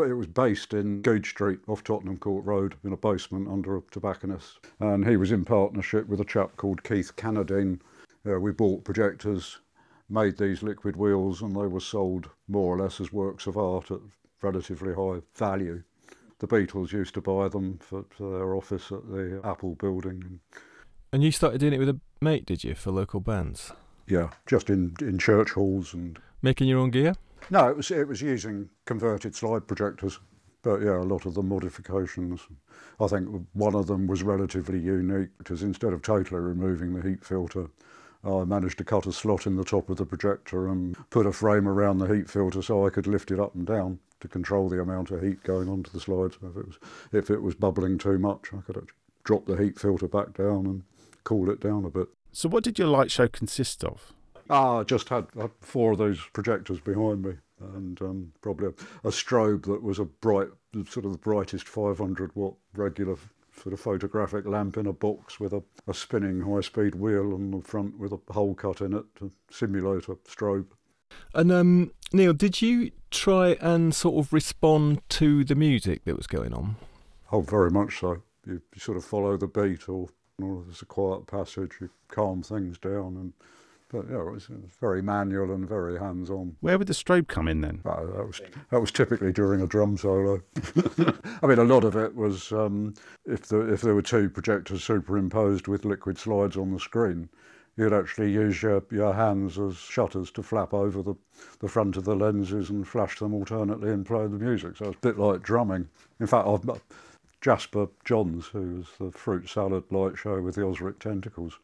but 0.00 0.08
it 0.08 0.14
was 0.14 0.28
based 0.28 0.72
in 0.72 1.02
Goodge 1.02 1.28
Street 1.28 1.58
off 1.68 1.84
Tottenham 1.84 2.16
Court 2.16 2.42
Road 2.46 2.74
in 2.84 2.94
a 2.94 2.96
basement 2.96 3.48
under 3.48 3.76
a 3.76 3.82
tobacconist. 3.90 4.60
And 4.78 5.06
he 5.06 5.18
was 5.18 5.30
in 5.30 5.44
partnership 5.44 6.08
with 6.08 6.22
a 6.22 6.24
chap 6.24 6.56
called 6.56 6.82
Keith 6.82 7.14
Cannadine. 7.16 7.80
Uh, 8.26 8.40
we 8.40 8.50
bought 8.50 8.82
projectors, 8.82 9.58
made 10.08 10.38
these 10.38 10.62
liquid 10.62 10.96
wheels, 10.96 11.42
and 11.42 11.54
they 11.54 11.66
were 11.66 11.80
sold 11.80 12.30
more 12.48 12.74
or 12.74 12.78
less 12.78 12.98
as 12.98 13.12
works 13.12 13.46
of 13.46 13.58
art 13.58 13.90
at 13.90 14.00
relatively 14.40 14.94
high 14.94 15.20
value. 15.36 15.82
The 16.38 16.48
Beatles 16.48 16.92
used 16.92 17.12
to 17.12 17.20
buy 17.20 17.48
them 17.48 17.78
for, 17.82 18.06
for 18.08 18.38
their 18.38 18.54
office 18.54 18.90
at 18.90 19.06
the 19.06 19.42
Apple 19.44 19.74
building. 19.74 20.40
And 21.12 21.22
you 21.22 21.30
started 21.30 21.60
doing 21.60 21.74
it 21.74 21.78
with 21.78 21.90
a 21.90 22.00
mate, 22.22 22.46
did 22.46 22.64
you, 22.64 22.74
for 22.74 22.90
local 22.90 23.20
bands? 23.20 23.72
Yeah, 24.06 24.30
just 24.46 24.70
in, 24.70 24.94
in 25.02 25.18
church 25.18 25.50
halls 25.50 25.92
and. 25.92 26.18
Making 26.40 26.68
your 26.68 26.78
own 26.78 26.88
gear? 26.88 27.16
No, 27.48 27.68
it 27.68 27.76
was 27.76 27.90
it 27.90 28.06
was 28.06 28.20
using 28.20 28.68
converted 28.84 29.34
slide 29.34 29.66
projectors, 29.66 30.20
but 30.62 30.82
yeah, 30.82 30.98
a 30.98 31.02
lot 31.02 31.26
of 31.26 31.34
the 31.34 31.42
modifications. 31.42 32.40
I 33.00 33.06
think 33.06 33.46
one 33.54 33.74
of 33.74 33.86
them 33.86 34.06
was 34.06 34.22
relatively 34.22 34.78
unique 34.78 35.30
because 35.38 35.62
instead 35.62 35.92
of 35.92 36.02
totally 36.02 36.40
removing 36.40 36.94
the 36.94 37.08
heat 37.08 37.24
filter, 37.24 37.68
I 38.22 38.44
managed 38.44 38.78
to 38.78 38.84
cut 38.84 39.06
a 39.06 39.12
slot 39.12 39.46
in 39.46 39.56
the 39.56 39.64
top 39.64 39.88
of 39.88 39.96
the 39.96 40.04
projector 40.04 40.68
and 40.68 40.96
put 41.10 41.26
a 41.26 41.32
frame 41.32 41.66
around 41.66 41.98
the 41.98 42.14
heat 42.14 42.28
filter 42.28 42.60
so 42.62 42.86
I 42.86 42.90
could 42.90 43.06
lift 43.06 43.30
it 43.30 43.40
up 43.40 43.54
and 43.54 43.66
down 43.66 43.98
to 44.20 44.28
control 44.28 44.68
the 44.68 44.80
amount 44.80 45.10
of 45.10 45.22
heat 45.22 45.42
going 45.42 45.68
onto 45.68 45.90
the 45.90 46.00
slides. 46.00 46.36
If 46.42 46.56
it 46.56 46.66
was 46.66 46.78
if 47.12 47.30
it 47.30 47.42
was 47.42 47.54
bubbling 47.54 47.98
too 47.98 48.18
much, 48.18 48.52
I 48.52 48.60
could 48.60 48.90
drop 49.24 49.46
the 49.46 49.56
heat 49.56 49.78
filter 49.78 50.08
back 50.08 50.34
down 50.34 50.66
and 50.66 50.82
cool 51.24 51.50
it 51.50 51.60
down 51.60 51.84
a 51.84 51.90
bit. 51.90 52.08
So, 52.32 52.48
what 52.48 52.64
did 52.64 52.78
your 52.78 52.88
light 52.88 53.10
show 53.10 53.28
consist 53.28 53.82
of? 53.82 54.12
Ah, 54.50 54.80
I 54.80 54.84
just 54.84 55.08
had, 55.08 55.28
had 55.38 55.50
four 55.60 55.92
of 55.92 55.98
those 55.98 56.20
projectors 56.32 56.80
behind 56.80 57.22
me 57.22 57.34
and 57.74 58.00
um, 58.02 58.32
probably 58.40 58.68
a, 58.68 59.08
a, 59.08 59.10
strobe 59.10 59.64
that 59.64 59.82
was 59.82 59.98
a 59.98 60.04
bright, 60.04 60.48
sort 60.88 61.06
of 61.06 61.12
the 61.12 61.18
brightest 61.18 61.68
500 61.68 62.34
watt 62.34 62.54
regular 62.74 63.16
sort 63.62 63.72
of 63.72 63.80
photographic 63.80 64.46
lamp 64.46 64.76
in 64.76 64.86
a 64.86 64.92
box 64.92 65.38
with 65.38 65.52
a, 65.52 65.62
a 65.86 65.94
spinning 65.94 66.40
high 66.40 66.62
speed 66.62 66.94
wheel 66.94 67.34
on 67.34 67.50
the 67.50 67.60
front 67.60 67.98
with 67.98 68.12
a 68.12 68.32
hole 68.32 68.54
cut 68.54 68.80
in 68.80 68.94
it 68.94 69.04
to 69.16 69.30
simulate 69.50 70.08
a 70.08 70.14
strobe. 70.28 70.66
And 71.34 71.52
um, 71.52 71.92
Neil, 72.12 72.32
did 72.32 72.62
you 72.62 72.90
try 73.10 73.56
and 73.60 73.94
sort 73.94 74.24
of 74.24 74.32
respond 74.32 75.02
to 75.10 75.44
the 75.44 75.54
music 75.54 76.04
that 76.04 76.16
was 76.16 76.26
going 76.26 76.54
on? 76.54 76.76
Oh, 77.32 77.40
very 77.40 77.70
much 77.70 78.00
so. 78.00 78.22
You, 78.46 78.62
you 78.74 78.80
sort 78.80 78.96
of 78.96 79.04
follow 79.04 79.36
the 79.36 79.46
beat, 79.46 79.88
or, 79.88 80.08
or 80.42 80.62
there's 80.64 80.82
a 80.82 80.86
quiet 80.86 81.26
passage, 81.26 81.72
you 81.80 81.90
calm 82.08 82.42
things 82.42 82.78
down, 82.78 83.16
and 83.16 83.32
but 83.90 84.06
yeah, 84.08 84.20
it 84.20 84.30
was, 84.30 84.44
it 84.44 84.62
was 84.62 84.70
very 84.80 85.02
manual 85.02 85.52
and 85.52 85.68
very 85.68 85.98
hands-on. 85.98 86.56
Where 86.60 86.78
would 86.78 86.86
the 86.86 86.94
strobe 86.94 87.28
come 87.28 87.48
in 87.48 87.60
then? 87.60 87.80
Uh, 87.84 88.06
that 88.06 88.26
was 88.26 88.40
that 88.70 88.80
was 88.80 88.92
typically 88.92 89.32
during 89.32 89.60
a 89.60 89.66
drum 89.66 89.96
solo. 89.96 90.40
I 91.42 91.46
mean, 91.46 91.58
a 91.58 91.64
lot 91.64 91.84
of 91.84 91.96
it 91.96 92.14
was 92.14 92.52
um, 92.52 92.94
if 93.26 93.46
the 93.46 93.72
if 93.72 93.80
there 93.80 93.94
were 93.94 94.02
two 94.02 94.30
projectors 94.30 94.84
superimposed 94.84 95.66
with 95.66 95.84
liquid 95.84 96.18
slides 96.18 96.56
on 96.56 96.72
the 96.72 96.78
screen, 96.78 97.28
you'd 97.76 97.92
actually 97.92 98.30
use 98.30 98.62
your, 98.62 98.82
your 98.90 99.12
hands 99.12 99.58
as 99.58 99.76
shutters 99.76 100.30
to 100.32 100.42
flap 100.42 100.72
over 100.72 101.02
the, 101.02 101.14
the 101.58 101.68
front 101.68 101.96
of 101.96 102.04
the 102.04 102.14
lenses 102.14 102.70
and 102.70 102.86
flash 102.86 103.18
them 103.18 103.34
alternately 103.34 103.90
and 103.90 104.06
play 104.06 104.22
the 104.22 104.38
music. 104.38 104.76
So 104.76 104.86
it's 104.86 104.96
a 104.96 105.00
bit 105.00 105.18
like 105.18 105.42
drumming. 105.42 105.88
In 106.20 106.26
fact, 106.26 106.46
I've, 106.46 106.80
Jasper 107.40 107.88
Johns, 108.04 108.46
who 108.46 108.76
was 108.76 108.86
the 108.98 109.10
fruit 109.18 109.48
salad 109.48 109.84
light 109.90 110.18
show 110.18 110.40
with 110.42 110.56
the 110.56 110.60
Ozric 110.60 110.98
Tentacles, 110.98 111.58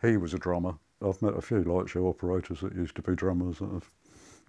he 0.00 0.16
was 0.16 0.32
a 0.32 0.38
drummer 0.38 0.76
I've 1.04 1.22
met 1.22 1.36
a 1.36 1.40
few 1.40 1.62
light 1.62 1.88
show 1.88 2.06
operators 2.06 2.60
that 2.60 2.74
used 2.74 2.96
to 2.96 3.02
be 3.02 3.14
drummers 3.14 3.58
that 3.58 3.70
have 3.70 3.90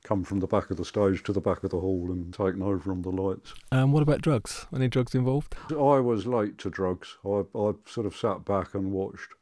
come 0.03 0.23
from 0.23 0.39
the 0.39 0.47
back 0.47 0.71
of 0.71 0.77
the 0.77 0.85
stage 0.85 1.23
to 1.23 1.33
the 1.33 1.41
back 1.41 1.63
of 1.63 1.71
the 1.71 1.79
hall 1.79 2.07
and 2.09 2.33
taken 2.33 2.61
over 2.61 2.91
on 2.91 3.01
the 3.01 3.09
lights. 3.11 3.53
Um, 3.71 3.91
what 3.91 4.01
about 4.01 4.21
drugs? 4.21 4.65
Any 4.73 4.87
drugs 4.87 5.13
involved? 5.13 5.55
I 5.69 5.99
was 5.99 6.25
late 6.25 6.57
to 6.59 6.69
drugs. 6.69 7.17
I, 7.25 7.43
I 7.55 7.73
sort 7.85 8.05
of 8.05 8.15
sat 8.15 8.45
back 8.45 8.73
and 8.73 8.91
watched 8.91 9.33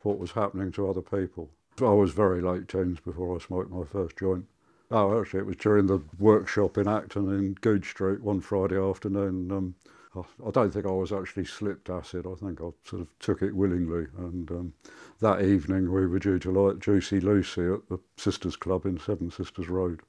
what 0.00 0.18
was 0.18 0.32
happening 0.32 0.72
to 0.72 0.88
other 0.88 1.02
people. 1.02 1.50
I 1.80 1.90
was 1.90 2.12
very 2.12 2.40
late 2.40 2.68
teens 2.68 2.98
before 3.00 3.36
I 3.36 3.38
smoked 3.38 3.70
my 3.70 3.84
first 3.84 4.16
joint. 4.16 4.46
Oh, 4.90 5.20
actually, 5.20 5.40
it 5.40 5.46
was 5.46 5.56
during 5.56 5.86
the 5.86 6.00
workshop 6.18 6.78
in 6.78 6.88
Acton 6.88 7.28
in 7.28 7.54
Goodge 7.60 7.90
Street 7.90 8.22
one 8.22 8.40
Friday 8.40 8.80
afternoon. 8.80 9.50
Um, 9.52 9.74
I 10.16 10.50
don't 10.50 10.72
think 10.72 10.86
I 10.86 10.90
was 10.90 11.12
actually 11.12 11.44
slipped 11.44 11.90
acid. 11.90 12.26
I 12.26 12.34
think 12.34 12.60
I 12.60 12.70
sort 12.84 13.02
of 13.02 13.18
took 13.18 13.42
it 13.42 13.54
willingly. 13.54 14.06
And 14.18 14.50
um, 14.50 14.72
that 15.20 15.42
evening 15.42 15.92
we 15.92 16.06
were 16.06 16.18
due 16.18 16.38
to 16.38 16.50
light 16.50 16.78
Juicy 16.78 17.20
Lucy 17.20 17.66
at 17.66 17.88
the 17.88 17.98
Sisters 18.16 18.56
Club 18.56 18.86
in 18.86 18.98
Seven 18.98 19.30
Sisters 19.30 19.68
Road. 19.68 20.00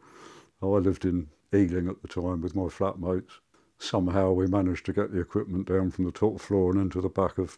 I 0.61 0.65
lived 0.65 1.05
in 1.05 1.27
Ealing 1.53 1.87
at 1.87 2.01
the 2.01 2.07
time 2.07 2.41
with 2.41 2.55
my 2.55 2.63
flatmates. 2.63 3.39
Somehow 3.79 4.31
we 4.31 4.47
managed 4.47 4.85
to 4.87 4.93
get 4.93 5.11
the 5.11 5.19
equipment 5.19 5.67
down 5.67 5.91
from 5.91 6.05
the 6.05 6.11
top 6.11 6.39
floor 6.39 6.71
and 6.71 6.81
into 6.81 6.99
the 6.99 7.09
back 7.09 7.37
of 7.37 7.57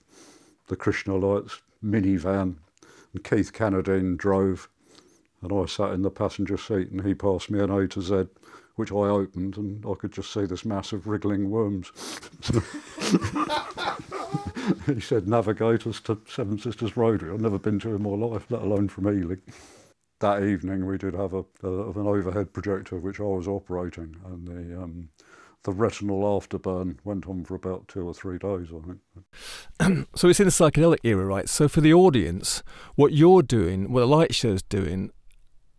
the 0.67 0.75
Krishna 0.75 1.15
Lights 1.15 1.61
minivan. 1.83 2.55
And 3.13 3.23
Keith 3.23 3.53
Canadine 3.53 4.17
drove, 4.17 4.69
and 5.41 5.53
I 5.53 5.65
sat 5.65 5.93
in 5.93 6.01
the 6.01 6.11
passenger 6.11 6.57
seat, 6.57 6.91
and 6.91 7.05
he 7.05 7.13
passed 7.13 7.49
me 7.49 7.59
an 7.59 7.71
A 7.71 7.87
to 7.87 8.01
Z 8.01 8.25
which 8.79 8.91
I 8.93 8.95
opened, 8.95 9.57
and 9.57 9.85
I 9.85 9.93
could 9.95 10.13
just 10.13 10.31
see 10.31 10.45
this 10.45 10.63
mass 10.63 10.93
of 10.93 11.05
wriggling 11.05 11.49
worms. 11.49 11.91
he 14.85 15.01
said, 15.01 15.27
navigate 15.27 15.85
us 15.85 15.99
to 16.01 16.21
Seven 16.29 16.57
Sisters 16.57 16.95
Rotary. 16.95 17.33
I've 17.33 17.41
never 17.41 17.59
been 17.59 17.79
to 17.79 17.95
in 17.95 18.01
my 18.01 18.11
life, 18.11 18.45
let 18.49 18.61
alone 18.61 18.87
from 18.87 19.07
Ealing. 19.07 19.41
That 20.21 20.43
evening, 20.43 20.85
we 20.85 20.97
did 20.97 21.13
have 21.13 21.33
a, 21.33 21.43
a 21.61 21.91
an 21.91 22.07
overhead 22.07 22.53
projector 22.53 22.99
which 22.99 23.19
I 23.19 23.23
was 23.23 23.49
operating, 23.49 24.15
and 24.25 24.47
the 24.47 24.81
um, 24.81 25.09
the 25.63 25.73
retinal 25.73 26.21
afterburn 26.21 26.99
went 27.03 27.27
on 27.27 27.43
for 27.43 27.55
about 27.55 27.89
two 27.89 28.07
or 28.07 28.13
three 28.13 28.37
days, 28.37 28.69
I 28.73 28.79
think. 28.87 29.01
so 30.15 30.29
it's 30.29 30.39
in 30.39 30.45
the 30.45 30.51
psychedelic 30.51 30.99
era, 31.03 31.25
right? 31.25 31.49
So 31.49 31.67
for 31.67 31.81
the 31.81 31.93
audience, 31.93 32.63
what 32.95 33.11
you're 33.11 33.41
doing, 33.41 33.91
what 33.91 33.99
the 34.01 34.07
light 34.07 34.33
show's 34.33 34.61
doing, 34.61 35.11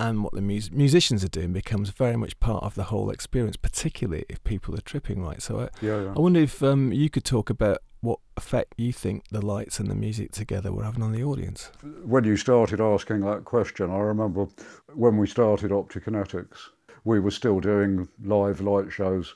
and 0.01 0.25
what 0.25 0.33
the 0.33 0.41
mus- 0.41 0.71
musicians 0.71 1.23
are 1.23 1.29
doing 1.29 1.53
becomes 1.53 1.91
very 1.91 2.17
much 2.17 2.39
part 2.41 2.65
of 2.65 2.75
the 2.75 2.85
whole 2.85 3.11
experience, 3.11 3.57
particularly 3.57 4.25
if 4.29 4.43
people 4.43 4.75
are 4.75 4.81
tripping 4.81 5.23
right. 5.23 5.41
So 5.43 5.61
I, 5.61 5.69
yeah, 5.85 6.03
yeah. 6.03 6.15
I 6.17 6.19
wonder 6.19 6.41
if 6.41 6.63
um, 6.63 6.93
you 6.93 7.11
could 7.11 7.25
talk 7.25 7.51
about 7.51 7.79
what 8.01 8.19
effect 8.37 8.75
you 8.79 8.93
think 8.93 9.25
the 9.31 9.45
lights 9.45 9.79
and 9.79 9.91
the 9.91 9.95
music 9.95 10.33
together 10.33 10.73
were 10.73 10.85
having 10.85 11.03
on 11.03 11.13
the 11.13 11.23
audience. 11.23 11.71
When 12.03 12.25
you 12.25 12.37
started 12.37 12.81
asking 12.81 13.21
that 13.21 13.45
question, 13.45 13.91
I 13.91 13.99
remember 13.99 14.49
when 14.95 15.19
we 15.19 15.27
started 15.27 15.71
Optikinetics, 15.71 16.57
we 17.05 17.21
were 17.21 17.31
still 17.31 17.61
doing 17.61 18.09
live 18.25 18.63
light 18.63 18.91
shows 18.91 19.35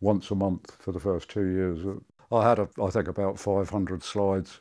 once 0.00 0.30
a 0.30 0.34
month 0.34 0.76
for 0.80 0.92
the 0.92 1.00
first 1.00 1.28
two 1.28 1.46
years. 1.46 1.86
I 2.32 2.48
had, 2.48 2.58
a, 2.58 2.68
I 2.82 2.90
think, 2.90 3.06
about 3.06 3.38
500 3.38 4.02
slides. 4.02 4.60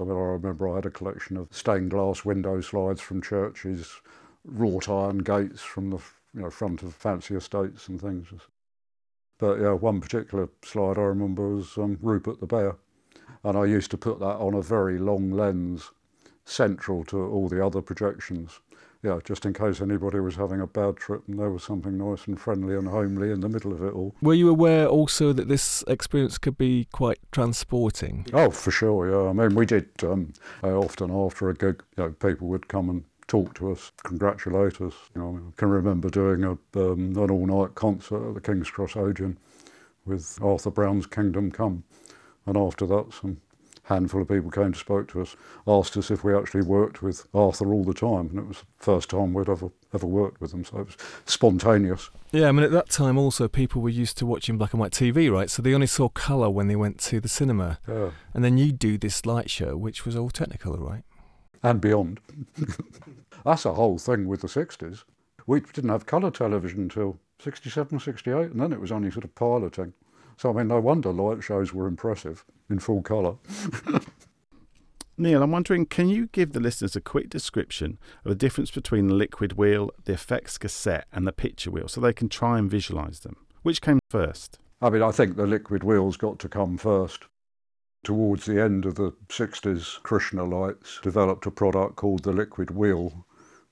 I 0.00 0.04
mean, 0.04 0.16
I 0.16 0.20
remember 0.20 0.68
I 0.68 0.76
had 0.76 0.86
a 0.86 0.90
collection 0.90 1.36
of 1.36 1.48
stained 1.50 1.90
glass 1.90 2.24
window 2.24 2.60
slides 2.60 3.00
from 3.00 3.20
churches, 3.20 4.00
wrought 4.44 4.88
iron 4.88 5.18
gates 5.18 5.60
from 5.60 5.90
the 5.90 5.98
you 6.34 6.42
know 6.42 6.50
front 6.50 6.82
of 6.82 6.94
fancy 6.94 7.34
estates 7.34 7.88
and 7.88 8.00
things. 8.00 8.28
But 9.38 9.60
yeah, 9.60 9.72
one 9.72 10.00
particular 10.00 10.48
slide 10.64 10.98
I 10.98 11.02
remember 11.02 11.48
was 11.48 11.78
um, 11.78 11.98
Rupert 12.02 12.40
the 12.40 12.46
Bear, 12.46 12.76
and 13.44 13.56
I 13.56 13.66
used 13.66 13.90
to 13.92 13.98
put 13.98 14.18
that 14.18 14.36
on 14.36 14.54
a 14.54 14.62
very 14.62 14.98
long 14.98 15.30
lens, 15.30 15.92
central 16.44 17.04
to 17.04 17.18
all 17.18 17.48
the 17.48 17.64
other 17.64 17.80
projections. 17.80 18.60
Yeah, 19.00 19.20
just 19.22 19.46
in 19.46 19.54
case 19.54 19.80
anybody 19.80 20.18
was 20.18 20.34
having 20.34 20.60
a 20.60 20.66
bad 20.66 20.96
trip 20.96 21.22
and 21.28 21.38
there 21.38 21.50
was 21.50 21.62
something 21.62 21.96
nice 21.96 22.26
and 22.26 22.40
friendly 22.40 22.74
and 22.74 22.88
homely 22.88 23.30
in 23.30 23.40
the 23.40 23.48
middle 23.48 23.72
of 23.72 23.80
it 23.80 23.94
all. 23.94 24.16
Were 24.20 24.34
you 24.34 24.48
aware 24.48 24.88
also 24.88 25.32
that 25.34 25.46
this 25.46 25.84
experience 25.86 26.36
could 26.36 26.58
be 26.58 26.88
quite 26.90 27.20
transporting? 27.30 28.26
Oh, 28.32 28.50
for 28.50 28.72
sure, 28.72 29.08
yeah. 29.08 29.30
I 29.30 29.32
mean, 29.32 29.54
we 29.54 29.66
did 29.66 29.88
um, 30.02 30.32
uh, 30.64 30.76
often 30.76 31.12
after 31.12 31.48
a 31.48 31.54
gig, 31.54 31.80
you 31.96 32.04
know, 32.04 32.10
people 32.10 32.48
would 32.48 32.66
come 32.66 32.90
and 32.90 33.04
talk 33.28 33.54
to 33.54 33.70
us, 33.70 33.92
congratulate 34.02 34.80
us. 34.80 34.94
You 35.14 35.20
know, 35.20 35.40
I 35.48 35.52
can 35.56 35.68
remember 35.68 36.10
doing 36.10 36.42
a, 36.44 36.52
um, 36.80 37.16
an 37.16 37.30
all-night 37.30 37.74
concert 37.74 38.28
at 38.28 38.34
the 38.34 38.40
King's 38.40 38.70
Cross 38.70 38.96
Odeon 38.96 39.38
with 40.04 40.38
Arthur 40.42 40.70
Brown's 40.70 41.06
Kingdom 41.06 41.52
Come, 41.52 41.84
and 42.46 42.56
after 42.56 42.86
that, 42.86 43.12
some 43.12 43.40
handful 43.84 44.22
of 44.22 44.28
people 44.28 44.50
came 44.50 44.72
to 44.72 44.78
spoke 44.78 45.08
to 45.08 45.20
us, 45.22 45.34
asked 45.66 45.96
us 45.96 46.10
if 46.10 46.22
we 46.22 46.34
actually 46.34 46.62
worked 46.62 47.02
with 47.02 47.26
Arthur 47.34 47.72
all 47.72 47.84
the 47.84 47.94
time, 47.94 48.28
and 48.30 48.38
it 48.38 48.46
was 48.46 48.58
the 48.58 48.84
first 48.84 49.10
time 49.10 49.34
we'd 49.34 49.48
ever 49.48 49.70
ever 49.94 50.06
worked 50.06 50.40
with 50.40 50.50
them, 50.50 50.64
so 50.64 50.80
it 50.80 50.86
was 50.86 50.96
spontaneous. 51.24 52.10
Yeah, 52.30 52.48
I 52.48 52.52
mean 52.52 52.64
at 52.64 52.70
that 52.72 52.90
time 52.90 53.16
also 53.16 53.48
people 53.48 53.80
were 53.80 53.88
used 53.88 54.18
to 54.18 54.26
watching 54.26 54.58
black 54.58 54.74
and 54.74 54.80
white 54.80 54.92
TV, 54.92 55.32
right? 55.32 55.48
So 55.48 55.62
they 55.62 55.72
only 55.72 55.86
saw 55.86 56.10
colour 56.10 56.50
when 56.50 56.68
they 56.68 56.76
went 56.76 56.98
to 57.00 57.20
the 57.20 57.28
cinema. 57.28 57.78
Yeah. 57.88 58.10
And 58.34 58.44
then 58.44 58.58
you 58.58 58.72
do 58.72 58.98
this 58.98 59.24
light 59.24 59.50
show, 59.50 59.76
which 59.76 60.04
was 60.04 60.14
all 60.14 60.30
Technicolor, 60.30 60.80
right? 60.80 61.04
And 61.62 61.80
beyond. 61.80 62.20
That's 63.44 63.64
a 63.64 63.74
whole 63.74 63.98
thing 63.98 64.26
with 64.26 64.42
the 64.42 64.48
60s. 64.48 65.04
We 65.46 65.60
didn't 65.60 65.90
have 65.90 66.06
colour 66.06 66.30
television 66.30 66.82
until 66.82 67.18
67, 67.40 67.98
68, 67.98 68.50
and 68.50 68.60
then 68.60 68.72
it 68.72 68.80
was 68.80 68.92
only 68.92 69.10
sort 69.10 69.24
of 69.24 69.34
piloting. 69.34 69.94
So, 70.36 70.50
I 70.50 70.52
mean, 70.52 70.68
no 70.68 70.80
wonder 70.80 71.12
light 71.12 71.42
shows 71.42 71.72
were 71.72 71.86
impressive 71.86 72.44
in 72.70 72.78
full 72.78 73.02
colour. 73.02 73.36
Neil, 75.20 75.42
I'm 75.42 75.50
wondering, 75.50 75.84
can 75.86 76.08
you 76.08 76.28
give 76.28 76.52
the 76.52 76.60
listeners 76.60 76.94
a 76.94 77.00
quick 77.00 77.28
description 77.28 77.98
of 78.24 78.28
the 78.28 78.36
difference 78.36 78.70
between 78.70 79.08
the 79.08 79.14
liquid 79.14 79.54
wheel, 79.54 79.90
the 80.04 80.12
effects 80.12 80.58
cassette, 80.58 81.06
and 81.12 81.26
the 81.26 81.32
picture 81.32 81.72
wheel 81.72 81.88
so 81.88 82.00
they 82.00 82.12
can 82.12 82.28
try 82.28 82.56
and 82.56 82.70
visualise 82.70 83.18
them? 83.18 83.36
Which 83.62 83.82
came 83.82 83.98
first? 84.10 84.60
I 84.80 84.90
mean, 84.90 85.02
I 85.02 85.10
think 85.10 85.34
the 85.34 85.46
liquid 85.46 85.82
wheel's 85.82 86.16
got 86.16 86.38
to 86.38 86.48
come 86.48 86.78
first. 86.78 87.24
Towards 88.04 88.46
the 88.46 88.62
end 88.62 88.86
of 88.86 88.94
the 88.94 89.12
60s, 89.28 90.02
Krishna 90.02 90.44
Lights 90.44 91.00
developed 91.02 91.46
a 91.46 91.50
product 91.50 91.96
called 91.96 92.22
the 92.22 92.32
liquid 92.32 92.70
wheel, 92.70 93.26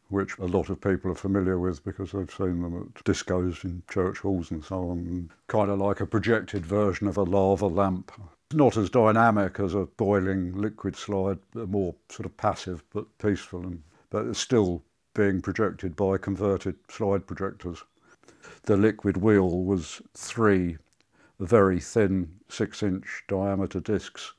which 0.09 0.37
a 0.39 0.47
lot 0.47 0.69
of 0.69 0.81
people 0.81 1.11
are 1.11 1.17
familiar 1.17 1.59
with 1.59 1.85
because 1.85 2.13
they've 2.13 2.31
seen 2.31 2.61
them 2.61 2.77
at 2.77 3.05
discos 3.05 3.65
in 3.65 3.83
church 3.89 4.19
halls 4.19 4.51
and 4.51 4.65
so 4.65 4.91
on. 4.91 5.31
Kind 5.47 5.71
of 5.71 5.79
like 5.79 6.01
a 6.01 6.07
projected 6.07 6.67
version 6.67 7.07
of 7.07 7.17
a 7.17 7.23
lava 7.23 7.67
lamp. 7.67 8.13
Not 8.53 8.77
as 8.77 8.91
dynamic 8.91 9.59
as 9.59 9.75
a 9.75 9.87
boiling 9.87 10.53
liquid 10.53 10.97
slide, 10.97 11.39
more 11.55 11.95
sort 12.09 12.27
of 12.27 12.37
passive 12.37 12.85
but 12.93 13.07
peaceful, 13.19 13.63
and, 13.63 13.83
but 14.11 14.27
it's 14.27 14.39
still 14.39 14.83
being 15.15 15.41
projected 15.41 15.97
by 15.97 16.19
converted 16.19 16.77
slide 16.89 17.27
projectors. 17.27 17.83
The 18.65 18.77
liquid 18.77 19.17
wheel 19.17 19.65
was 19.65 20.03
three 20.15 20.79
very 21.39 21.79
thin 21.79 22.27
six 22.49 22.83
inch 22.83 23.23
diameter 23.29 23.79
discs 23.79 24.33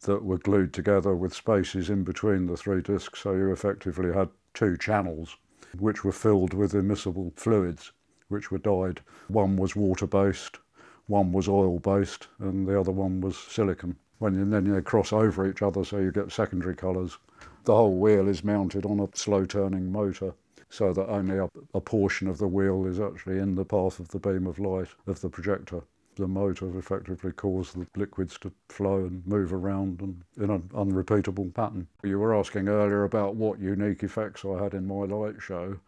that 0.00 0.24
were 0.24 0.38
glued 0.38 0.72
together 0.72 1.14
with 1.14 1.32
spaces 1.32 1.88
in 1.88 2.02
between 2.02 2.46
the 2.46 2.56
three 2.56 2.82
discs, 2.82 3.20
so 3.20 3.32
you 3.34 3.52
effectively 3.52 4.12
had 4.12 4.28
two 4.52 4.76
channels 4.76 5.36
which 5.78 6.02
were 6.02 6.12
filled 6.12 6.52
with 6.52 6.72
immiscible 6.72 7.32
fluids 7.36 7.92
which 8.28 8.50
were 8.50 8.58
dyed. 8.58 9.00
One 9.28 9.56
was 9.56 9.76
water 9.76 10.08
based, 10.08 10.58
one 11.06 11.30
was 11.32 11.48
oil 11.48 11.78
based, 11.78 12.26
and 12.40 12.66
the 12.66 12.80
other 12.80 12.90
one 12.90 13.20
was 13.20 13.36
silicon. 13.36 13.96
When 14.18 14.50
then 14.50 14.64
they 14.64 14.82
cross 14.82 15.12
over 15.12 15.46
each 15.46 15.62
other, 15.62 15.84
so 15.84 15.98
you 15.98 16.10
get 16.10 16.32
secondary 16.32 16.74
colours. 16.74 17.16
The 17.62 17.76
whole 17.76 17.98
wheel 17.98 18.28
is 18.28 18.42
mounted 18.42 18.84
on 18.86 18.98
a 18.98 19.08
slow 19.14 19.44
turning 19.44 19.92
motor 19.92 20.34
so 20.68 20.92
that 20.92 21.08
only 21.08 21.38
a, 21.38 21.48
a 21.74 21.80
portion 21.80 22.26
of 22.26 22.38
the 22.38 22.48
wheel 22.48 22.86
is 22.86 22.98
actually 22.98 23.38
in 23.38 23.54
the 23.54 23.64
path 23.64 24.00
of 24.00 24.08
the 24.08 24.18
beam 24.18 24.48
of 24.48 24.58
light 24.58 24.88
of 25.06 25.20
the 25.20 25.28
projector 25.28 25.82
the 26.16 26.28
motor 26.28 26.78
effectively 26.78 27.32
caused 27.32 27.76
the 27.76 27.86
liquids 27.96 28.38
to 28.38 28.52
flow 28.68 28.98
and 28.98 29.26
move 29.26 29.52
around 29.52 30.00
and 30.00 30.22
in 30.36 30.50
an 30.50 30.70
unrepeatable 30.74 31.50
pattern. 31.54 31.86
You 32.02 32.18
were 32.18 32.34
asking 32.34 32.68
earlier 32.68 33.04
about 33.04 33.36
what 33.36 33.58
unique 33.58 34.02
effects 34.02 34.44
I 34.44 34.62
had 34.62 34.74
in 34.74 34.86
my 34.86 35.04
light 35.04 35.40
show. 35.40 35.78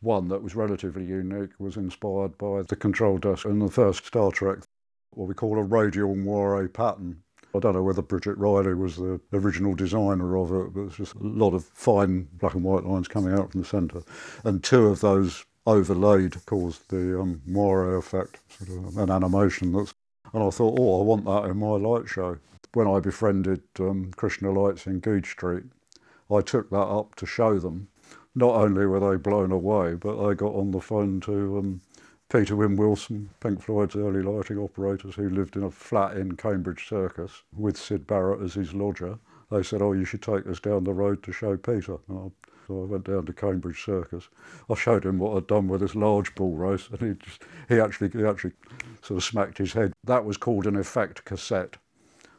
One 0.00 0.28
that 0.28 0.42
was 0.42 0.54
relatively 0.54 1.04
unique 1.04 1.52
was 1.58 1.76
inspired 1.76 2.36
by 2.38 2.62
the 2.62 2.76
control 2.76 3.18
desk 3.18 3.46
in 3.46 3.58
the 3.58 3.70
first 3.70 4.06
Star 4.06 4.30
Trek, 4.30 4.58
what 5.10 5.28
we 5.28 5.34
call 5.34 5.58
a 5.58 5.62
radial 5.62 6.14
moire 6.14 6.68
pattern. 6.68 7.22
I 7.54 7.58
don't 7.58 7.74
know 7.74 7.82
whether 7.82 8.02
Bridget 8.02 8.36
Riley 8.36 8.74
was 8.74 8.96
the 8.96 9.18
original 9.32 9.74
designer 9.74 10.36
of 10.36 10.52
it, 10.52 10.74
but 10.74 10.82
it's 10.82 10.96
just 10.96 11.14
a 11.14 11.22
lot 11.22 11.54
of 11.54 11.64
fine 11.64 12.28
black 12.34 12.54
and 12.54 12.62
white 12.62 12.84
lines 12.84 13.08
coming 13.08 13.32
out 13.32 13.52
from 13.52 13.62
the 13.62 13.66
centre. 13.66 14.02
And 14.44 14.62
two 14.62 14.86
of 14.88 15.00
those 15.00 15.46
overlaid 15.66 16.36
caused 16.46 16.88
the 16.90 17.20
um, 17.20 17.42
moire 17.46 17.96
effect, 17.96 18.40
sort 18.48 18.86
of 18.86 18.96
an 18.96 19.10
animation 19.10 19.72
that's. 19.72 19.94
And 20.32 20.42
I 20.42 20.50
thought, 20.50 20.78
oh, 20.78 21.00
I 21.00 21.04
want 21.04 21.24
that 21.24 21.50
in 21.50 21.56
my 21.58 21.76
light 21.76 22.08
show. 22.08 22.38
When 22.74 22.88
I 22.88 23.00
befriended 23.00 23.62
um, 23.78 24.10
Krishna 24.16 24.50
Lights 24.50 24.86
in 24.86 24.98
Goodge 25.00 25.30
Street, 25.30 25.64
I 26.30 26.40
took 26.40 26.68
that 26.70 26.76
up 26.76 27.14
to 27.16 27.26
show 27.26 27.58
them. 27.58 27.88
Not 28.34 28.56
only 28.56 28.86
were 28.86 29.00
they 29.00 29.16
blown 29.16 29.52
away, 29.52 29.94
but 29.94 30.22
I 30.22 30.34
got 30.34 30.54
on 30.54 30.72
the 30.72 30.80
phone 30.80 31.20
to 31.20 31.58
um, 31.58 31.80
Peter 32.28 32.56
Wynne 32.56 32.76
Wilson, 32.76 33.30
Pink 33.40 33.62
Floyd's 33.62 33.96
early 33.96 34.20
lighting 34.20 34.58
operators, 34.58 35.14
who 35.14 35.30
lived 35.30 35.56
in 35.56 35.62
a 35.62 35.70
flat 35.70 36.16
in 36.16 36.36
Cambridge 36.36 36.88
Circus 36.88 37.44
with 37.56 37.78
Syd 37.78 38.06
Barrett 38.06 38.42
as 38.42 38.54
his 38.54 38.74
lodger. 38.74 39.18
They 39.50 39.62
said, 39.62 39.80
oh, 39.80 39.92
you 39.92 40.04
should 40.04 40.22
take 40.22 40.46
us 40.48 40.58
down 40.58 40.84
the 40.84 40.92
road 40.92 41.22
to 41.22 41.32
show 41.32 41.56
Peter. 41.56 41.98
And 42.08 42.18
I 42.18 42.28
So 42.66 42.82
I 42.82 42.86
went 42.86 43.04
down 43.04 43.26
to 43.26 43.32
Cambridge 43.32 43.84
Circus. 43.84 44.28
I 44.68 44.74
showed 44.74 45.04
him 45.04 45.18
what 45.18 45.36
I'd 45.36 45.46
done 45.46 45.68
with 45.68 45.80
this 45.80 45.94
large 45.94 46.34
ball 46.34 46.56
race, 46.56 46.88
and 46.90 47.00
he 47.00 47.24
just 47.24 47.42
he 47.68 47.78
actually 47.78 48.08
he 48.10 48.24
actually 48.24 48.52
sort 49.02 49.18
of 49.18 49.24
smacked 49.24 49.58
his 49.58 49.72
head. 49.72 49.92
That 50.04 50.24
was 50.24 50.36
called 50.36 50.66
an 50.66 50.76
effect 50.76 51.24
cassette. 51.24 51.76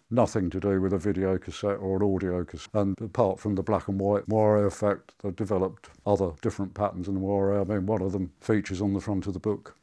Nothing 0.10 0.50
to 0.52 0.60
do 0.60 0.80
with 0.80 0.94
a 0.94 0.98
video 0.98 1.38
cassette 1.38 1.80
or 1.80 1.98
an 1.98 2.16
audio 2.16 2.44
cassette. 2.46 2.70
And 2.74 2.96
apart 3.02 3.40
from 3.40 3.56
the 3.56 3.64
black 3.64 3.90
and 3.90 4.00
white 4.00 4.28
moire 4.28 4.66
effect, 4.66 5.14
they 5.22 5.32
developed 5.32 5.90
other 6.06 6.32
different 6.42 6.74
patterns 6.74 7.10
in 7.10 7.14
the 7.14 7.20
moire. 7.20 7.60
I 7.60 7.66
mean, 7.66 7.86
one 7.86 8.02
of 8.02 8.14
them 8.14 8.32
features 8.40 8.82
on 8.82 8.94
the 8.94 9.02
front 9.02 9.28
of 9.28 9.34
the 9.34 9.40
book. 9.40 9.76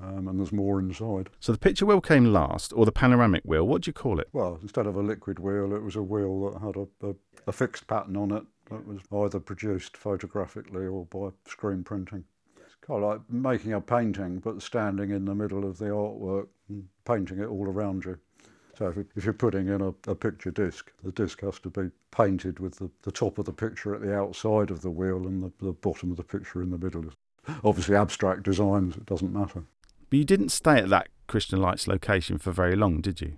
Um, 0.00 0.28
and 0.28 0.38
there's 0.38 0.52
more 0.52 0.78
inside. 0.78 1.30
So 1.40 1.52
the 1.52 1.58
picture 1.58 1.84
wheel 1.84 2.00
came 2.00 2.26
last, 2.26 2.72
or 2.74 2.84
the 2.84 2.92
panoramic 2.92 3.42
wheel. 3.44 3.66
What 3.66 3.82
do 3.82 3.88
you 3.88 3.92
call 3.92 4.20
it? 4.20 4.28
Well, 4.32 4.58
instead 4.62 4.86
of 4.86 4.96
a 4.96 5.02
liquid 5.02 5.38
wheel, 5.38 5.74
it 5.74 5.82
was 5.82 5.96
a 5.96 6.02
wheel 6.02 6.50
that 6.50 6.60
had 6.60 6.76
a, 6.76 7.08
a, 7.08 7.14
a 7.48 7.52
fixed 7.52 7.86
pattern 7.86 8.16
on 8.16 8.32
it 8.32 8.44
that 8.70 8.86
was 8.86 9.00
either 9.12 9.40
produced 9.40 9.96
photographically 9.96 10.86
or 10.86 11.04
by 11.06 11.28
screen 11.46 11.82
printing. 11.84 12.24
It's 12.56 12.76
kind 12.80 13.02
of 13.02 13.10
like 13.10 13.20
making 13.28 13.72
a 13.72 13.80
painting, 13.80 14.38
but 14.38 14.62
standing 14.62 15.10
in 15.10 15.24
the 15.24 15.34
middle 15.34 15.64
of 15.64 15.78
the 15.78 15.86
artwork 15.86 16.48
and 16.68 16.88
painting 17.04 17.40
it 17.40 17.46
all 17.46 17.66
around 17.66 18.04
you. 18.04 18.18
So 18.78 18.94
if, 19.14 19.24
you're 19.24 19.34
putting 19.34 19.68
in 19.68 19.82
a, 19.82 19.88
a, 20.10 20.14
picture 20.14 20.50
disc, 20.50 20.90
the 21.04 21.12
disc 21.12 21.42
has 21.42 21.58
to 21.60 21.68
be 21.68 21.90
painted 22.12 22.58
with 22.60 22.76
the, 22.76 22.90
the 23.02 23.12
top 23.12 23.36
of 23.36 23.44
the 23.44 23.52
picture 23.52 23.94
at 23.94 24.00
the 24.00 24.16
outside 24.16 24.70
of 24.70 24.80
the 24.80 24.90
wheel 24.90 25.26
and 25.26 25.42
the, 25.42 25.52
the 25.60 25.72
bottom 25.72 26.10
of 26.10 26.16
the 26.16 26.22
picture 26.22 26.62
in 26.62 26.70
the 26.70 26.78
middle. 26.78 27.04
Obviously, 27.62 27.94
abstract 27.94 28.42
designs, 28.42 28.96
it 28.96 29.04
doesn't 29.04 29.34
matter. 29.34 29.64
But 30.08 30.18
you 30.18 30.24
didn't 30.24 30.48
stay 30.48 30.78
at 30.78 30.88
that 30.88 31.08
Krishna 31.26 31.58
Lights 31.58 31.86
location 31.86 32.38
for 32.38 32.52
very 32.52 32.74
long, 32.74 33.02
did 33.02 33.20
you? 33.20 33.34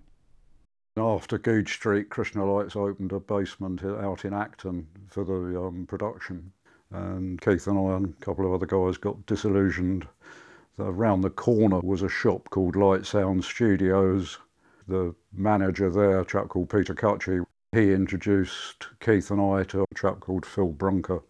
After 0.97 1.39
Goodge 1.39 1.73
Street, 1.73 2.11
Krishna 2.11 2.45
Lights 2.45 2.77
opened 2.77 3.13
a 3.13 3.21
basement 3.21 3.83
out 3.83 4.27
in 4.27 4.35
Acton 4.35 4.87
for 5.09 5.25
the 5.25 5.59
um, 5.59 5.87
production. 5.87 6.53
And 6.91 7.41
Keith 7.41 7.67
and 7.67 7.79
I 7.79 7.97
and 7.97 8.15
a 8.15 8.25
couple 8.25 8.45
of 8.45 8.53
other 8.53 8.67
guys 8.67 8.99
got 8.99 9.25
disillusioned. 9.25 10.07
Around 10.79 11.23
the 11.23 11.31
corner 11.31 11.81
was 11.81 12.03
a 12.03 12.09
shop 12.09 12.51
called 12.51 12.77
Light 12.77 13.07
Sound 13.07 13.43
Studios. 13.45 14.39
The 14.87 15.15
manager 15.33 15.89
there, 15.89 16.21
a 16.21 16.27
chap 16.27 16.49
called 16.49 16.69
Peter 16.69 16.95
Cutchy, 16.95 17.41
he 17.73 17.93
introduced 17.93 18.89
Keith 19.01 19.31
and 19.31 19.41
I 19.41 19.65
to 19.65 19.83
a 19.83 19.95
chap 19.95 20.21
called 20.21 20.45
Phil 20.45 20.73
Brunker 20.73 21.23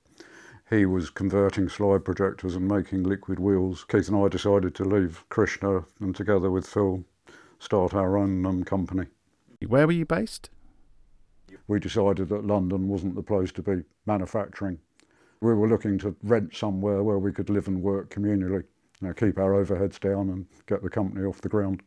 he 0.72 0.86
was 0.86 1.10
converting 1.10 1.68
slide 1.68 2.02
projectors 2.02 2.56
and 2.56 2.66
making 2.66 3.02
liquid 3.02 3.38
wheels. 3.38 3.84
Keith 3.84 4.08
and 4.08 4.16
I 4.16 4.28
decided 4.28 4.74
to 4.76 4.84
leave 4.84 5.22
Krishna 5.28 5.84
and 6.00 6.16
together 6.16 6.50
with 6.50 6.66
Phil 6.66 7.04
start 7.58 7.92
our 7.92 8.16
own 8.16 8.46
um, 8.46 8.64
company. 8.64 9.06
Where 9.66 9.86
were 9.86 9.92
you 9.92 10.04
based? 10.04 10.50
We 11.68 11.80
decided 11.80 12.28
that 12.28 12.46
London 12.46 12.88
wasn't 12.88 13.14
the 13.14 13.22
place 13.22 13.52
to 13.52 13.62
be 13.62 13.82
manufacturing. 14.06 14.78
We 15.40 15.54
were 15.54 15.68
looking 15.68 15.98
to 15.98 16.14
rent 16.22 16.54
somewhere 16.54 17.02
where 17.02 17.18
we 17.18 17.32
could 17.32 17.50
live 17.50 17.68
and 17.68 17.82
work 17.82 18.14
communally, 18.14 18.64
you 19.00 19.08
know, 19.08 19.12
keep 19.12 19.38
our 19.38 19.52
overheads 19.52 19.98
down 19.98 20.30
and 20.30 20.46
get 20.66 20.82
the 20.82 20.90
company 20.90 21.24
off 21.24 21.40
the 21.40 21.48
ground. 21.48 21.82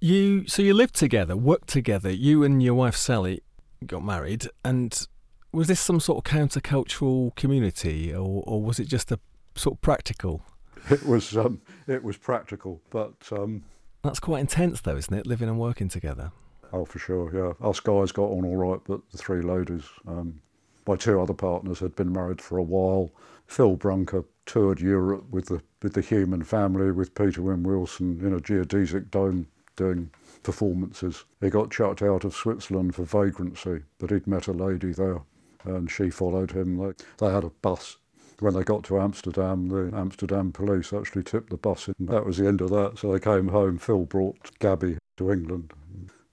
You 0.00 0.46
so 0.46 0.62
you 0.62 0.74
lived 0.74 0.94
together, 0.94 1.36
worked 1.36 1.68
together. 1.68 2.10
You 2.10 2.44
and 2.44 2.62
your 2.62 2.74
wife 2.74 2.94
Sally 2.94 3.42
got 3.84 4.04
married, 4.04 4.46
and 4.64 5.06
was 5.52 5.66
this 5.66 5.80
some 5.80 5.98
sort 5.98 6.18
of 6.18 6.32
countercultural 6.32 7.34
community, 7.34 8.14
or, 8.14 8.44
or 8.46 8.62
was 8.62 8.78
it 8.78 8.86
just 8.86 9.10
a 9.10 9.18
sort 9.56 9.76
of 9.76 9.80
practical? 9.80 10.42
It 10.88 11.04
was 11.04 11.36
um, 11.36 11.60
it 11.88 12.04
was 12.04 12.16
practical, 12.16 12.80
but 12.90 13.16
um, 13.32 13.64
that's 14.02 14.20
quite 14.20 14.40
intense, 14.40 14.80
though, 14.80 14.96
isn't 14.96 15.12
it? 15.12 15.26
Living 15.26 15.48
and 15.48 15.58
working 15.58 15.88
together. 15.88 16.30
Oh, 16.72 16.84
for 16.84 16.98
sure, 16.98 17.30
yeah. 17.34 17.66
Us 17.66 17.80
guys 17.80 18.12
got 18.12 18.30
on 18.30 18.44
all 18.44 18.56
right, 18.56 18.80
but 18.84 19.00
the 19.10 19.18
three 19.18 19.40
loaders, 19.40 19.84
um, 20.06 20.40
my 20.86 20.96
two 20.96 21.20
other 21.20 21.34
partners 21.34 21.80
had 21.80 21.96
been 21.96 22.12
married 22.12 22.40
for 22.40 22.58
a 22.58 22.62
while. 22.62 23.10
Phil 23.46 23.76
Brunker 23.76 24.24
toured 24.44 24.80
Europe 24.80 25.24
with 25.30 25.46
the 25.46 25.62
with 25.82 25.94
the 25.94 26.00
Human 26.00 26.42
Family 26.42 26.90
with 26.90 27.14
Peter 27.14 27.40
Wynne 27.40 27.62
Wilson 27.62 28.20
in 28.20 28.34
a 28.34 28.40
geodesic 28.40 29.10
dome 29.10 29.46
doing 29.76 30.10
performances. 30.42 31.24
He 31.40 31.50
got 31.50 31.70
chucked 31.70 32.02
out 32.02 32.24
of 32.24 32.34
Switzerland 32.34 32.94
for 32.94 33.04
vagrancy, 33.04 33.82
but 33.98 34.10
he'd 34.10 34.26
met 34.26 34.48
a 34.48 34.52
lady 34.52 34.92
there 34.92 35.20
and 35.64 35.90
she 35.90 36.10
followed 36.10 36.50
him. 36.50 36.94
They 37.18 37.30
had 37.30 37.44
a 37.44 37.50
bus. 37.50 37.96
When 38.40 38.54
they 38.54 38.62
got 38.62 38.84
to 38.84 39.00
Amsterdam, 39.00 39.68
the 39.68 39.96
Amsterdam 39.96 40.52
police 40.52 40.92
actually 40.92 41.24
tipped 41.24 41.50
the 41.50 41.56
bus 41.56 41.88
in. 41.88 41.94
That 42.00 42.24
was 42.24 42.38
the 42.38 42.46
end 42.46 42.60
of 42.60 42.70
that. 42.70 42.98
So 42.98 43.12
they 43.12 43.18
came 43.18 43.48
home. 43.48 43.78
Phil 43.78 44.04
brought 44.04 44.58
Gabby 44.60 44.98
to 45.16 45.32
England. 45.32 45.72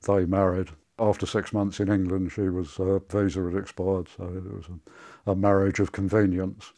They 0.06 0.26
married. 0.26 0.70
After 0.98 1.26
six 1.26 1.52
months 1.52 1.80
in 1.80 1.92
England, 1.92 2.32
she 2.32 2.48
was 2.50 2.76
her 2.78 3.00
visa 3.00 3.44
had 3.44 3.56
expired, 3.56 4.08
so 4.16 4.24
it 4.24 4.54
was 4.54 4.66
a, 5.28 5.32
a 5.32 5.36
marriage 5.36 5.80
of 5.80 5.92
convenience. 5.92 6.72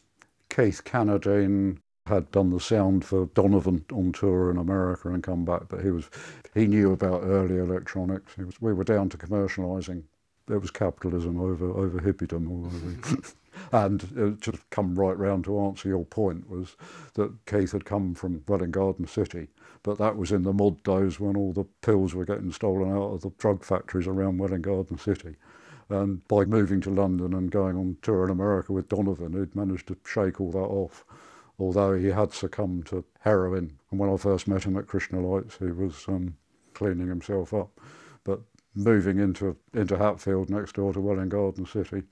Keith 0.50 0.84
Cannadine 0.84 1.78
had 2.08 2.32
done 2.32 2.50
the 2.50 2.60
sound 2.60 3.06
for 3.06 3.28
Donovan 3.28 3.86
on 3.92 4.12
tour 4.14 4.50
in 4.50 4.58
America 4.58 5.10
and 5.10 5.22
come 5.22 5.46
back, 5.46 5.64
but 5.68 5.84
he 5.84 5.92
was 5.92 6.10
he 6.54 6.66
knew 6.66 6.94
about 6.94 7.24
early 7.24 7.58
electronics. 7.58 8.38
Was, 8.38 8.60
we 8.62 8.74
were 8.74 8.84
down 8.84 9.10
to 9.10 9.18
commercialising 9.18 10.04
there 10.48 10.60
was 10.60 10.72
capitalism 10.72 11.40
over 11.40 11.70
over 11.70 12.00
hippiedom. 12.00 13.36
and 13.72 14.42
to 14.42 14.54
come 14.70 14.96
right 14.96 15.18
round 15.18 15.44
to 15.46 15.60
answer 15.60 15.90
your 15.90 16.06
point 16.06 16.50
was 16.50 16.76
that 17.14 17.34
Keith 17.46 17.74
had 17.74 17.86
come 17.86 18.16
from 18.16 18.44
Welwyn 18.48 18.72
Garden 18.72 19.08
City, 19.08 19.48
but 19.88 20.00
that 20.00 20.18
was 20.18 20.34
in 20.34 20.44
the 20.44 20.52
mod 20.52 20.84
days 20.84 21.18
when 21.18 21.38
all 21.38 21.54
the 21.54 21.64
pills 21.82 22.14
were 22.14 22.26
getting 22.26 22.52
stolen 22.52 22.92
out 22.92 23.14
of 23.14 23.22
the 23.22 23.32
drug 23.38 23.64
factories 23.64 24.06
around 24.06 24.38
Welwyn 24.38 24.62
Garden 24.62 24.98
City. 24.98 25.38
And 25.88 26.28
by 26.28 26.44
moving 26.44 26.82
to 26.82 26.90
London 26.90 27.34
and 27.34 27.50
going 27.50 27.78
on 27.78 27.96
tour 28.02 28.26
in 28.26 28.30
America 28.30 28.74
with 28.74 28.90
Donovan, 28.90 29.32
he'd 29.32 29.56
managed 29.56 29.88
to 29.88 29.98
shake 30.06 30.42
all 30.42 30.52
that 30.52 30.58
off. 30.58 31.06
Although 31.58 31.94
he 31.94 32.08
had 32.08 32.34
succumbed 32.34 32.88
to 32.88 33.06
heroin, 33.22 33.78
and 33.90 33.98
when 33.98 34.12
I 34.14 34.18
first 34.18 34.46
met 34.46 34.66
him 34.66 34.76
at 34.76 34.88
Krishna 34.88 35.22
Lights, 35.22 35.56
he 35.58 35.72
was 35.72 36.04
um, 36.10 36.36
cleaning 36.74 37.08
himself 37.08 37.54
up. 37.54 37.80
But 38.26 38.42
moving 38.76 39.20
into 39.20 39.56
into 39.74 39.98
Hatfield 39.98 40.50
next 40.50 40.76
door 40.76 40.92
to 40.92 41.00
Welwyn 41.00 41.30
Garden 41.30 41.66
City, 41.66 42.04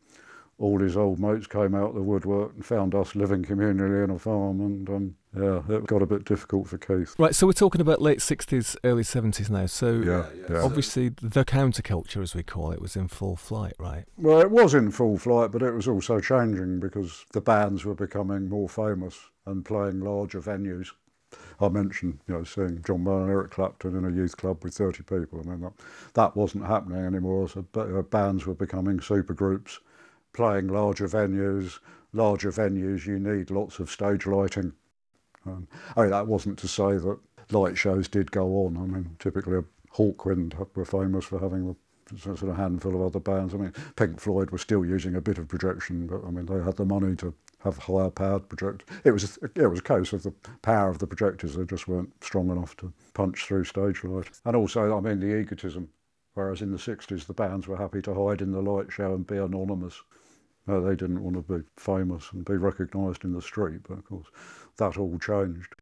all 0.57 0.79
his 0.79 0.95
old 0.95 1.19
mates 1.19 1.47
came 1.47 1.75
out 1.75 1.89
of 1.89 1.95
the 1.95 2.01
woodwork 2.01 2.53
and 2.53 2.65
found 2.65 2.95
us 2.95 3.15
living 3.15 3.43
communally 3.43 4.01
in 4.01 4.11
a 4.11 4.17
farm, 4.17 4.61
and 4.61 4.89
um, 4.89 5.15
yeah, 5.37 5.61
it 5.75 5.85
got 5.85 6.01
a 6.01 6.05
bit 6.05 6.25
difficult 6.25 6.67
for 6.67 6.77
Keith. 6.77 7.15
Right, 7.17 7.35
so 7.35 7.47
we're 7.47 7.53
talking 7.53 7.81
about 7.81 8.01
late 8.01 8.21
sixties, 8.21 8.75
early 8.83 9.03
seventies 9.03 9.49
now. 9.49 9.65
So 9.65 9.93
yeah, 9.93 10.25
yeah. 10.49 10.61
obviously 10.61 11.09
the 11.09 11.45
counterculture, 11.45 12.21
as 12.21 12.35
we 12.35 12.43
call 12.43 12.71
it, 12.71 12.81
was 12.81 12.95
in 12.95 13.07
full 13.07 13.35
flight, 13.35 13.73
right? 13.79 14.05
Well, 14.17 14.41
it 14.41 14.51
was 14.51 14.73
in 14.73 14.91
full 14.91 15.17
flight, 15.17 15.51
but 15.51 15.61
it 15.61 15.71
was 15.71 15.87
also 15.87 16.19
changing 16.19 16.79
because 16.79 17.25
the 17.33 17.41
bands 17.41 17.85
were 17.85 17.95
becoming 17.95 18.49
more 18.49 18.69
famous 18.69 19.17
and 19.45 19.65
playing 19.65 19.99
larger 19.99 20.41
venues. 20.41 20.91
I 21.59 21.69
mentioned, 21.69 22.19
you 22.27 22.33
know, 22.33 22.43
seeing 22.43 22.81
John 22.83 23.03
Mayall 23.03 23.23
and 23.23 23.29
Eric 23.29 23.51
Clapton 23.51 23.95
in 23.95 24.05
a 24.05 24.11
youth 24.11 24.37
club 24.37 24.63
with 24.63 24.73
30 24.73 25.03
people. 25.03 25.39
I 25.39 25.49
mean, 25.49 25.61
that, 25.61 25.73
that 26.13 26.35
wasn't 26.35 26.65
happening 26.65 27.03
anymore. 27.05 27.49
So 27.49 27.65
uh, 27.75 28.01
bands 28.03 28.45
were 28.45 28.53
becoming 28.53 28.99
super 28.99 29.33
groups, 29.33 29.79
playing 30.33 30.67
larger 30.67 31.07
venues. 31.07 31.79
Larger 32.13 32.51
venues, 32.51 33.05
you 33.05 33.19
need 33.19 33.51
lots 33.51 33.79
of 33.79 33.89
stage 33.89 34.25
lighting. 34.25 34.73
Um, 35.45 35.67
I 35.95 36.01
mean, 36.01 36.11
that 36.11 36.27
wasn't 36.27 36.59
to 36.59 36.67
say 36.67 36.97
that 36.97 37.17
light 37.51 37.77
shows 37.77 38.07
did 38.07 38.31
go 38.31 38.65
on. 38.65 38.77
I 38.77 38.81
mean, 38.81 39.15
typically 39.19 39.63
Hawkwind 39.93 40.55
were 40.75 40.85
famous 40.85 41.25
for 41.25 41.39
having 41.39 41.69
a 41.69 42.17
sort 42.17 42.41
of 42.41 42.55
handful 42.55 42.95
of 42.95 43.01
other 43.01 43.19
bands. 43.19 43.53
I 43.53 43.57
mean, 43.57 43.73
Pink 43.95 44.19
Floyd 44.19 44.51
were 44.51 44.57
still 44.57 44.85
using 44.85 45.15
a 45.15 45.21
bit 45.21 45.37
of 45.37 45.47
projection, 45.47 46.07
but 46.07 46.23
I 46.25 46.29
mean, 46.29 46.45
they 46.45 46.63
had 46.63 46.75
the 46.75 46.85
money 46.85 47.15
to 47.17 47.33
have 47.59 47.77
higher 47.77 48.11
powered 48.11 48.47
projectors. 48.47 48.87
It 49.03 49.11
was 49.11 49.37
it 49.55 49.67
was 49.67 49.79
a 49.79 49.83
case 49.83 50.13
of 50.13 50.23
the 50.23 50.33
power 50.61 50.89
of 50.89 50.99
the 50.99 51.07
projectors; 51.07 51.55
they 51.55 51.65
just 51.65 51.87
weren't 51.87 52.13
strong 52.23 52.49
enough 52.49 52.77
to 52.77 52.93
punch 53.13 53.45
through 53.45 53.63
stage 53.63 54.03
light. 54.03 54.29
And 54.45 54.55
also, 54.55 54.95
I 54.95 55.01
mean, 55.01 55.19
the 55.19 55.39
egotism. 55.39 55.89
Whereas 56.35 56.61
in 56.61 56.71
the 56.71 56.77
60s, 56.77 57.25
the 57.25 57.33
bands 57.33 57.65
were 57.65 57.77
happy 57.77 58.01
to 58.01 58.13
hide 58.13 58.41
in 58.41 58.51
the 58.51 58.61
light 58.61 58.91
show 58.91 59.13
and 59.13 59.25
be 59.25 59.37
anonymous. 59.37 60.01
No, 60.67 60.81
they 60.81 60.95
didn't 60.95 61.23
want 61.23 61.35
to 61.37 61.59
be 61.59 61.65
famous 61.77 62.29
and 62.33 62.43
be 62.43 62.57
recognised 62.57 63.23
in 63.23 63.31
the 63.31 63.41
street, 63.41 63.81
but 63.87 63.99
of 63.99 64.05
course, 64.05 64.27
that 64.77 64.97
all 64.97 65.17
changed. 65.19 65.75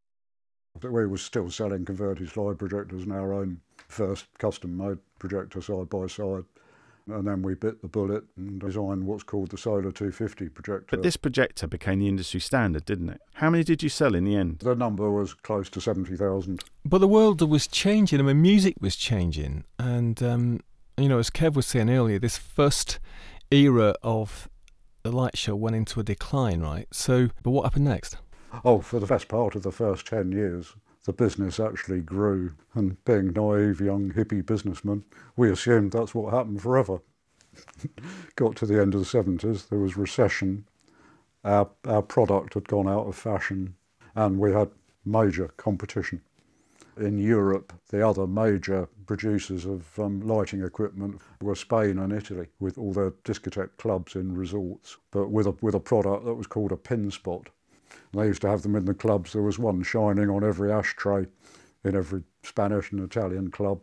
We 0.81 1.05
were 1.05 1.17
still 1.17 1.49
selling 1.49 1.85
converted 1.85 2.29
slide 2.29 2.57
projectors 2.57 3.03
and 3.03 3.13
our 3.13 3.33
own 3.33 3.61
first 3.87 4.25
custom 4.39 4.75
made 4.77 4.97
projector 5.19 5.61
side 5.61 5.89
by 5.89 6.07
side 6.07 6.45
and 7.07 7.27
then 7.27 7.41
we 7.41 7.55
bit 7.55 7.81
the 7.81 7.87
bullet 7.87 8.23
and 8.37 8.59
designed 8.59 9.05
what's 9.05 9.23
called 9.23 9.49
the 9.49 9.57
Solar 9.57 9.91
250 9.91 10.49
projector. 10.49 10.95
But 10.95 11.03
this 11.03 11.17
projector 11.17 11.67
became 11.67 11.99
the 11.99 12.07
industry 12.07 12.39
standard, 12.39 12.85
didn't 12.85 13.09
it? 13.09 13.21
How 13.33 13.49
many 13.49 13.63
did 13.63 13.83
you 13.83 13.89
sell 13.89 14.15
in 14.15 14.23
the 14.23 14.35
end? 14.35 14.59
The 14.59 14.75
number 14.75 15.09
was 15.11 15.33
close 15.33 15.69
to 15.71 15.81
70,000. 15.81 16.63
But 16.85 16.99
the 16.99 17.07
world 17.07 17.47
was 17.47 17.67
changing. 17.67 18.19
I 18.19 18.23
mean, 18.23 18.41
music 18.41 18.75
was 18.79 18.95
changing. 18.95 19.65
And, 19.77 20.21
um, 20.23 20.59
you 20.97 21.09
know, 21.09 21.19
as 21.19 21.29
Kev 21.29 21.55
was 21.55 21.65
saying 21.65 21.89
earlier, 21.89 22.19
this 22.19 22.37
first 22.37 22.99
era 23.51 23.95
of 24.01 24.47
the 25.03 25.11
light 25.11 25.37
show 25.37 25.55
went 25.55 25.75
into 25.75 25.99
a 25.99 26.03
decline, 26.03 26.61
right? 26.61 26.87
So, 26.91 27.29
but 27.43 27.51
what 27.51 27.63
happened 27.63 27.85
next? 27.85 28.17
Oh, 28.63 28.79
for 28.81 28.99
the 28.99 29.07
best 29.07 29.27
part 29.27 29.55
of 29.55 29.63
the 29.63 29.71
first 29.71 30.07
10 30.07 30.31
years, 30.31 30.75
the 31.05 31.13
business 31.13 31.59
actually 31.59 32.01
grew. 32.01 32.53
And 32.75 33.03
being 33.03 33.33
naive 33.33 33.81
young 33.81 34.11
hippie 34.11 34.45
businessmen, 34.45 35.03
we 35.35 35.49
assumed 35.49 35.91
that's 35.91 36.15
what 36.15 36.33
happened 36.33 36.61
forever. 36.61 36.99
Got 38.35 38.55
to 38.57 38.65
the 38.65 38.81
end 38.81 38.93
of 38.95 38.99
the 39.01 39.17
70s, 39.17 39.69
there 39.69 39.79
was 39.79 39.97
recession, 39.97 40.65
our, 41.43 41.69
our 41.85 42.01
product 42.01 42.53
had 42.53 42.67
gone 42.67 42.87
out 42.87 43.07
of 43.07 43.15
fashion 43.15 43.75
and 44.15 44.39
we 44.39 44.51
had 44.51 44.69
major 45.05 45.49
competition. 45.57 46.21
In 46.97 47.17
Europe, 47.17 47.73
the 47.89 48.07
other 48.07 48.27
major 48.27 48.87
producers 49.07 49.65
of 49.65 49.99
um, 49.99 50.21
lighting 50.21 50.63
equipment 50.63 51.19
were 51.41 51.55
Spain 51.55 51.97
and 51.97 52.13
Italy, 52.13 52.47
with 52.59 52.77
all 52.77 52.93
their 52.93 53.11
discotheque 53.25 53.75
clubs 53.77 54.15
in 54.15 54.35
resorts, 54.35 54.97
but 55.11 55.29
with 55.29 55.47
a, 55.47 55.55
with 55.61 55.73
a 55.73 55.79
product 55.79 56.23
that 56.25 56.35
was 56.35 56.47
called 56.47 56.71
a 56.71 56.77
pin 56.77 57.09
spot. 57.09 57.49
And 58.11 58.21
they 58.21 58.27
used 58.27 58.41
to 58.41 58.49
have 58.49 58.61
them 58.61 58.75
in 58.75 58.85
the 58.85 58.93
clubs. 58.93 59.33
There 59.33 59.41
was 59.41 59.59
one 59.59 59.83
shining 59.83 60.29
on 60.29 60.43
every 60.43 60.71
ashtray 60.71 61.27
in 61.83 61.95
every 61.95 62.23
Spanish 62.43 62.91
and 62.91 63.01
Italian 63.01 63.51
club. 63.51 63.81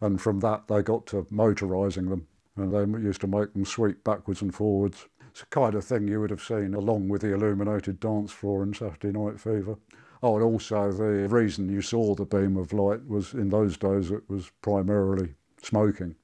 And 0.00 0.20
from 0.20 0.40
that, 0.40 0.68
they 0.68 0.82
got 0.82 1.06
to 1.08 1.24
motorising 1.24 2.08
them. 2.08 2.26
And 2.56 2.72
they 2.72 3.00
used 3.00 3.20
to 3.22 3.26
make 3.26 3.52
them 3.52 3.64
sweep 3.64 4.04
backwards 4.04 4.42
and 4.42 4.54
forwards. 4.54 5.06
It's 5.30 5.40
the 5.40 5.46
kind 5.46 5.74
of 5.74 5.84
thing 5.84 6.08
you 6.08 6.20
would 6.20 6.30
have 6.30 6.42
seen 6.42 6.74
along 6.74 7.08
with 7.08 7.22
the 7.22 7.32
illuminated 7.34 8.00
dance 8.00 8.32
floor 8.32 8.62
in 8.62 8.74
Saturday 8.74 9.16
Night 9.16 9.38
Fever. 9.40 9.76
Oh, 10.22 10.34
and 10.34 10.44
also 10.44 10.90
the 10.90 11.28
reason 11.28 11.68
you 11.68 11.80
saw 11.80 12.14
the 12.14 12.24
beam 12.24 12.56
of 12.56 12.72
light 12.72 13.06
was 13.06 13.34
in 13.34 13.50
those 13.50 13.76
days 13.76 14.10
it 14.10 14.28
was 14.28 14.50
primarily 14.62 15.34
smoking, 15.62 16.16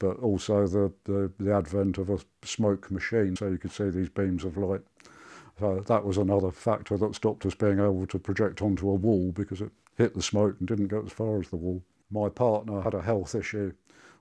but 0.00 0.18
also 0.18 0.66
the, 0.66 0.92
the, 1.04 1.30
the 1.38 1.54
advent 1.54 1.98
of 1.98 2.10
a 2.10 2.18
smoke 2.42 2.90
machine, 2.90 3.36
so 3.36 3.46
you 3.46 3.58
could 3.58 3.70
see 3.70 3.90
these 3.90 4.08
beams 4.08 4.44
of 4.44 4.56
light. 4.56 4.80
So 5.58 5.80
that 5.80 6.04
was 6.04 6.18
another 6.18 6.52
factor 6.52 6.96
that 6.96 7.14
stopped 7.16 7.44
us 7.44 7.54
being 7.54 7.80
able 7.80 8.06
to 8.06 8.18
project 8.18 8.62
onto 8.62 8.88
a 8.88 8.94
wall 8.94 9.32
because 9.32 9.60
it 9.60 9.72
hit 9.96 10.14
the 10.14 10.22
smoke 10.22 10.56
and 10.58 10.68
didn't 10.68 10.86
go 10.86 11.02
as 11.04 11.12
far 11.12 11.40
as 11.40 11.48
the 11.48 11.56
wall. 11.56 11.82
My 12.10 12.28
partner 12.28 12.80
had 12.80 12.94
a 12.94 13.02
health 13.02 13.34
issue, 13.34 13.72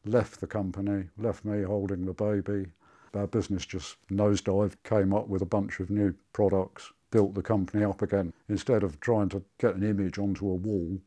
left 0.03 0.41
the 0.41 0.47
company, 0.47 1.05
left 1.17 1.45
me 1.45 1.61
holding 1.61 2.05
the 2.05 2.13
baby. 2.13 2.71
Our 3.13 3.27
business 3.27 3.65
just 3.65 3.97
nosedived, 4.09 4.75
came 4.83 5.13
up 5.13 5.27
with 5.27 5.41
a 5.43 5.45
bunch 5.45 5.79
of 5.79 5.91
new 5.91 6.15
products 6.33 6.91
built 7.11 7.35
the 7.35 7.41
company 7.41 7.83
up 7.83 8.01
again. 8.01 8.33
Instead 8.49 8.83
of 8.83 8.99
trying 8.99 9.29
to 9.29 9.43
get 9.59 9.75
an 9.75 9.83
image 9.83 10.17
onto 10.17 10.49
a 10.49 10.55
wall, 10.55 10.99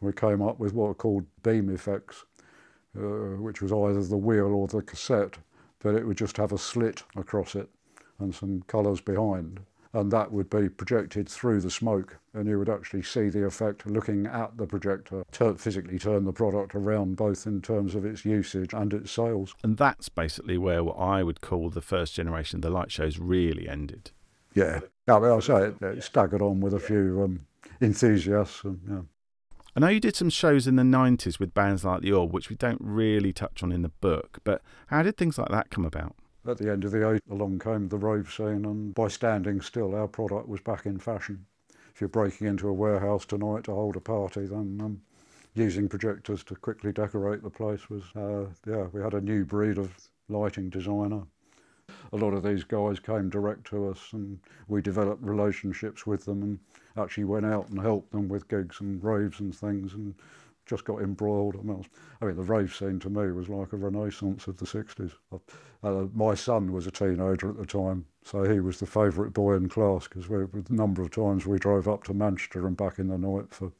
we 0.00 0.12
came 0.12 0.42
up 0.42 0.58
with 0.58 0.72
what 0.72 0.90
are 0.90 0.94
called 0.94 1.24
beam 1.42 1.70
effects, 1.70 2.24
uh, 2.96 3.36
which 3.38 3.62
was 3.62 3.72
either 3.72 4.02
the 4.02 4.16
wheel 4.16 4.46
or 4.46 4.66
the 4.66 4.82
cassette, 4.82 5.38
but 5.78 5.94
it 5.94 6.06
would 6.06 6.16
just 6.16 6.36
have 6.36 6.52
a 6.52 6.58
slit 6.58 7.02
across 7.16 7.54
it 7.54 7.68
and 8.18 8.34
some 8.34 8.62
colours 8.66 9.00
behind. 9.00 9.60
And 9.94 10.10
that 10.10 10.32
would 10.32 10.50
be 10.50 10.68
projected 10.68 11.28
through 11.28 11.60
the 11.60 11.70
smoke, 11.70 12.18
and 12.34 12.48
you 12.48 12.58
would 12.58 12.68
actually 12.68 13.02
see 13.02 13.28
the 13.28 13.46
effect 13.46 13.86
looking 13.86 14.26
at 14.26 14.56
the 14.56 14.66
projector, 14.66 15.24
tur- 15.30 15.54
physically 15.54 16.00
turn 16.00 16.24
the 16.24 16.32
product 16.32 16.74
around, 16.74 17.14
both 17.14 17.46
in 17.46 17.62
terms 17.62 17.94
of 17.94 18.04
its 18.04 18.24
usage 18.24 18.74
and 18.74 18.92
its 18.92 19.12
sales. 19.12 19.54
And 19.62 19.76
that's 19.76 20.08
basically 20.08 20.58
where 20.58 20.82
what 20.82 20.98
I 20.98 21.22
would 21.22 21.40
call 21.40 21.70
the 21.70 21.80
first 21.80 22.14
generation 22.14 22.58
of 22.58 22.62
the 22.62 22.70
light 22.70 22.90
shows 22.90 23.20
really 23.20 23.68
ended. 23.68 24.10
Yeah, 24.52 24.80
yeah, 25.06 25.20
but 25.20 25.32
I 25.32 25.38
say 25.38 25.66
it, 25.68 25.80
it 25.80 26.02
staggered 26.02 26.42
on 26.42 26.60
with 26.60 26.74
a 26.74 26.80
few 26.80 27.22
um, 27.22 27.46
enthusiasts. 27.80 28.64
And, 28.64 28.80
yeah. 28.88 29.00
I 29.76 29.80
know 29.80 29.88
you 29.88 30.00
did 30.00 30.16
some 30.16 30.30
shows 30.30 30.66
in 30.66 30.76
the 30.76 30.82
90s 30.82 31.38
with 31.38 31.54
bands 31.54 31.84
like 31.84 32.02
The 32.02 32.12
Orb, 32.12 32.32
which 32.32 32.50
we 32.50 32.56
don't 32.56 32.80
really 32.80 33.32
touch 33.32 33.62
on 33.62 33.70
in 33.70 33.82
the 33.82 33.88
book, 33.88 34.38
but 34.42 34.60
how 34.88 35.02
did 35.02 35.16
things 35.16 35.38
like 35.38 35.50
that 35.50 35.70
come 35.70 35.84
about? 35.84 36.16
At 36.46 36.58
the 36.58 36.70
end 36.70 36.84
of 36.84 36.92
the 36.92 36.98
80s, 36.98 37.20
along 37.30 37.58
came 37.58 37.88
the 37.88 37.96
rave 37.96 38.30
scene, 38.30 38.64
and 38.64 38.94
by 38.94 39.08
standing 39.08 39.60
still, 39.60 39.94
our 39.94 40.08
product 40.08 40.48
was 40.48 40.60
back 40.60 40.86
in 40.86 40.98
fashion. 40.98 41.46
If 41.94 42.00
you're 42.00 42.08
breaking 42.08 42.46
into 42.46 42.68
a 42.68 42.72
warehouse 42.72 43.24
tonight 43.24 43.64
to 43.64 43.74
hold 43.74 43.96
a 43.96 44.00
party, 44.00 44.46
then 44.46 44.78
um, 44.82 45.02
using 45.54 45.88
projectors 45.88 46.44
to 46.44 46.56
quickly 46.56 46.92
decorate 46.92 47.42
the 47.42 47.50
place 47.50 47.88
was, 47.88 48.04
uh, 48.14 48.50
yeah, 48.66 48.88
we 48.92 49.00
had 49.00 49.14
a 49.14 49.20
new 49.20 49.44
breed 49.44 49.78
of 49.78 50.08
lighting 50.28 50.70
designer 50.70 51.22
a 52.12 52.16
lot 52.16 52.32
of 52.32 52.42
these 52.42 52.64
guys 52.64 52.98
came 53.00 53.28
direct 53.28 53.66
to 53.66 53.88
us 53.88 54.12
and 54.12 54.38
we 54.68 54.80
developed 54.80 55.22
relationships 55.22 56.06
with 56.06 56.24
them 56.24 56.42
and 56.42 56.58
actually 56.96 57.24
went 57.24 57.44
out 57.46 57.68
and 57.68 57.80
helped 57.80 58.10
them 58.12 58.28
with 58.28 58.48
gigs 58.48 58.80
and 58.80 59.02
raves 59.02 59.40
and 59.40 59.54
things 59.54 59.94
and 59.94 60.14
just 60.66 60.84
got 60.84 61.02
embroiled. 61.02 61.56
I 61.56 61.62
mean, 61.62 61.84
I 62.20 62.26
mean 62.26 62.36
the 62.36 62.42
rave 62.42 62.74
scene 62.74 62.98
to 63.00 63.10
me 63.10 63.32
was 63.32 63.48
like 63.48 63.72
a 63.72 63.76
renaissance 63.76 64.46
of 64.46 64.56
the 64.56 64.66
60s. 64.66 65.12
Uh, 65.82 66.06
my 66.14 66.34
son 66.34 66.72
was 66.72 66.86
a 66.86 66.90
teenager 66.90 67.50
at 67.50 67.58
the 67.58 67.66
time, 67.66 68.06
so 68.22 68.44
he 68.44 68.60
was 68.60 68.78
the 68.78 68.86
favourite 68.86 69.32
boy 69.32 69.54
in 69.54 69.68
class 69.68 70.08
because 70.08 70.26
the 70.28 70.64
number 70.70 71.02
of 71.02 71.10
times 71.10 71.46
we 71.46 71.58
drove 71.58 71.88
up 71.88 72.04
to 72.04 72.14
Manchester 72.14 72.66
and 72.66 72.76
back 72.76 72.98
in 72.98 73.08
the 73.08 73.18
night 73.18 73.52
for, 73.52 73.72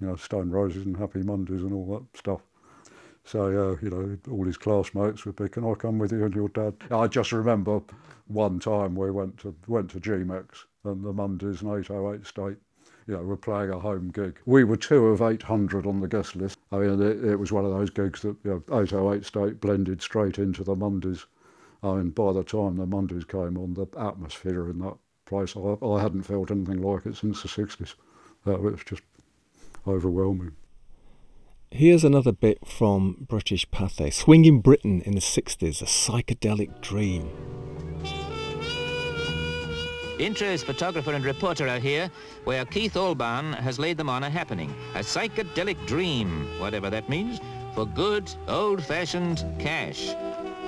you 0.00 0.06
know, 0.06 0.16
Stone 0.16 0.50
Roses 0.50 0.86
and 0.86 0.96
Happy 0.96 1.22
Mondays 1.22 1.62
and 1.62 1.72
all 1.72 1.98
that 1.98 2.18
stuff. 2.18 2.40
So, 3.24 3.44
uh, 3.44 3.76
you 3.80 3.90
know, 3.90 4.18
all 4.30 4.44
his 4.44 4.56
classmates 4.56 5.24
would 5.24 5.36
be, 5.36 5.48
can 5.48 5.64
I 5.64 5.74
come 5.74 5.98
with 5.98 6.12
you 6.12 6.24
and 6.24 6.34
your 6.34 6.48
dad? 6.48 6.74
I 6.90 7.06
just 7.06 7.32
remember 7.32 7.80
one 8.26 8.58
time 8.58 8.96
we 8.96 9.10
went 9.10 9.38
to 9.38 9.54
went 9.68 9.90
to 9.90 10.00
GMEX 10.00 10.64
and 10.84 11.04
the 11.04 11.12
Mondays 11.12 11.62
and 11.62 11.70
808 11.70 12.26
State, 12.26 12.56
you 13.06 13.14
know, 13.14 13.22
were 13.22 13.36
playing 13.36 13.70
a 13.70 13.78
home 13.78 14.10
gig. 14.10 14.38
We 14.46 14.64
were 14.64 14.76
two 14.76 15.06
of 15.06 15.20
800 15.20 15.86
on 15.86 16.00
the 16.00 16.08
guest 16.08 16.36
list. 16.36 16.58
I 16.70 16.78
mean, 16.78 17.02
it, 17.02 17.24
it 17.24 17.36
was 17.36 17.52
one 17.52 17.64
of 17.64 17.72
those 17.72 17.90
gigs 17.90 18.22
that, 18.22 18.36
you 18.44 18.62
know, 18.68 18.76
808 18.76 19.24
State 19.24 19.60
blended 19.60 20.02
straight 20.02 20.38
into 20.38 20.64
the 20.64 20.76
Mondays. 20.76 21.26
I 21.82 21.94
mean, 21.94 22.10
by 22.10 22.32
the 22.32 22.44
time 22.44 22.76
the 22.76 22.86
Mondays 22.86 23.24
came 23.24 23.56
on, 23.58 23.74
the 23.74 23.86
atmosphere 23.98 24.70
in 24.70 24.78
that 24.80 24.96
place, 25.26 25.56
I, 25.56 25.84
I 25.84 26.00
hadn't 26.00 26.22
felt 26.22 26.50
anything 26.50 26.80
like 26.80 27.06
it 27.06 27.16
since 27.16 27.42
the 27.42 27.48
60s. 27.48 27.94
It 28.46 28.60
was 28.60 28.80
just 28.84 29.02
overwhelming. 29.86 30.52
Here's 31.70 32.04
another 32.04 32.32
bit 32.32 32.66
from 32.66 33.26
British 33.28 33.68
Pathé. 33.70 34.12
Swinging 34.12 34.60
Britain 34.60 35.00
in 35.02 35.14
the 35.14 35.20
60s, 35.20 35.80
a 35.80 35.86
psychedelic 35.86 36.82
dream. 36.82 37.30
Intro's 40.22 40.62
photographer 40.62 41.14
and 41.14 41.24
reporter 41.24 41.66
are 41.66 41.80
here, 41.80 42.08
where 42.44 42.64
Keith 42.64 42.96
Alban 42.96 43.54
has 43.54 43.80
laid 43.80 43.96
them 43.96 44.08
on 44.08 44.22
a 44.22 44.30
happening, 44.30 44.72
a 44.94 45.00
psychedelic 45.00 45.84
dream, 45.84 46.46
whatever 46.60 46.88
that 46.90 47.08
means, 47.08 47.40
for 47.74 47.86
good, 47.86 48.32
old-fashioned 48.46 49.44
cash. 49.58 50.14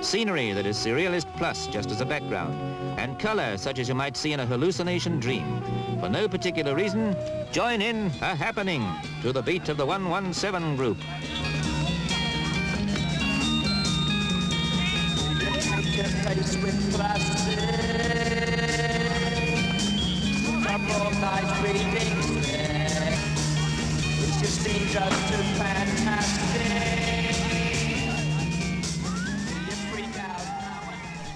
Scenery 0.01 0.51
that 0.51 0.65
is 0.65 0.75
surrealist 0.75 1.33
plus, 1.37 1.67
just 1.67 1.89
as 1.89 2.01
a 2.01 2.05
background, 2.05 2.53
and 2.99 3.17
colour 3.17 3.57
such 3.57 3.79
as 3.79 3.87
you 3.87 3.95
might 3.95 4.17
see 4.17 4.33
in 4.33 4.41
a 4.41 4.45
hallucination 4.45 5.21
dream. 5.21 5.61
For 6.01 6.09
no 6.09 6.27
particular 6.27 6.75
reason, 6.75 7.15
join 7.53 7.81
in 7.81 8.07
a 8.21 8.35
happening 8.35 8.85
to 9.21 9.31
the 9.31 9.41
beat 9.41 9.69
of 9.69 9.77
the 9.77 9.85
117 9.85 10.75
group. 10.75 10.97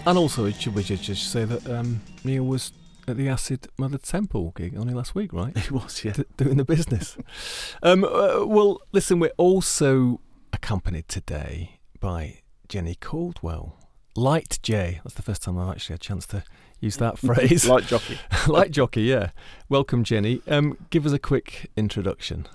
And 0.09 0.17
also, 0.17 0.45
it 0.45 0.55
should 0.55 0.73
we 0.73 0.81
just 0.81 1.31
say 1.31 1.45
that 1.45 1.69
um, 1.69 2.01
Neil 2.23 2.43
was 2.43 2.73
at 3.07 3.15
the 3.15 3.29
Acid 3.29 3.67
Mother 3.77 3.99
Temple 3.99 4.53
gig 4.55 4.75
only 4.75 4.93
last 4.95 5.13
week, 5.13 5.31
right? 5.31 5.55
It 5.57 5.71
was, 5.71 6.03
yeah. 6.03 6.13
D- 6.13 6.23
doing 6.35 6.57
the 6.57 6.65
business. 6.65 7.15
um, 7.83 8.03
uh, 8.03 8.43
well, 8.43 8.81
listen, 8.91 9.19
we're 9.19 9.31
also 9.37 10.19
accompanied 10.51 11.07
today 11.07 11.79
by 11.99 12.39
Jenny 12.67 12.95
Caldwell. 12.95 13.77
Light 14.15 14.57
J. 14.63 14.99
That's 15.03 15.15
the 15.15 15.21
first 15.21 15.43
time 15.43 15.59
I've 15.59 15.69
actually 15.69 15.93
had 15.93 16.01
a 16.01 16.03
chance 16.03 16.25
to 16.27 16.43
use 16.79 16.97
that 16.97 17.17
phrase. 17.19 17.67
Light 17.67 17.85
jockey. 17.85 18.17
Light 18.47 18.71
jockey, 18.71 19.03
yeah. 19.03 19.31
Welcome, 19.67 20.03
Jenny. 20.03 20.41
Um, 20.47 20.77
give 20.89 21.05
us 21.05 21.11
a 21.11 21.19
quick 21.19 21.71
introduction. 21.75 22.47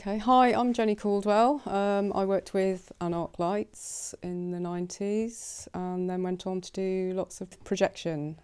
Okay, 0.00 0.18
hi, 0.18 0.48
I'm 0.48 0.72
Jenny 0.72 0.96
Caldwell. 0.96 1.62
Um, 1.64 2.12
I 2.12 2.24
worked 2.24 2.54
with 2.54 2.90
Anarch 3.00 3.38
Lights 3.38 4.16
in 4.22 4.50
the 4.50 4.58
90s 4.58 5.68
and 5.74 6.10
then 6.10 6.24
went 6.24 6.44
on 6.46 6.60
to 6.60 6.72
do 6.72 7.12
lots 7.14 7.40
of 7.40 7.62
projection. 7.62 8.36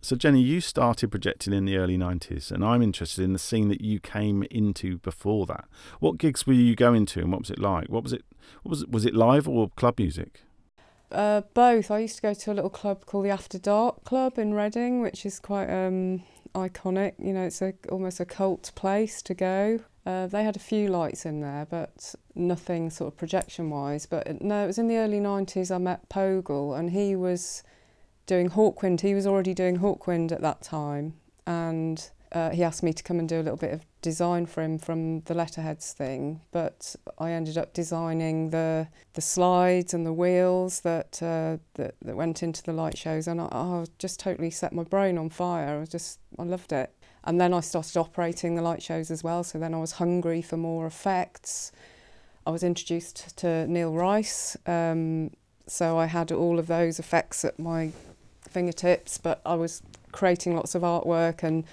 So, 0.00 0.16
Jenny, 0.16 0.40
you 0.40 0.60
started 0.60 1.10
projecting 1.10 1.52
in 1.52 1.64
the 1.64 1.76
early 1.76 1.96
90s, 1.96 2.50
and 2.50 2.62
I'm 2.62 2.82
interested 2.82 3.24
in 3.24 3.32
the 3.32 3.38
scene 3.38 3.68
that 3.68 3.80
you 3.80 4.00
came 4.00 4.42
into 4.50 4.98
before 4.98 5.46
that. 5.46 5.64
What 5.98 6.18
gigs 6.18 6.46
were 6.46 6.52
you 6.52 6.74
going 6.74 7.06
to, 7.06 7.20
and 7.20 7.32
what 7.32 7.40
was 7.40 7.50
it 7.50 7.58
like? 7.58 7.88
What 7.88 8.02
was 8.02 8.12
it? 8.12 8.22
What 8.62 8.70
was 8.70 8.82
it? 8.82 8.90
Was 8.90 9.06
it 9.06 9.14
live 9.14 9.48
or 9.48 9.70
club 9.76 9.98
music? 9.98 10.42
Uh, 11.12 11.42
both. 11.54 11.90
I 11.90 12.00
used 12.00 12.16
to 12.16 12.22
go 12.22 12.34
to 12.34 12.52
a 12.52 12.54
little 12.54 12.70
club 12.70 13.06
called 13.06 13.24
the 13.24 13.30
After 13.30 13.58
Dark 13.58 14.04
Club 14.04 14.38
in 14.38 14.54
Reading, 14.54 15.00
which 15.00 15.24
is 15.24 15.38
quite 15.38 15.70
um, 15.70 16.22
iconic. 16.54 17.14
You 17.18 17.32
know, 17.32 17.44
it's 17.44 17.62
a, 17.62 17.74
almost 17.90 18.20
a 18.20 18.24
cult 18.24 18.72
place 18.74 19.22
to 19.22 19.34
go. 19.34 19.80
Uh, 20.06 20.26
they 20.26 20.44
had 20.44 20.56
a 20.56 20.60
few 20.60 20.88
lights 20.88 21.24
in 21.24 21.40
there, 21.40 21.66
but 21.70 22.14
nothing 22.34 22.90
sort 22.90 23.12
of 23.12 23.16
projection 23.16 23.70
wise. 23.70 24.06
But 24.06 24.42
no, 24.42 24.64
it 24.64 24.66
was 24.66 24.78
in 24.78 24.88
the 24.88 24.98
early 24.98 25.20
90s 25.20 25.74
I 25.74 25.78
met 25.78 26.08
Pogle, 26.08 26.74
and 26.74 26.90
he 26.90 27.16
was 27.16 27.62
doing 28.26 28.50
Hawkwind. 28.50 29.00
He 29.00 29.14
was 29.14 29.26
already 29.26 29.54
doing 29.54 29.78
Hawkwind 29.78 30.30
at 30.30 30.42
that 30.42 30.62
time, 30.62 31.14
and 31.46 32.10
uh, 32.32 32.50
he 32.50 32.62
asked 32.62 32.82
me 32.82 32.92
to 32.92 33.02
come 33.02 33.18
and 33.18 33.28
do 33.28 33.36
a 33.36 33.42
little 33.42 33.56
bit 33.56 33.72
of 33.72 33.93
design 34.04 34.44
for 34.44 34.62
him 34.62 34.78
from 34.78 35.20
the 35.22 35.32
letterheads 35.32 35.94
thing, 35.94 36.42
but 36.52 36.94
I 37.18 37.32
ended 37.32 37.56
up 37.56 37.72
designing 37.72 38.50
the 38.50 38.86
the 39.14 39.22
slides 39.22 39.94
and 39.94 40.04
the 40.04 40.12
wheels 40.12 40.80
that 40.80 41.22
uh, 41.22 41.56
that, 41.74 41.94
that 42.02 42.14
went 42.14 42.42
into 42.42 42.62
the 42.62 42.74
light 42.74 42.98
shows, 42.98 43.26
and 43.26 43.40
I, 43.40 43.48
I 43.50 43.86
just 43.98 44.20
totally 44.20 44.50
set 44.50 44.74
my 44.74 44.84
brain 44.84 45.16
on 45.16 45.30
fire. 45.30 45.80
I 45.80 45.86
just 45.86 46.20
I 46.38 46.42
loved 46.42 46.72
it, 46.72 46.90
and 47.24 47.40
then 47.40 47.54
I 47.54 47.60
started 47.60 47.96
operating 47.96 48.56
the 48.56 48.62
light 48.62 48.82
shows 48.82 49.10
as 49.10 49.24
well. 49.24 49.42
So 49.42 49.58
then 49.58 49.72
I 49.72 49.78
was 49.78 49.92
hungry 49.92 50.42
for 50.42 50.58
more 50.58 50.86
effects. 50.86 51.72
I 52.46 52.50
was 52.50 52.62
introduced 52.62 53.38
to 53.38 53.66
Neil 53.66 53.94
Rice, 53.94 54.54
um, 54.66 55.30
so 55.66 55.98
I 55.98 56.06
had 56.06 56.30
all 56.30 56.58
of 56.58 56.66
those 56.66 56.98
effects 56.98 57.42
at 57.42 57.58
my 57.58 57.90
fingertips, 58.42 59.16
but 59.16 59.40
I 59.46 59.54
was 59.54 59.82
creating 60.12 60.54
lots 60.54 60.74
of 60.74 60.82
artwork 60.82 61.42
and 61.42 61.64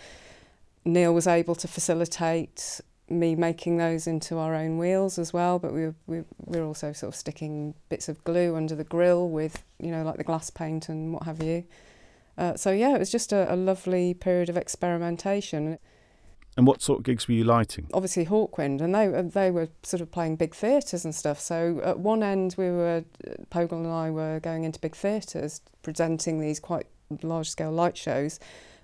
Neil 0.85 1.13
was 1.13 1.27
able 1.27 1.55
to 1.55 1.67
facilitate 1.67 2.81
me 3.09 3.35
making 3.35 3.77
those 3.77 4.07
into 4.07 4.37
our 4.37 4.55
own 4.55 4.77
wheels 4.77 5.19
as 5.19 5.33
well 5.33 5.59
but 5.59 5.73
we 5.73 5.85
were, 5.85 5.95
we, 6.07 6.23
we 6.45 6.59
were 6.59 6.65
also 6.65 6.93
sort 6.93 7.13
of 7.13 7.15
sticking 7.15 7.73
bits 7.89 8.07
of 8.07 8.23
glue 8.23 8.55
under 8.55 8.73
the 8.73 8.85
grill 8.85 9.29
with 9.29 9.63
you 9.79 9.91
know 9.91 10.03
like 10.03 10.15
the 10.15 10.23
glass 10.23 10.49
paint 10.49 10.87
and 10.87 11.13
what 11.13 11.23
have 11.23 11.43
you 11.43 11.65
uh, 12.37 12.55
so 12.55 12.71
yeah 12.71 12.95
it 12.95 12.99
was 12.99 13.11
just 13.11 13.33
a, 13.33 13.53
a 13.53 13.55
lovely 13.55 14.13
period 14.13 14.47
of 14.49 14.55
experimentation 14.55 15.77
And 16.57 16.65
what 16.65 16.81
sort 16.81 16.99
of 16.99 17.05
gigs 17.05 17.27
were 17.27 17.33
you 17.33 17.43
lighting? 17.43 17.89
obviously 17.93 18.25
Hawkwind, 18.25 18.81
and 18.81 18.95
they 18.95 19.07
they 19.07 19.51
were 19.51 19.67
sort 19.83 20.01
of 20.01 20.11
playing 20.11 20.37
big 20.37 20.53
theatres 20.55 21.05
and 21.05 21.13
stuff. 21.13 21.39
So 21.39 21.81
at 21.83 21.99
one 21.99 22.23
end, 22.23 22.55
we 22.57 22.69
were 22.69 23.03
Pogle 23.49 23.79
and 23.79 23.87
I 23.87 24.09
were 24.09 24.39
going 24.39 24.63
into 24.63 24.79
big 24.79 24.95
theatres, 24.95 25.61
presenting 25.81 26.39
these 26.39 26.59
quite 26.59 26.87
large 27.23 27.49
scale 27.49 27.71
light 27.71 27.97
shows, 27.97 28.39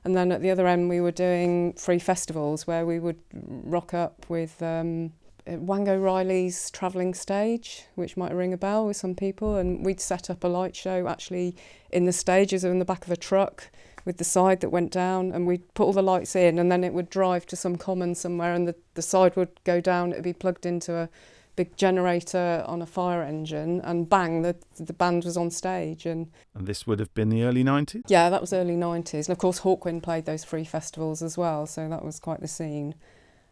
and 0.08 0.16
then 0.16 0.32
at 0.32 0.42
the 0.42 0.50
other 0.50 0.66
end, 0.66 0.88
we 0.88 1.02
were 1.02 1.12
doing 1.12 1.74
free 1.74 2.00
festivals 2.00 2.66
where 2.66 2.86
we 2.86 2.98
would 2.98 3.20
rock 3.34 3.94
up 3.94 4.26
with. 4.30 4.62
Um, 4.64 5.12
Wango 5.46 5.98
Riley's 5.98 6.72
travelling 6.72 7.14
stage, 7.14 7.86
which 7.96 8.16
might 8.16 8.34
ring 8.34 8.54
a 8.54 8.58
bell 8.58 8.86
with 8.86 8.96
some 8.96 9.16
people, 9.16 9.56
and 9.56 9.86
we'd 9.86 10.00
set 10.00 10.30
up 10.30 10.46
a 10.46 10.48
light 10.48 10.78
show 10.78 11.08
actually 11.08 11.58
in 11.92 12.06
the 12.06 12.14
stages 12.14 12.64
or 12.64 12.72
in 12.72 12.80
the 12.80 12.86
back 12.86 13.06
of 13.06 13.12
a 13.12 13.18
truck 13.18 13.70
with 14.06 14.18
the 14.18 14.24
side 14.24 14.62
that 14.62 14.70
went 14.70 14.92
down 14.92 15.34
and 15.34 15.46
we'd 15.46 15.74
put 15.74 15.84
all 15.84 15.94
the 15.94 16.02
lights 16.02 16.36
in 16.36 16.58
and 16.58 16.72
then 16.72 16.86
it 16.86 16.94
would 16.94 17.10
drive 17.10 17.46
to 17.46 17.58
some 17.58 17.76
common 17.76 18.16
somewhere 18.16 18.54
and 18.54 18.66
the, 18.66 18.76
the 18.94 19.02
side 19.02 19.36
would 19.36 19.60
go 19.66 19.82
down, 19.82 20.12
it 20.12 20.16
would 20.16 20.24
be 20.24 20.32
plugged 20.34 20.66
into 20.66 20.94
a 20.96 21.10
big 21.58 21.76
generator 21.76 22.64
on 22.68 22.82
a 22.82 22.86
fire 22.86 23.22
engine 23.22 23.82
and 23.82 24.08
bang, 24.08 24.44
the, 24.44 24.56
the 24.78 24.94
band 24.94 25.26
was 25.26 25.36
on 25.36 25.52
stage 25.52 26.06
and 26.06 26.32
And 26.56 26.66
this 26.68 26.88
would 26.88 27.00
have 27.00 27.14
been 27.14 27.28
the 27.30 27.44
early 27.44 27.64
90s? 27.64 28.04
yeah, 28.08 28.30
that 28.30 28.40
was 28.40 28.54
early 28.54 28.78
90s. 28.78 29.28
And 29.28 29.30
of 29.30 29.40
course 29.40 29.60
Hawkwind 29.62 30.04
played 30.04 30.26
those 30.26 30.46
free 30.46 30.64
festivals 30.64 31.22
as 31.22 31.38
well, 31.38 31.66
so 31.66 31.90
that 31.90 32.06
was 32.06 32.20
quite 32.20 32.40
the 32.40 32.48
scene. 32.48 32.96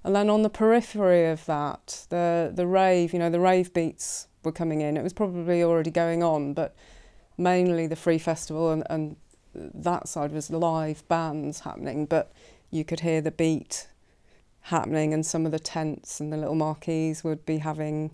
And 0.03 0.16
then 0.16 0.30
on 0.30 0.43
the 0.43 0.49
periphery 0.51 1.26
of 1.26 1.45
that, 1.47 2.06
the, 2.10 2.51
the 2.53 2.68
rave, 2.68 3.12
you 3.12 3.20
know, 3.20 3.32
the 3.32 3.39
rave 3.39 3.74
beats 3.74 4.28
were 4.43 4.51
coming 4.51 4.82
in. 4.82 4.95
It 4.97 5.03
was 5.03 5.14
probably 5.14 5.64
already 5.64 5.89
going 5.91 6.22
on, 6.24 6.53
but 6.53 6.76
mainly 7.38 7.88
the 7.88 7.95
free 7.95 8.20
festival 8.20 8.72
and, 8.72 8.84
and 8.89 9.16
that 9.56 10.08
side 10.08 10.32
was 10.32 10.51
live 10.51 11.06
bands 11.08 11.62
happening, 11.62 12.06
but 12.06 12.32
you 12.70 12.86
could 12.86 12.99
hear 12.99 13.20
the 13.20 13.32
beat 13.32 13.88
happening, 14.66 15.13
and 15.13 15.26
some 15.26 15.45
of 15.45 15.51
the 15.51 15.59
tents 15.59 16.20
and 16.20 16.32
the 16.32 16.38
little 16.38 16.55
marquees 16.55 17.24
would 17.24 17.45
be 17.45 17.59
having 17.59 18.11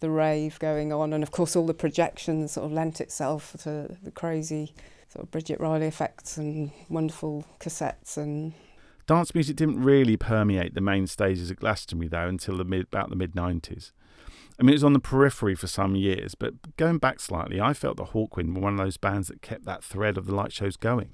the 0.00 0.10
rave 0.10 0.58
going 0.58 0.92
on, 0.92 1.12
and 1.12 1.22
of 1.22 1.30
course 1.30 1.54
all 1.54 1.66
the 1.66 1.74
projections 1.74 2.52
sort 2.52 2.66
of 2.66 2.72
lent 2.72 3.00
itself 3.00 3.56
to 3.60 3.96
the 4.02 4.10
crazy 4.10 4.74
sort 5.08 5.24
of 5.24 5.30
Bridget 5.30 5.60
Riley 5.60 5.86
effects 5.86 6.36
and 6.36 6.72
wonderful 6.88 7.44
cassettes 7.60 8.16
and 8.16 8.52
Dance 9.06 9.34
music 9.34 9.56
didn't 9.56 9.82
really 9.82 10.16
permeate 10.16 10.74
the 10.74 10.80
main 10.80 11.06
stages 11.06 11.50
at 11.50 11.58
Glastonbury, 11.58 12.08
though, 12.08 12.28
until 12.28 12.56
the 12.56 12.64
mid, 12.64 12.82
about 12.82 13.10
the 13.10 13.16
mid 13.16 13.32
90s. 13.32 13.90
I 14.58 14.62
mean, 14.62 14.70
it 14.70 14.74
was 14.74 14.84
on 14.84 14.92
the 14.92 15.00
periphery 15.00 15.54
for 15.54 15.66
some 15.66 15.96
years, 15.96 16.34
but 16.34 16.76
going 16.76 16.98
back 16.98 17.18
slightly, 17.18 17.60
I 17.60 17.72
felt 17.72 17.96
that 17.96 18.12
Hawkwind 18.12 18.54
were 18.54 18.60
one 18.60 18.74
of 18.74 18.78
those 18.78 18.96
bands 18.96 19.28
that 19.28 19.42
kept 19.42 19.64
that 19.64 19.82
thread 19.82 20.16
of 20.16 20.26
the 20.26 20.34
light 20.34 20.52
shows 20.52 20.76
going. 20.76 21.10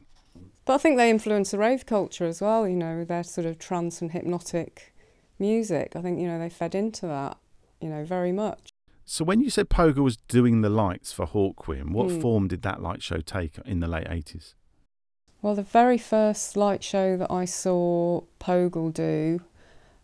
But 0.69 0.75
I 0.75 0.79
think 0.79 0.99
they 0.99 1.09
influence 1.09 1.53
the 1.53 1.57
rave 1.57 1.87
culture 1.87 2.27
as 2.27 2.43
well, 2.43 2.69
you 2.69 2.77
know, 2.77 3.03
their 3.03 3.25
sort 3.25 3.47
of 3.47 3.59
trance 3.59 4.03
and 4.03 4.12
hypnotic 4.12 4.95
music. 5.39 5.97
I 5.97 6.03
think, 6.03 6.21
you 6.21 6.27
know, 6.27 6.39
they 6.39 6.51
fed 6.51 6.75
into 6.75 7.07
that, 7.07 7.39
you 7.81 7.89
know, 7.89 8.05
very 8.05 8.33
much. 8.33 8.69
So 9.07 9.25
when 9.25 9.41
you 9.41 9.49
said 9.49 9.71
Pogo 9.71 10.01
was 10.01 10.19
doing 10.29 10.61
the 10.61 10.69
lights 10.69 11.11
for 11.11 11.25
Hawkwind, 11.27 11.93
what 11.93 12.11
Hmm. 12.11 12.21
form 12.21 12.49
did 12.49 12.61
that 12.64 12.83
light 12.83 13.03
show 13.03 13.23
take 13.23 13.57
in 13.64 13.81
the 13.81 13.89
late 13.89 14.07
80s? 14.11 14.57
Well, 15.41 15.55
the 15.55 15.62
very 15.62 15.97
first 15.97 16.55
light 16.55 16.85
show 16.85 17.16
that 17.16 17.33
I 17.33 17.47
saw 17.47 18.25
Pogle 18.39 18.91
do 18.91 19.41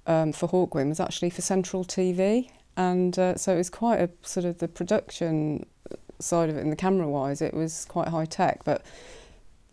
um, 0.06 0.32
for 0.32 0.48
Hawkwind 0.48 0.88
was 0.88 0.98
actually 0.98 1.28
for 1.28 1.42
Central 1.42 1.84
TV. 1.84 2.48
And 2.74 3.18
uh, 3.18 3.36
so 3.36 3.52
it 3.52 3.58
was 3.58 3.68
quite 3.68 4.00
a 4.00 4.08
sort 4.22 4.46
of 4.46 4.60
the 4.60 4.68
production 4.68 5.66
side 6.20 6.48
of 6.48 6.56
it 6.56 6.62
and 6.62 6.72
the 6.72 6.76
camera 6.76 7.06
wise, 7.06 7.42
it 7.42 7.52
was 7.52 7.84
quite 7.84 8.08
high 8.08 8.24
tech. 8.24 8.64
But 8.64 8.80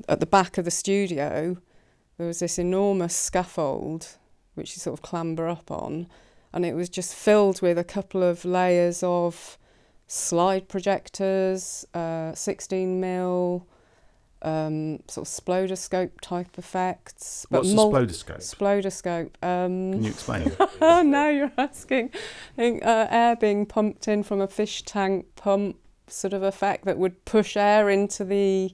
at 0.08 0.20
the 0.20 0.26
back 0.26 0.58
of 0.58 0.66
the 0.66 0.72
studio, 0.72 1.58
there 2.18 2.28
was 2.28 2.40
this 2.40 2.60
enormous 2.60 3.16
scaffold 3.16 4.18
which 4.56 4.76
you 4.76 4.80
sort 4.80 4.98
of 4.98 5.02
clamber 5.02 5.48
up 5.48 5.72
on. 5.72 6.08
And 6.54 6.66
it 6.66 6.76
was 6.76 6.90
just 6.90 7.16
filled 7.16 7.62
with 7.62 7.78
a 7.78 7.84
couple 7.84 8.24
of 8.24 8.44
layers 8.44 9.02
of 9.04 9.58
slide 10.08 10.68
projectors, 10.68 11.86
uh, 11.94 12.34
16 12.34 13.00
mil, 13.00 13.66
um, 14.42 15.00
sort 15.08 15.28
of 15.28 15.34
splodoscope 15.34 16.20
type 16.22 16.58
effects. 16.58 17.46
What's 17.50 17.72
a 17.72 17.76
mul- 17.76 17.94
splodoscope? 17.94 18.40
Splodoscope. 18.40 19.32
Um, 19.42 19.94
Can 19.94 20.04
you 20.04 20.10
explain? 20.10 20.52
oh, 20.82 21.04
now 21.04 21.30
you're 21.30 21.52
asking. 21.58 22.10
I 22.14 22.56
think 22.56 22.86
uh, 22.86 23.08
air 23.10 23.36
being 23.38 23.66
pumped 23.66 24.08
in 24.08 24.24
from 24.24 24.42
a 24.42 24.48
fish 24.48 24.84
tank 24.84 25.28
pump 25.36 25.78
sort 26.08 26.34
of 26.34 26.44
effect 26.44 26.84
that 26.84 26.98
would 26.98 27.24
push 27.24 27.56
air 27.56 27.90
into 27.90 28.26
the 28.26 28.74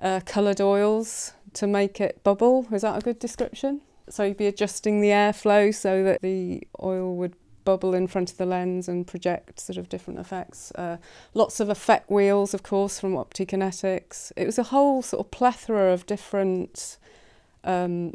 uh, 0.00 0.20
coloured 0.24 0.60
oils 0.60 1.32
to 1.54 1.66
make 1.66 2.00
it 2.00 2.22
bubble. 2.22 2.66
Is 2.72 2.82
that 2.82 2.96
a 2.96 3.00
good 3.00 3.18
description? 3.18 3.80
So 4.08 4.24
you'd 4.24 4.36
be 4.36 4.46
adjusting 4.46 5.00
the 5.00 5.08
airflow 5.08 5.74
so 5.74 6.04
that 6.04 6.20
the 6.20 6.66
oil 6.82 7.16
would 7.16 7.34
bubble 7.64 7.94
in 7.94 8.06
front 8.06 8.30
of 8.30 8.36
the 8.36 8.46
lens 8.46 8.88
and 8.88 9.06
project 9.06 9.58
sort 9.60 9.78
of 9.78 9.88
different 9.88 10.20
effects. 10.20 10.70
Uh, 10.72 10.98
lots 11.32 11.60
of 11.60 11.70
effect 11.70 12.10
wheels, 12.10 12.52
of 12.54 12.62
course, 12.62 13.00
from 13.00 13.14
Optikinetics. 13.14 14.32
It 14.36 14.44
was 14.46 14.58
a 14.58 14.64
whole 14.64 15.02
sort 15.02 15.26
of 15.26 15.30
plethora 15.30 15.92
of 15.92 16.06
different 16.06 16.98
um, 17.64 18.10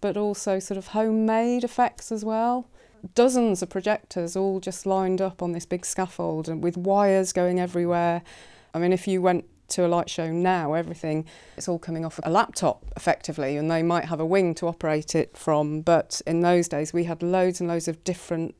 but 0.00 0.16
also 0.16 0.58
sort 0.58 0.78
of 0.78 0.88
homemade 0.88 1.64
effects 1.64 2.12
as 2.12 2.24
well. 2.24 2.68
Dozens 3.14 3.62
of 3.62 3.68
projectors 3.68 4.36
all 4.36 4.60
just 4.60 4.86
lined 4.86 5.20
up 5.20 5.42
on 5.42 5.52
this 5.52 5.66
big 5.66 5.84
scaffold 5.84 6.48
and 6.48 6.62
with 6.62 6.76
wires 6.76 7.32
going 7.32 7.60
everywhere. 7.60 8.22
I 8.72 8.78
mean, 8.78 8.92
if 8.92 9.06
you 9.06 9.20
went 9.20 9.44
to 9.68 9.86
a 9.86 9.88
light 9.88 10.10
show 10.10 10.30
now, 10.30 10.74
everything 10.74 11.24
it's 11.56 11.68
all 11.68 11.78
coming 11.78 12.04
off 12.04 12.20
a 12.22 12.30
laptop 12.30 12.84
effectively, 12.96 13.56
and 13.56 13.70
they 13.70 13.82
might 13.82 14.06
have 14.06 14.20
a 14.20 14.26
wing 14.26 14.54
to 14.56 14.66
operate 14.66 15.14
it 15.14 15.36
from. 15.36 15.80
But 15.80 16.20
in 16.26 16.40
those 16.40 16.68
days, 16.68 16.92
we 16.92 17.04
had 17.04 17.22
loads 17.22 17.60
and 17.60 17.68
loads 17.68 17.88
of 17.88 18.02
different 18.04 18.54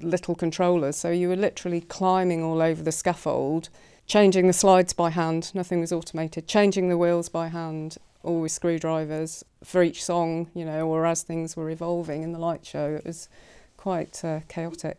little 0.00 0.34
controllers, 0.34 0.96
so 0.96 1.10
you 1.10 1.28
were 1.28 1.36
literally 1.36 1.80
climbing 1.80 2.42
all 2.42 2.60
over 2.60 2.82
the 2.82 2.92
scaffold, 2.92 3.68
changing 4.06 4.46
the 4.46 4.52
slides 4.52 4.92
by 4.92 5.10
hand. 5.10 5.50
Nothing 5.54 5.80
was 5.80 5.92
automated. 5.92 6.46
Changing 6.46 6.88
the 6.88 6.98
wheels 6.98 7.28
by 7.28 7.48
hand, 7.48 7.96
all 8.22 8.40
with 8.40 8.52
screwdrivers 8.52 9.44
for 9.62 9.82
each 9.82 10.04
song, 10.04 10.50
you 10.54 10.64
know, 10.64 10.88
or 10.88 11.06
as 11.06 11.22
things 11.22 11.56
were 11.56 11.70
evolving 11.70 12.22
in 12.22 12.32
the 12.32 12.38
light 12.38 12.64
show. 12.64 12.94
It 12.94 13.04
was 13.04 13.28
quite 13.76 14.24
uh, 14.24 14.40
chaotic. 14.48 14.98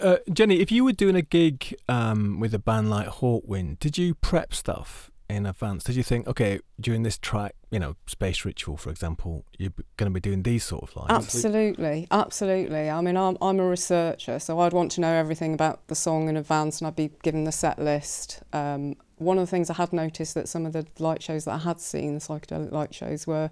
Uh, 0.00 0.16
Jenny, 0.32 0.60
if 0.60 0.70
you 0.70 0.84
were 0.84 0.92
doing 0.92 1.16
a 1.16 1.22
gig 1.22 1.74
um, 1.88 2.40
with 2.40 2.54
a 2.54 2.58
band 2.58 2.90
like 2.90 3.08
Hawkwind, 3.08 3.78
did 3.78 3.96
you 3.96 4.14
prep 4.14 4.54
stuff 4.54 5.10
in 5.28 5.46
advance? 5.46 5.84
Did 5.84 5.96
you 5.96 6.02
think, 6.02 6.26
okay, 6.26 6.60
during 6.80 7.02
this 7.02 7.18
track, 7.18 7.54
you 7.70 7.78
know, 7.78 7.96
Space 8.06 8.44
Ritual, 8.44 8.76
for 8.76 8.90
example, 8.90 9.44
you're 9.58 9.72
going 9.96 10.10
to 10.10 10.14
be 10.14 10.20
doing 10.20 10.42
these 10.42 10.64
sort 10.64 10.84
of 10.84 10.96
lines? 10.96 11.10
Absolutely, 11.10 12.06
absolutely. 12.10 12.90
I 12.90 13.00
mean, 13.00 13.16
I'm, 13.16 13.36
I'm 13.40 13.60
a 13.60 13.66
researcher, 13.66 14.38
so 14.38 14.60
I'd 14.60 14.72
want 14.72 14.90
to 14.92 15.00
know 15.00 15.12
everything 15.12 15.54
about 15.54 15.86
the 15.88 15.94
song 15.94 16.28
in 16.28 16.36
advance 16.36 16.80
and 16.80 16.88
I'd 16.88 16.96
be 16.96 17.10
given 17.22 17.44
the 17.44 17.52
set 17.52 17.78
list. 17.78 18.42
Um, 18.52 18.96
one 19.16 19.36
of 19.38 19.42
the 19.42 19.50
things 19.50 19.68
I 19.68 19.74
had 19.74 19.92
noticed 19.92 20.34
that 20.34 20.48
some 20.48 20.64
of 20.64 20.72
the 20.72 20.86
light 20.98 21.22
shows 21.22 21.44
that 21.44 21.52
I 21.52 21.58
had 21.58 21.80
seen, 21.80 22.14
the 22.14 22.20
psychedelic 22.20 22.72
light 22.72 22.94
shows, 22.94 23.26
were 23.26 23.50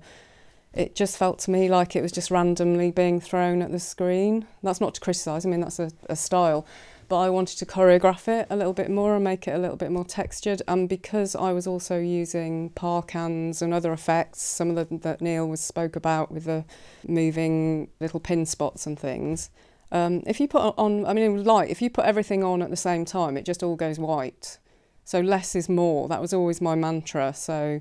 it 0.77 0.95
just 0.95 1.17
felt 1.17 1.39
to 1.41 1.51
me 1.51 1.69
like 1.69 1.97
it 1.97 2.03
was 2.03 2.13
just 2.13 2.31
randomly 2.31 2.91
being 2.91 3.21
thrown 3.21 3.63
at 3.63 3.73
the 3.73 3.81
screen. 3.81 4.47
That's 4.63 4.81
not 4.81 4.95
to 4.95 5.01
criticise, 5.01 5.47
I 5.47 5.49
mean, 5.49 5.61
that's 5.61 5.79
a, 5.79 5.91
a 6.09 6.17
style. 6.17 6.67
But 7.09 7.21
I 7.21 7.31
wanted 7.31 7.59
to 7.59 7.67
choreograph 7.67 8.27
it 8.27 8.49
a 8.51 8.57
little 8.57 8.73
bit 8.73 8.91
more 8.91 9.15
and 9.15 9.23
make 9.23 9.47
it 9.47 9.53
a 9.53 9.59
little 9.59 9.77
bit 9.77 9.93
more 9.93 10.05
textured. 10.05 10.61
And 10.67 10.89
because 10.89 11.37
I 11.37 11.53
was 11.53 11.67
also 11.67 11.99
using 11.99 12.71
par 12.71 13.03
cans 13.03 13.63
and 13.63 13.73
other 13.73 13.93
effects, 13.93 14.43
some 14.43 14.77
of 14.77 14.89
them 14.89 14.99
that 14.99 15.21
Neil 15.21 15.49
was 15.49 15.61
spoke 15.61 15.95
about 15.95 16.33
with 16.33 16.45
the 16.45 16.65
moving 17.07 17.89
little 18.01 18.19
pin 18.19 18.45
spots 18.45 18.87
and 18.87 18.99
things. 18.99 19.51
Um, 19.93 20.25
if 20.27 20.41
you 20.41 20.49
put 20.49 20.75
on, 20.77 21.07
I 21.07 21.13
mean, 21.13 21.45
light. 21.45 21.71
If 21.71 21.81
you 21.81 21.91
put 21.91 22.07
everything 22.07 22.43
on 22.43 22.61
at 22.61 22.71
the 22.71 22.77
same 22.77 23.05
time, 23.05 23.37
it 23.37 23.45
just 23.45 23.63
all 23.63 23.77
goes 23.77 24.01
white. 24.01 24.59
So 25.05 25.21
less 25.21 25.55
is 25.55 25.69
more. 25.69 26.09
That 26.09 26.21
was 26.21 26.35
always 26.35 26.61
my 26.61 26.75
mantra. 26.75 27.33
So 27.33 27.81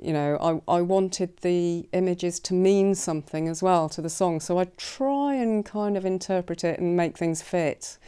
you 0.00 0.12
know, 0.12 0.62
I, 0.68 0.76
I 0.76 0.82
wanted 0.82 1.38
the 1.38 1.88
images 1.92 2.38
to 2.40 2.54
mean 2.54 2.94
something 2.94 3.48
as 3.48 3.62
well 3.62 3.88
to 3.90 4.02
the 4.02 4.10
song. 4.10 4.40
So 4.40 4.58
I 4.58 4.66
try 4.76 5.34
and 5.34 5.64
kind 5.64 5.96
of 5.96 6.04
interpret 6.04 6.64
it 6.64 6.78
and 6.78 6.96
make 6.96 7.16
things 7.16 7.42
fit. 7.42 7.98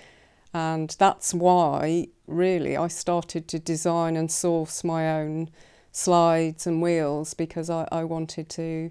And 0.52 0.94
that's 0.98 1.34
why, 1.34 2.08
really, 2.26 2.76
I 2.76 2.88
started 2.88 3.48
to 3.48 3.58
design 3.58 4.16
and 4.16 4.30
source 4.30 4.84
my 4.84 5.20
own 5.20 5.50
slides 5.92 6.66
and 6.66 6.82
wheels 6.82 7.34
because 7.34 7.70
I, 7.70 7.88
I 7.90 8.04
wanted 8.04 8.48
to 8.50 8.90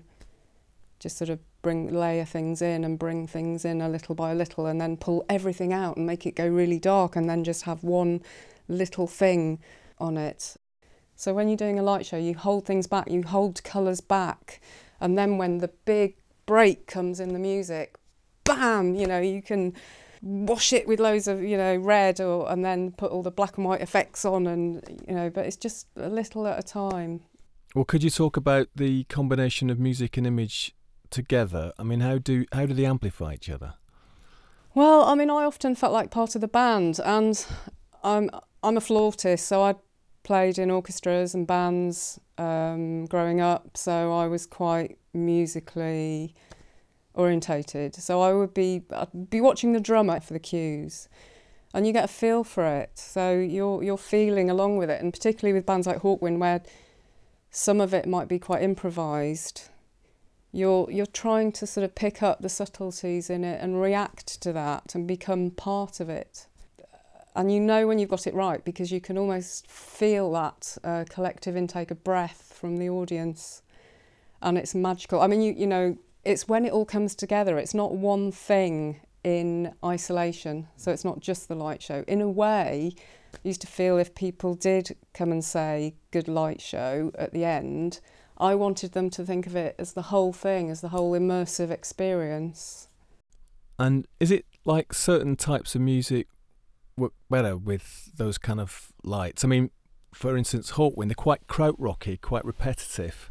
just 1.00 1.18
sort 1.18 1.30
of 1.30 1.40
bring 1.62 1.94
layer 1.94 2.26
things 2.26 2.62
in 2.62 2.84
and 2.84 2.98
bring 2.98 3.28
things 3.28 3.66
in 3.66 3.82
a 3.82 3.90
little 3.90 4.16
by 4.16 4.34
little 4.34 4.66
and 4.66 4.80
then 4.80 4.98
pull 4.98 5.26
everything 5.30 5.74
out 5.74 5.98
and 5.98 6.06
make 6.06 6.26
it 6.26 6.36
go 6.36 6.48
really 6.48 6.80
dark 6.80 7.16
and 7.16 7.30
then 7.30 7.44
just 7.44 7.64
have 7.64 7.84
one 7.84 8.22
little 8.68 9.08
thing 9.08 9.60
on 10.00 10.18
it. 10.18 10.56
So 11.18 11.34
when 11.34 11.50
you're 11.50 11.58
doing 11.58 11.80
a 11.80 11.84
light 11.84 12.06
show, 12.06 12.16
you 12.16 12.36
hold 12.36 12.66
things 12.66 12.86
back, 12.86 13.10
you 13.10 13.24
hold 13.24 13.64
colours 13.64 14.02
back, 14.02 14.62
and 15.02 15.18
then 15.18 15.40
when 15.40 15.58
the 15.58 15.70
big 15.84 16.16
break 16.46 16.86
comes 16.86 17.20
in 17.20 17.34
the 17.34 17.40
music, 17.40 17.98
bam, 18.44 18.94
you 18.94 19.08
know, 19.08 19.20
you 19.20 19.42
can 19.42 19.74
wash 20.22 20.74
it 20.74 20.88
with 20.88 21.00
loads 21.00 21.28
of 21.28 21.44
you 21.44 21.58
know 21.58 21.76
red 21.76 22.20
or 22.20 22.52
and 22.52 22.66
then 22.66 22.92
put 22.92 23.12
all 23.12 23.22
the 23.22 23.32
black 23.32 23.58
and 23.58 23.66
white 23.66 23.82
effects 23.82 24.26
on 24.26 24.48
and 24.48 25.04
you 25.08 25.14
know 25.14 25.30
but 25.30 25.46
it's 25.46 25.56
just 25.56 25.88
a 25.96 26.10
little 26.10 26.48
at 26.48 26.58
a 26.58 26.64
time. 26.64 27.22
Well 27.76 27.86
could 27.86 28.04
you 28.04 28.10
talk 28.10 28.38
about 28.38 28.68
the 28.76 29.04
combination 29.06 29.70
of 29.70 29.80
music 29.80 30.18
and 30.18 30.26
image 30.26 30.76
together? 31.10 31.72
I 31.78 31.84
mean 31.84 32.00
how 32.00 32.18
do 32.20 32.46
how 32.52 32.66
do 32.66 32.74
they 32.74 32.86
amplify 32.86 33.34
each 33.34 33.50
other? 33.50 33.74
Well 34.74 35.04
i 35.04 35.16
mean 35.16 35.30
i 35.30 35.44
often 35.44 35.76
felt 35.76 35.94
like 35.94 36.12
part 36.12 36.36
of 36.36 36.42
the 36.42 36.48
band 36.48 37.00
and 37.04 37.46
i'm 38.04 38.30
i'm 38.64 38.78
a 38.78 38.82
flautist 38.82 39.48
so 39.48 39.64
i 39.64 39.76
played 40.28 40.60
in 40.60 40.70
orchestras 40.70 41.34
and 41.34 41.48
bands 41.48 42.20
um, 42.38 43.06
growing 43.06 43.40
up 43.42 43.76
so 43.76 44.14
i 44.14 44.28
was 44.28 44.46
quite 44.46 44.98
musically 45.14 46.36
orientated. 47.18 47.96
So 47.96 48.22
I 48.22 48.34
would 48.34 48.54
be 48.54 48.84
I'd 48.92 49.30
be 49.30 49.42
watching 49.42 49.74
the 49.74 49.80
drummer 49.80 50.20
for 50.20 50.34
the 50.34 50.40
cues, 50.40 51.10
and 51.74 51.86
you 51.86 51.92
get 51.92 52.06
a 52.06 52.08
feel 52.08 52.44
for 52.44 52.66
it. 52.66 52.92
So 52.98 53.38
you're 53.38 53.84
you're 53.84 53.98
feeling 53.98 54.50
along 54.50 54.78
with 54.78 54.90
it, 54.90 55.02
and 55.02 55.12
particularly 55.12 55.54
with 55.54 55.66
bands 55.66 55.88
like 55.88 56.02
Hawkwind, 56.02 56.38
where 56.38 56.62
some 57.50 57.82
of 57.82 57.94
it 57.94 58.08
might 58.08 58.28
be 58.28 58.40
quite 58.40 58.62
improvised. 58.62 59.70
You're 60.54 60.90
you're 60.90 61.06
trying 61.06 61.52
to 61.54 61.68
sort 61.68 61.84
of 61.84 61.96
pick 61.96 62.24
up 62.24 62.42
the 62.42 62.50
subtleties 62.50 63.30
in 63.30 63.44
it 63.44 63.62
and 63.62 63.82
react 63.82 64.42
to 64.42 64.54
that 64.54 64.96
and 64.96 65.08
become 65.08 65.52
part 65.52 66.00
of 66.00 66.10
it. 66.10 66.47
And 67.38 67.52
you 67.52 67.60
know 67.60 67.86
when 67.86 68.00
you've 68.00 68.10
got 68.10 68.26
it 68.26 68.34
right 68.34 68.66
because 68.66 68.92
you 68.92 69.00
can 69.00 69.16
almost 69.16 69.70
feel 69.70 70.32
that 70.32 70.76
uh, 70.84 71.06
collective 71.08 71.56
intake 71.56 71.92
of 71.92 72.04
breath 72.04 72.52
from 72.60 72.78
the 72.78 72.90
audience, 72.90 73.62
and 74.42 74.58
it's 74.58 74.74
magical. 74.74 75.22
I 75.22 75.28
mean, 75.28 75.44
you 75.44 75.54
you 75.54 75.68
know 75.68 75.98
it's 76.26 76.48
when 76.48 76.66
it 76.66 76.74
all 76.74 76.84
comes 76.84 77.14
together. 77.14 77.60
It's 77.60 77.76
not 77.76 77.94
one 77.94 78.32
thing 78.32 79.00
in 79.24 79.72
isolation. 79.86 80.68
So 80.78 80.92
it's 80.92 81.06
not 81.06 81.20
just 81.20 81.48
the 81.48 81.54
light 81.54 81.82
show. 81.82 82.04
In 82.08 82.22
a 82.22 82.30
way, 82.30 82.94
I 83.36 83.38
used 83.44 83.62
to 83.62 83.68
feel 83.68 84.00
if 84.00 84.16
people 84.16 84.56
did 84.56 84.96
come 85.14 85.32
and 85.32 85.46
say 85.46 85.94
good 86.10 86.28
light 86.28 86.60
show 86.60 87.12
at 87.20 87.34
the 87.34 87.46
end, 87.46 88.00
I 88.40 88.56
wanted 88.56 88.94
them 88.94 89.12
to 89.12 89.24
think 89.24 89.46
of 89.46 89.56
it 89.56 89.76
as 89.78 89.94
the 89.94 90.04
whole 90.04 90.34
thing, 90.34 90.72
as 90.72 90.82
the 90.82 90.90
whole 90.90 91.12
immersive 91.12 91.70
experience. 91.70 92.88
And 93.78 94.08
is 94.20 94.32
it 94.32 94.46
like 94.66 94.92
certain 94.92 95.36
types 95.36 95.76
of 95.76 95.82
music 95.82 96.28
work 96.98 97.14
better 97.30 97.56
with 97.56 98.12
those 98.16 98.38
kind 98.38 98.60
of 98.60 98.92
lights? 99.04 99.46
I 99.46 99.48
mean, 99.48 99.72
for 100.14 100.36
instance, 100.36 100.72
Hawkwind, 100.72 101.08
they're 101.08 101.16
quite 101.16 101.48
krautrocky, 101.48 102.20
quite 102.20 102.44
repetitive. 102.44 103.30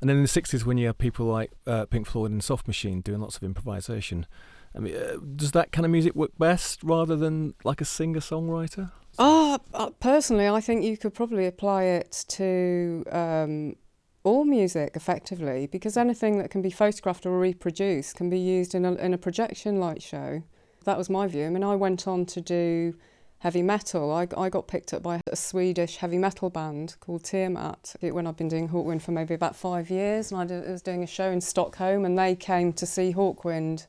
And 0.00 0.08
then 0.08 0.16
in 0.16 0.22
the 0.22 0.28
60s, 0.28 0.64
when 0.64 0.78
you 0.78 0.88
have 0.88 0.98
people 0.98 1.26
like 1.26 1.52
uh, 1.66 1.86
Pink 1.86 2.06
Floyd 2.06 2.32
and 2.32 2.42
Soft 2.42 2.66
Machine 2.66 3.00
doing 3.00 3.20
lots 3.20 3.36
of 3.36 3.44
improvisation, 3.44 4.26
I 4.74 4.80
mean, 4.80 4.96
uh, 4.96 5.16
does 5.36 5.52
that 5.52 5.70
kind 5.70 5.84
of 5.84 5.92
music 5.92 6.14
work 6.14 6.32
best 6.38 6.82
rather 6.82 7.14
than 7.14 7.54
like 7.64 7.80
a 7.80 7.84
singer 7.84 8.20
songwriter? 8.20 8.90
Ah, 9.18 9.58
uh, 9.74 9.90
personally, 10.00 10.48
I 10.48 10.60
think 10.60 10.84
you 10.84 10.96
could 10.96 11.14
probably 11.14 11.46
apply 11.46 11.84
it 11.84 12.24
to 12.28 13.04
um, 13.12 13.76
all 14.24 14.44
music 14.44 14.96
effectively 14.96 15.66
because 15.66 15.96
anything 15.96 16.38
that 16.38 16.50
can 16.50 16.62
be 16.62 16.70
photographed 16.70 17.26
or 17.26 17.38
reproduced 17.38 18.16
can 18.16 18.30
be 18.30 18.38
used 18.38 18.74
in 18.74 18.84
a, 18.84 18.94
in 18.94 19.12
a 19.12 19.18
projection 19.18 19.78
light 19.78 20.02
show. 20.02 20.42
That 20.84 20.98
was 20.98 21.10
my 21.10 21.26
view. 21.26 21.46
I 21.46 21.50
mean, 21.50 21.64
I 21.64 21.74
went 21.74 22.06
on 22.06 22.26
to 22.26 22.40
do 22.40 22.94
heavy 23.38 23.62
metal. 23.62 24.12
I, 24.12 24.28
I 24.36 24.48
got 24.48 24.68
picked 24.68 24.94
up 24.94 25.02
by 25.02 25.20
a 25.26 25.34
Swedish 25.34 25.96
heavy 25.96 26.18
metal 26.18 26.48
band 26.48 26.94
called 27.00 27.24
Tiamat 27.24 27.96
when 28.00 28.26
I've 28.26 28.36
been 28.36 28.48
doing 28.48 28.68
Hawkwind 28.68 29.02
for 29.02 29.10
maybe 29.10 29.34
about 29.34 29.56
five 29.56 29.90
years. 29.90 30.30
And 30.30 30.40
I, 30.40 30.44
did, 30.44 30.68
I 30.68 30.70
was 30.70 30.82
doing 30.82 31.02
a 31.02 31.08
show 31.08 31.30
in 31.30 31.40
Stockholm 31.40 32.04
and 32.04 32.16
they 32.16 32.36
came 32.36 32.72
to 32.74 32.86
see 32.86 33.12
Hawkwind 33.12 33.86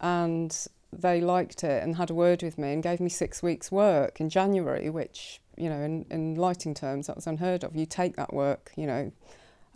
and 0.00 0.66
they 0.92 1.20
liked 1.20 1.62
it 1.62 1.82
and 1.82 1.94
had 1.94 2.10
a 2.10 2.14
word 2.14 2.42
with 2.42 2.58
me 2.58 2.72
and 2.72 2.82
gave 2.82 2.98
me 2.98 3.08
six 3.08 3.40
weeks' 3.40 3.70
work 3.70 4.20
in 4.20 4.30
January, 4.30 4.90
which, 4.90 5.40
you 5.56 5.68
know, 5.68 5.80
in, 5.80 6.04
in 6.10 6.34
lighting 6.34 6.74
terms, 6.74 7.06
that 7.06 7.14
was 7.14 7.28
unheard 7.28 7.62
of. 7.62 7.76
You 7.76 7.86
take 7.86 8.16
that 8.16 8.34
work, 8.34 8.72
you 8.76 8.86
know. 8.86 9.12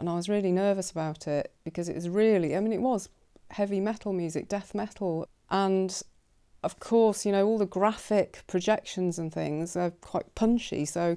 And 0.00 0.08
I 0.08 0.14
was 0.14 0.28
really 0.28 0.50
nervous 0.50 0.90
about 0.90 1.28
it 1.28 1.52
because 1.62 1.88
it 1.88 1.94
was 1.94 2.08
really, 2.08 2.56
I 2.56 2.60
mean, 2.60 2.72
it 2.72 2.80
was 2.80 3.08
heavy 3.50 3.78
metal 3.78 4.12
music, 4.12 4.48
death 4.48 4.74
metal. 4.74 5.28
And 5.48 6.02
of 6.62 6.78
course, 6.78 7.26
you 7.26 7.32
know, 7.32 7.46
all 7.46 7.58
the 7.58 7.66
graphic 7.66 8.42
projections 8.46 9.18
and 9.18 9.32
things 9.32 9.76
are 9.76 9.90
quite 9.90 10.34
punchy. 10.34 10.84
So 10.84 11.16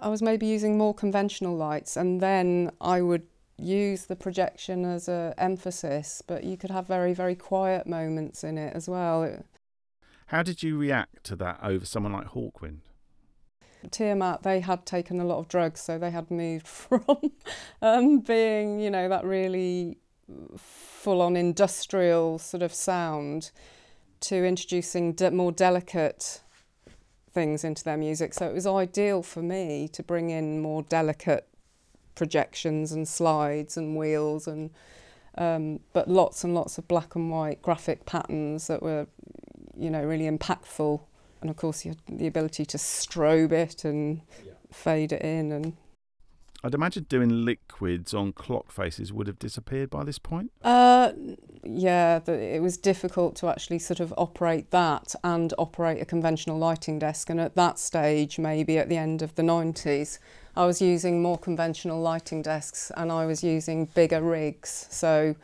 I 0.00 0.08
was 0.08 0.22
maybe 0.22 0.46
using 0.46 0.78
more 0.78 0.94
conventional 0.94 1.56
lights 1.56 1.96
and 1.96 2.20
then 2.20 2.70
I 2.80 3.02
would 3.02 3.26
use 3.56 4.06
the 4.06 4.16
projection 4.16 4.84
as 4.84 5.08
a 5.08 5.34
emphasis, 5.36 6.22
but 6.26 6.44
you 6.44 6.56
could 6.56 6.70
have 6.70 6.86
very, 6.86 7.12
very 7.12 7.34
quiet 7.34 7.86
moments 7.86 8.44
in 8.44 8.56
it 8.56 8.74
as 8.74 8.88
well. 8.88 9.44
How 10.26 10.42
did 10.42 10.62
you 10.62 10.78
react 10.78 11.24
to 11.24 11.36
that 11.36 11.58
over 11.62 11.84
someone 11.84 12.12
like 12.12 12.28
Hawkwind? 12.28 12.80
Tiamat, 13.90 14.42
they 14.42 14.60
had 14.60 14.84
taken 14.86 15.20
a 15.20 15.24
lot 15.24 15.38
of 15.38 15.48
drugs, 15.48 15.80
so 15.80 15.98
they 15.98 16.10
had 16.10 16.30
moved 16.30 16.66
from 16.68 17.16
um, 17.82 18.20
being, 18.20 18.80
you 18.80 18.90
know, 18.90 19.08
that 19.08 19.24
really 19.24 19.98
full 20.56 21.22
on 21.22 21.36
industrial 21.36 22.38
sort 22.38 22.62
of 22.62 22.72
sound 22.74 23.50
to 24.20 24.44
introducing 24.44 25.12
de- 25.12 25.30
more 25.30 25.52
delicate 25.52 26.40
things 27.32 27.64
into 27.64 27.84
their 27.84 27.96
music. 27.96 28.34
So 28.34 28.46
it 28.46 28.54
was 28.54 28.66
ideal 28.66 29.22
for 29.22 29.42
me 29.42 29.88
to 29.88 30.02
bring 30.02 30.30
in 30.30 30.60
more 30.60 30.82
delicate 30.82 31.46
projections 32.14 32.90
and 32.92 33.06
slides 33.06 33.76
and 33.76 33.96
wheels 33.96 34.48
and 34.48 34.70
um, 35.36 35.78
but 35.92 36.08
lots 36.08 36.42
and 36.42 36.52
lots 36.52 36.76
of 36.78 36.88
black 36.88 37.14
and 37.14 37.30
white 37.30 37.62
graphic 37.62 38.04
patterns 38.06 38.66
that 38.66 38.82
were 38.82 39.06
you 39.76 39.88
know 39.88 40.02
really 40.02 40.28
impactful 40.28 41.00
and 41.40 41.48
of 41.48 41.56
course 41.56 41.84
you 41.84 41.92
had 41.92 42.18
the 42.18 42.26
ability 42.26 42.66
to 42.66 42.76
strobe 42.76 43.52
it 43.52 43.84
and 43.84 44.20
yeah. 44.44 44.52
fade 44.72 45.12
it 45.12 45.22
in 45.22 45.52
and 45.52 45.76
I'd 46.64 46.74
imagine 46.74 47.06
doing 47.08 47.44
liquids 47.44 48.12
on 48.12 48.32
clock 48.32 48.72
faces 48.72 49.12
would 49.12 49.28
have 49.28 49.38
disappeared 49.38 49.90
by 49.90 50.02
this 50.02 50.18
point. 50.18 50.50
Uh, 50.62 51.12
yeah, 51.62 52.18
the, 52.18 52.32
it 52.32 52.60
was 52.60 52.76
difficult 52.76 53.36
to 53.36 53.48
actually 53.48 53.78
sort 53.78 54.00
of 54.00 54.12
operate 54.18 54.72
that 54.72 55.14
and 55.22 55.54
operate 55.56 56.02
a 56.02 56.04
conventional 56.04 56.58
lighting 56.58 56.98
desk. 56.98 57.30
And 57.30 57.40
at 57.40 57.54
that 57.54 57.78
stage, 57.78 58.40
maybe 58.40 58.76
at 58.76 58.88
the 58.88 58.96
end 58.96 59.22
of 59.22 59.36
the 59.36 59.42
90s, 59.42 60.18
I 60.56 60.66
was 60.66 60.82
using 60.82 61.22
more 61.22 61.38
conventional 61.38 62.00
lighting 62.00 62.42
desks 62.42 62.90
and 62.96 63.12
I 63.12 63.24
was 63.24 63.44
using 63.44 63.86
bigger 63.86 64.20
rigs. 64.20 64.88
So 64.90 65.36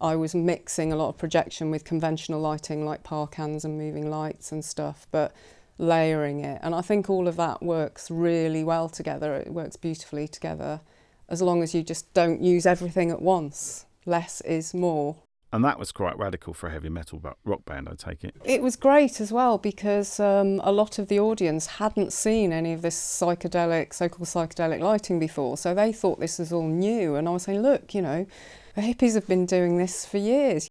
I 0.00 0.16
was 0.16 0.34
mixing 0.34 0.90
a 0.90 0.96
lot 0.96 1.10
of 1.10 1.18
projection 1.18 1.70
with 1.70 1.84
conventional 1.84 2.40
lighting 2.40 2.86
like 2.86 3.02
par 3.02 3.26
cans 3.26 3.66
and 3.66 3.76
moving 3.76 4.08
lights 4.08 4.52
and 4.52 4.64
stuff. 4.64 5.06
But 5.10 5.34
layering 5.78 6.44
it. 6.44 6.60
And 6.62 6.74
I 6.74 6.80
think 6.80 7.10
all 7.10 7.28
of 7.28 7.36
that 7.36 7.62
works 7.62 8.10
really 8.10 8.64
well 8.64 8.88
together. 8.88 9.34
It 9.34 9.52
works 9.52 9.76
beautifully 9.76 10.28
together 10.28 10.80
as 11.28 11.42
long 11.42 11.62
as 11.62 11.74
you 11.74 11.82
just 11.82 12.12
don't 12.14 12.40
use 12.40 12.66
everything 12.66 13.10
at 13.10 13.20
once. 13.20 13.86
Less 14.04 14.40
is 14.42 14.72
more. 14.72 15.16
And 15.52 15.64
that 15.64 15.78
was 15.78 15.92
quite 15.92 16.18
radical 16.18 16.52
for 16.54 16.68
a 16.68 16.72
heavy 16.72 16.88
metal 16.88 17.22
rock 17.44 17.64
band, 17.64 17.88
I 17.88 17.94
take 17.94 18.24
it. 18.24 18.34
It 18.44 18.62
was 18.62 18.76
great 18.76 19.20
as 19.20 19.32
well 19.32 19.58
because 19.58 20.20
um, 20.20 20.60
a 20.64 20.72
lot 20.72 20.98
of 20.98 21.08
the 21.08 21.20
audience 21.20 21.66
hadn't 21.66 22.12
seen 22.12 22.52
any 22.52 22.72
of 22.72 22.82
this 22.82 22.96
psychedelic, 22.96 23.94
so 23.94 24.08
called 24.08 24.28
psychedelic 24.28 24.80
lighting 24.80 25.18
before. 25.18 25.56
So 25.56 25.72
they 25.72 25.92
thought 25.92 26.20
this 26.20 26.38
was 26.38 26.52
all 26.52 26.66
new. 26.66 27.14
And 27.14 27.28
I 27.28 27.30
was 27.30 27.44
saying, 27.44 27.62
look, 27.62 27.94
you 27.94 28.02
know, 28.02 28.26
the 28.74 28.82
hippies 28.82 29.14
have 29.14 29.26
been 29.26 29.46
doing 29.46 29.78
this 29.78 30.04
for 30.04 30.18
years. 30.18 30.68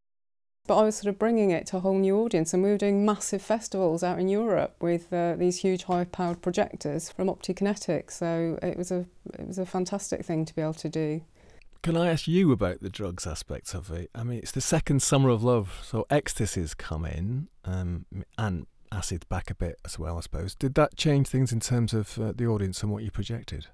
But 0.67 0.77
I 0.77 0.83
was 0.83 0.95
sort 0.95 1.13
of 1.13 1.19
bringing 1.19 1.51
it 1.51 1.67
to 1.67 1.77
a 1.77 1.79
whole 1.79 1.97
new 1.97 2.17
audience, 2.17 2.53
and 2.53 2.63
we 2.63 2.69
were 2.69 2.77
doing 2.77 3.05
massive 3.05 3.41
festivals 3.41 4.03
out 4.03 4.19
in 4.19 4.27
Europe 4.27 4.75
with 4.81 5.13
uh, 5.13 5.35
these 5.35 5.59
huge 5.59 5.83
high-powered 5.83 6.41
projectors 6.41 7.11
from 7.11 7.27
OptiKinetic. 7.27 8.11
So 8.11 8.57
it 8.63 8.77
was 8.77 8.91
a 8.91 9.05
it 9.33 9.47
was 9.47 9.59
a 9.59 9.65
fantastic 9.65 10.25
thing 10.25 10.45
to 10.45 10.55
be 10.55 10.61
able 10.61 10.73
to 10.73 10.89
do. 10.89 11.21
Can 11.83 11.95
I 11.95 12.09
ask 12.09 12.27
you 12.27 12.51
about 12.51 12.81
the 12.81 12.89
drugs 12.89 13.27
aspects 13.27 13.75
of 13.75 13.91
it? 13.91 14.09
I 14.15 14.23
mean, 14.23 14.39
it's 14.39 14.51
the 14.51 14.59
second 14.59 15.03
summer 15.03 15.29
of 15.29 15.43
love, 15.43 15.81
so 15.83 16.07
ecstasy's 16.09 16.73
come 16.73 17.05
in, 17.05 17.47
um, 17.63 18.07
and 18.39 18.65
acid 18.91 19.29
back 19.29 19.51
a 19.51 19.55
bit 19.55 19.79
as 19.85 19.99
well, 19.99 20.17
I 20.17 20.21
suppose. 20.21 20.55
Did 20.55 20.73
that 20.75 20.95
change 20.95 21.27
things 21.27 21.51
in 21.51 21.59
terms 21.59 21.93
of 21.93 22.17
uh, 22.17 22.33
the 22.35 22.47
audience 22.47 22.81
and 22.81 22.91
what 22.91 23.03
you 23.03 23.11
projected? 23.11 23.67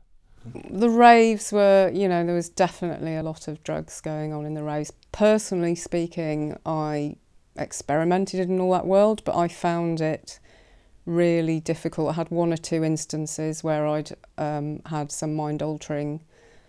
The 0.45 0.89
raves 0.89 1.51
were, 1.51 1.91
you 1.93 2.07
know, 2.07 2.25
there 2.25 2.35
was 2.35 2.49
definitely 2.49 3.15
a 3.15 3.23
lot 3.23 3.47
of 3.47 3.63
drugs 3.63 4.01
going 4.01 4.33
on 4.33 4.45
in 4.45 4.55
the 4.55 4.63
raves. 4.63 4.91
Personally 5.11 5.75
speaking, 5.75 6.57
I 6.65 7.15
experimented 7.55 8.39
in 8.39 8.59
all 8.59 8.71
that 8.71 8.87
world, 8.87 9.23
but 9.23 9.35
I 9.35 9.47
found 9.47 10.01
it 10.01 10.39
really 11.05 11.59
difficult. 11.59 12.09
I 12.09 12.13
had 12.13 12.31
one 12.31 12.51
or 12.51 12.57
two 12.57 12.83
instances 12.83 13.63
where 13.63 13.87
I'd 13.87 14.11
um, 14.37 14.81
had 14.87 15.11
some 15.11 15.35
mind 15.35 15.61
altering 15.61 16.21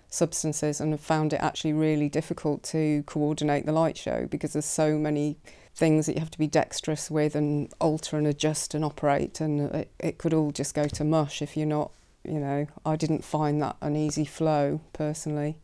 substances 0.08 0.80
and 0.80 0.98
found 1.00 1.32
it 1.32 1.40
actually 1.40 1.72
really 1.72 2.08
difficult 2.08 2.62
to 2.64 3.02
coordinate 3.06 3.64
the 3.64 3.72
light 3.72 3.96
show 3.96 4.26
because 4.30 4.52
there's 4.52 4.66
so 4.66 4.98
many 4.98 5.38
things 5.74 6.04
that 6.04 6.14
you 6.14 6.20
have 6.20 6.30
to 6.30 6.38
be 6.38 6.46
dexterous 6.46 7.10
with 7.10 7.34
and 7.34 7.72
alter 7.80 8.18
and 8.18 8.26
adjust 8.26 8.74
and 8.74 8.84
operate 8.84 9.40
and 9.40 9.74
it, 9.74 9.90
it 9.98 10.18
could 10.18 10.34
all 10.34 10.50
just 10.50 10.74
go 10.74 10.86
to 10.86 11.02
mush 11.02 11.40
if 11.40 11.56
you're 11.56 11.66
not 11.66 11.90
you 12.24 12.38
know 12.38 12.66
I 12.84 12.96
didn't 12.96 13.24
find 13.24 13.60
that 13.62 13.76
an 13.80 13.96
easy 13.96 14.24
flow 14.24 14.80
personally. 14.92 15.58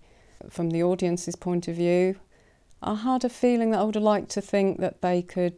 From 0.48 0.70
the 0.70 0.82
audience's 0.82 1.36
point 1.36 1.66
of 1.68 1.76
view 1.76 2.16
I 2.82 2.94
had 2.94 3.24
a 3.24 3.28
feeling 3.28 3.70
that 3.72 3.80
I 3.80 3.84
would 3.84 3.96
have 3.96 4.04
liked 4.04 4.30
to 4.30 4.40
think 4.40 4.80
that 4.80 5.02
they 5.02 5.22
could 5.22 5.56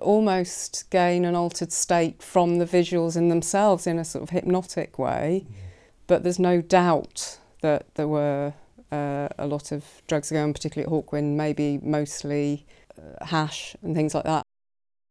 almost 0.00 0.88
gain 0.90 1.24
an 1.24 1.34
altered 1.34 1.72
state 1.72 2.22
from 2.22 2.58
the 2.58 2.64
visuals 2.64 3.16
in 3.16 3.28
themselves 3.28 3.86
in 3.86 3.98
a 3.98 4.04
sort 4.04 4.22
of 4.22 4.30
hypnotic 4.30 4.98
way. 4.98 5.46
But 6.06 6.22
there's 6.22 6.38
no 6.38 6.62
doubt 6.62 7.38
that 7.60 7.94
there 7.94 8.08
were 8.08 8.54
uh, 8.90 9.28
a 9.38 9.46
lot 9.46 9.72
of 9.72 10.02
drugs 10.06 10.30
going, 10.30 10.52
particularly 10.52 10.86
at 10.86 10.92
Hawkwind, 10.92 11.36
maybe 11.36 11.78
mostly 11.82 12.66
uh, 12.98 13.24
hash 13.24 13.76
and 13.82 13.94
things 13.94 14.14
like 14.14 14.24
that. 14.24 14.42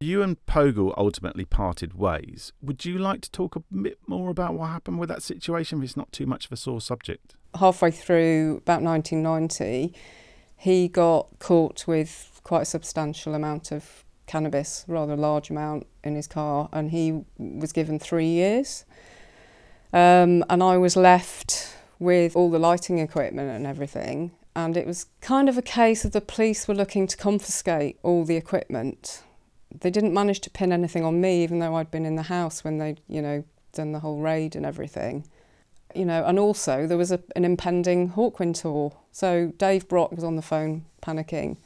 You 0.01 0.23
and 0.23 0.43
Pogle 0.47 0.95
ultimately 0.97 1.45
parted 1.45 1.93
ways. 1.93 2.53
Would 2.59 2.85
you 2.85 2.97
like 2.97 3.21
to 3.21 3.29
talk 3.29 3.55
a 3.55 3.59
bit 3.59 3.99
more 4.07 4.31
about 4.31 4.55
what 4.55 4.71
happened 4.71 4.97
with 4.97 5.09
that 5.09 5.21
situation 5.21 5.77
if 5.77 5.83
it's 5.83 5.95
not 5.95 6.11
too 6.11 6.25
much 6.25 6.47
of 6.47 6.51
a 6.51 6.57
sore 6.57 6.81
subject? 6.81 7.35
Halfway 7.59 7.91
through 7.91 8.61
about 8.63 8.81
1990, 8.81 9.93
he 10.57 10.87
got 10.87 11.37
caught 11.37 11.85
with 11.85 12.41
quite 12.43 12.63
a 12.63 12.65
substantial 12.65 13.35
amount 13.35 13.71
of 13.71 14.03
cannabis, 14.25 14.85
rather 14.87 15.15
large 15.15 15.51
amount, 15.51 15.85
in 16.03 16.15
his 16.15 16.25
car, 16.25 16.67
and 16.73 16.89
he 16.89 17.23
was 17.37 17.71
given 17.71 17.99
three 17.99 18.25
years. 18.25 18.85
Um, 19.93 20.43
and 20.49 20.63
I 20.63 20.77
was 20.77 20.95
left 20.95 21.75
with 21.99 22.35
all 22.35 22.49
the 22.49 22.57
lighting 22.57 22.97
equipment 22.97 23.51
and 23.51 23.67
everything. 23.67 24.31
And 24.55 24.75
it 24.75 24.87
was 24.87 25.05
kind 25.21 25.47
of 25.47 25.59
a 25.59 25.61
case 25.61 26.03
of 26.05 26.11
the 26.11 26.21
police 26.21 26.67
were 26.67 26.73
looking 26.73 27.05
to 27.05 27.15
confiscate 27.15 27.99
all 28.01 28.25
the 28.25 28.35
equipment. 28.35 29.21
They 29.79 29.89
didn't 29.89 30.13
manage 30.13 30.41
to 30.41 30.49
pin 30.49 30.71
anything 30.71 31.05
on 31.05 31.21
me, 31.21 31.43
even 31.43 31.59
though 31.59 31.75
I'd 31.75 31.91
been 31.91 32.05
in 32.05 32.15
the 32.15 32.23
house 32.23 32.63
when 32.63 32.77
they'd, 32.77 33.01
you 33.07 33.21
know, 33.21 33.43
done 33.73 33.91
the 33.91 33.99
whole 33.99 34.19
raid 34.19 34.55
and 34.55 34.65
everything. 34.65 35.25
You 35.95 36.05
know, 36.05 36.23
and 36.25 36.39
also 36.39 36.87
there 36.87 36.97
was 36.97 37.11
a, 37.11 37.21
an 37.35 37.43
impending 37.43 38.11
Hawkwind 38.11 38.61
tour. 38.61 38.93
So 39.11 39.53
Dave 39.57 39.87
Brock 39.87 40.11
was 40.11 40.23
on 40.23 40.35
the 40.35 40.41
phone 40.41 40.85
panicking. 41.01 41.57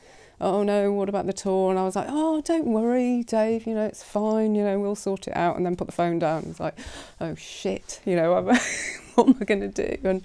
Oh 0.42 0.64
no, 0.64 0.92
what 0.92 1.08
about 1.08 1.28
the 1.28 1.34
tour? 1.34 1.70
And 1.70 1.80
I 1.80 1.84
was 1.84 1.96
like, 1.96 2.08
oh, 2.10 2.42
don't 2.42 2.66
worry, 2.66 3.24
Dave, 3.24 3.66
you 3.66 3.74
know, 3.74 3.86
it's 3.86 4.04
fine, 4.04 4.54
you 4.54 4.64
know, 4.64 4.80
we'll 4.80 4.96
sort 4.96 5.28
it 5.28 5.36
out. 5.36 5.56
And 5.56 5.66
then 5.66 5.76
put 5.76 5.88
the 5.88 5.94
phone 5.94 6.20
down. 6.20 6.44
It's 6.50 6.60
like, 6.60 6.78
oh 7.22 7.36
shit, 7.36 8.02
you 8.06 8.16
know, 8.16 8.34
what 9.16 9.28
am 9.28 9.38
I 9.40 9.46
going 9.46 9.62
to 9.62 9.68
do? 9.68 9.98
And 10.04 10.22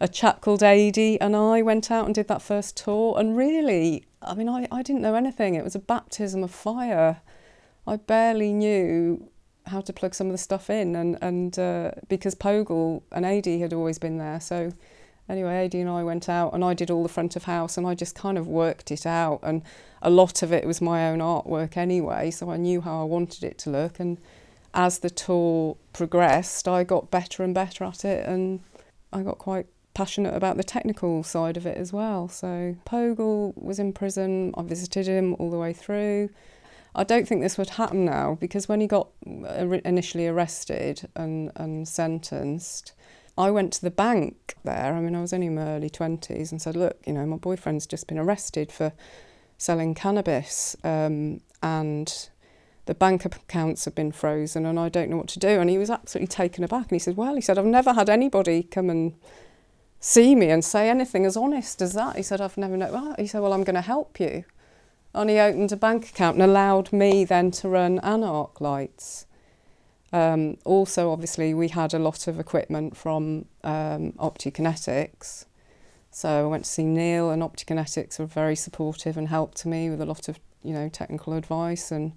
a 0.00 0.08
chap 0.08 0.40
called 0.40 0.62
Adi 0.62 1.20
and 1.20 1.36
I 1.36 1.60
went 1.60 1.90
out 1.90 2.06
and 2.06 2.14
did 2.14 2.28
that 2.28 2.40
first 2.40 2.76
tour. 2.76 3.18
And 3.18 3.36
really, 3.36 4.06
I 4.22 4.34
mean, 4.34 4.48
I, 4.48 4.66
I 4.70 4.82
didn't 4.82 5.02
know 5.02 5.14
anything. 5.14 5.54
It 5.54 5.64
was 5.64 5.74
a 5.74 5.80
baptism 5.80 6.44
of 6.44 6.50
fire. 6.50 7.20
I 7.86 7.96
barely 7.96 8.52
knew 8.52 9.28
how 9.66 9.80
to 9.80 9.92
plug 9.92 10.14
some 10.14 10.26
of 10.26 10.32
the 10.32 10.38
stuff 10.38 10.70
in. 10.70 10.96
And, 10.96 11.18
and 11.22 11.58
uh, 11.58 11.92
because 12.08 12.34
Pogle 12.34 13.02
and 13.12 13.24
Adi 13.24 13.60
had 13.60 13.72
always 13.72 13.98
been 13.98 14.18
there. 14.18 14.40
So 14.40 14.72
anyway, 15.28 15.64
Adi 15.64 15.80
and 15.80 15.90
I 15.90 16.02
went 16.02 16.28
out 16.28 16.52
and 16.52 16.64
I 16.64 16.74
did 16.74 16.90
all 16.90 17.02
the 17.02 17.08
front 17.08 17.36
of 17.36 17.44
house 17.44 17.78
and 17.78 17.86
I 17.86 17.94
just 17.94 18.14
kind 18.14 18.36
of 18.36 18.46
worked 18.46 18.90
it 18.90 19.06
out. 19.06 19.40
And 19.42 19.62
a 20.02 20.10
lot 20.10 20.42
of 20.42 20.52
it 20.52 20.66
was 20.66 20.80
my 20.80 21.08
own 21.08 21.20
artwork 21.20 21.76
anyway. 21.76 22.30
So 22.30 22.50
I 22.50 22.56
knew 22.56 22.80
how 22.80 23.00
I 23.00 23.04
wanted 23.04 23.44
it 23.44 23.58
to 23.58 23.70
look. 23.70 24.00
And 24.00 24.18
as 24.74 24.98
the 25.00 25.10
tour 25.10 25.76
progressed, 25.92 26.68
I 26.68 26.84
got 26.84 27.10
better 27.10 27.42
and 27.42 27.54
better 27.54 27.84
at 27.84 28.04
it, 28.04 28.26
and 28.26 28.60
I 29.12 29.22
got 29.22 29.38
quite 29.38 29.66
passionate 29.94 30.34
about 30.34 30.56
the 30.56 30.64
technical 30.64 31.22
side 31.22 31.56
of 31.56 31.66
it 31.66 31.76
as 31.76 31.92
well. 31.92 32.28
So 32.28 32.76
Pogle 32.84 33.52
was 33.56 33.78
in 33.78 33.92
prison. 33.92 34.54
I 34.56 34.62
visited 34.62 35.06
him 35.06 35.34
all 35.38 35.50
the 35.50 35.58
way 35.58 35.72
through. 35.72 36.30
I 36.94 37.04
don't 37.04 37.26
think 37.26 37.40
this 37.40 37.56
would 37.56 37.70
happen 37.70 38.04
now 38.04 38.36
because 38.40 38.68
when 38.68 38.80
he 38.80 38.86
got 38.86 39.08
initially 39.24 40.26
arrested 40.26 41.08
and, 41.14 41.52
and 41.54 41.86
sentenced, 41.86 42.92
I 43.38 43.50
went 43.50 43.72
to 43.74 43.82
the 43.82 43.90
bank 43.90 44.54
there. 44.64 44.94
I 44.94 45.00
mean, 45.00 45.14
I 45.14 45.20
was 45.20 45.32
only 45.32 45.46
in 45.46 45.54
my 45.54 45.62
early 45.62 45.90
20s 45.90 46.50
and 46.50 46.60
said, 46.60 46.76
Look, 46.76 46.98
you 47.06 47.12
know, 47.12 47.24
my 47.26 47.36
boyfriend's 47.36 47.86
just 47.86 48.08
been 48.08 48.18
arrested 48.18 48.72
for 48.72 48.92
selling 49.56 49.94
cannabis. 49.94 50.76
Um, 50.82 51.40
and 51.62 52.28
the 52.86 52.94
bank 52.94 53.24
accounts 53.24 53.84
have 53.84 53.94
been 53.94 54.10
frozen 54.10 54.66
and 54.66 54.78
I 54.78 54.88
don't 54.88 55.10
know 55.10 55.16
what 55.18 55.28
to 55.28 55.38
do. 55.38 55.60
And 55.60 55.70
he 55.70 55.78
was 55.78 55.90
absolutely 55.90 56.28
taken 56.28 56.64
aback. 56.64 56.90
And 56.90 56.92
he 56.92 56.98
said, 56.98 57.16
Well, 57.16 57.34
he 57.34 57.40
said, 57.40 57.58
I've 57.58 57.64
never 57.66 57.92
had 57.92 58.10
anybody 58.10 58.64
come 58.64 58.90
and 58.90 59.14
see 60.00 60.34
me 60.34 60.50
and 60.50 60.64
say 60.64 60.88
anything 60.88 61.26
as 61.26 61.36
honest 61.36 61.80
as 61.80 61.92
that. 61.92 62.16
He 62.16 62.22
said, 62.22 62.40
I've 62.40 62.56
never 62.56 62.76
known. 62.76 62.92
Well, 62.92 63.14
he 63.18 63.26
said, 63.26 63.42
Well, 63.42 63.52
I'm 63.52 63.64
going 63.64 63.74
to 63.74 63.80
help 63.82 64.18
you. 64.18 64.44
And 65.14 65.28
he 65.28 65.38
opened 65.38 65.72
a 65.72 65.76
bank 65.76 66.08
account 66.08 66.36
and 66.36 66.42
allowed 66.42 66.92
me 66.92 67.24
then 67.24 67.50
to 67.52 67.68
run 67.68 67.98
Anarch 68.00 68.60
lights. 68.60 69.26
Um, 70.12 70.56
also, 70.64 71.10
obviously, 71.12 71.52
we 71.54 71.68
had 71.68 71.94
a 71.94 71.98
lot 71.98 72.26
of 72.26 72.38
equipment 72.40 72.96
from 72.96 73.46
um, 73.62 74.12
Optikinetics. 74.12 75.46
So 76.12 76.28
I 76.28 76.46
went 76.46 76.64
to 76.64 76.70
see 76.70 76.84
Neil, 76.84 77.30
and 77.30 77.42
Optikinetics 77.42 78.18
were 78.18 78.26
very 78.26 78.56
supportive 78.56 79.16
and 79.16 79.28
helped 79.28 79.64
me 79.66 79.90
with 79.90 80.00
a 80.00 80.06
lot 80.06 80.28
of, 80.28 80.40
you 80.62 80.72
know, 80.72 80.88
technical 80.88 81.34
advice 81.34 81.92
and 81.92 82.12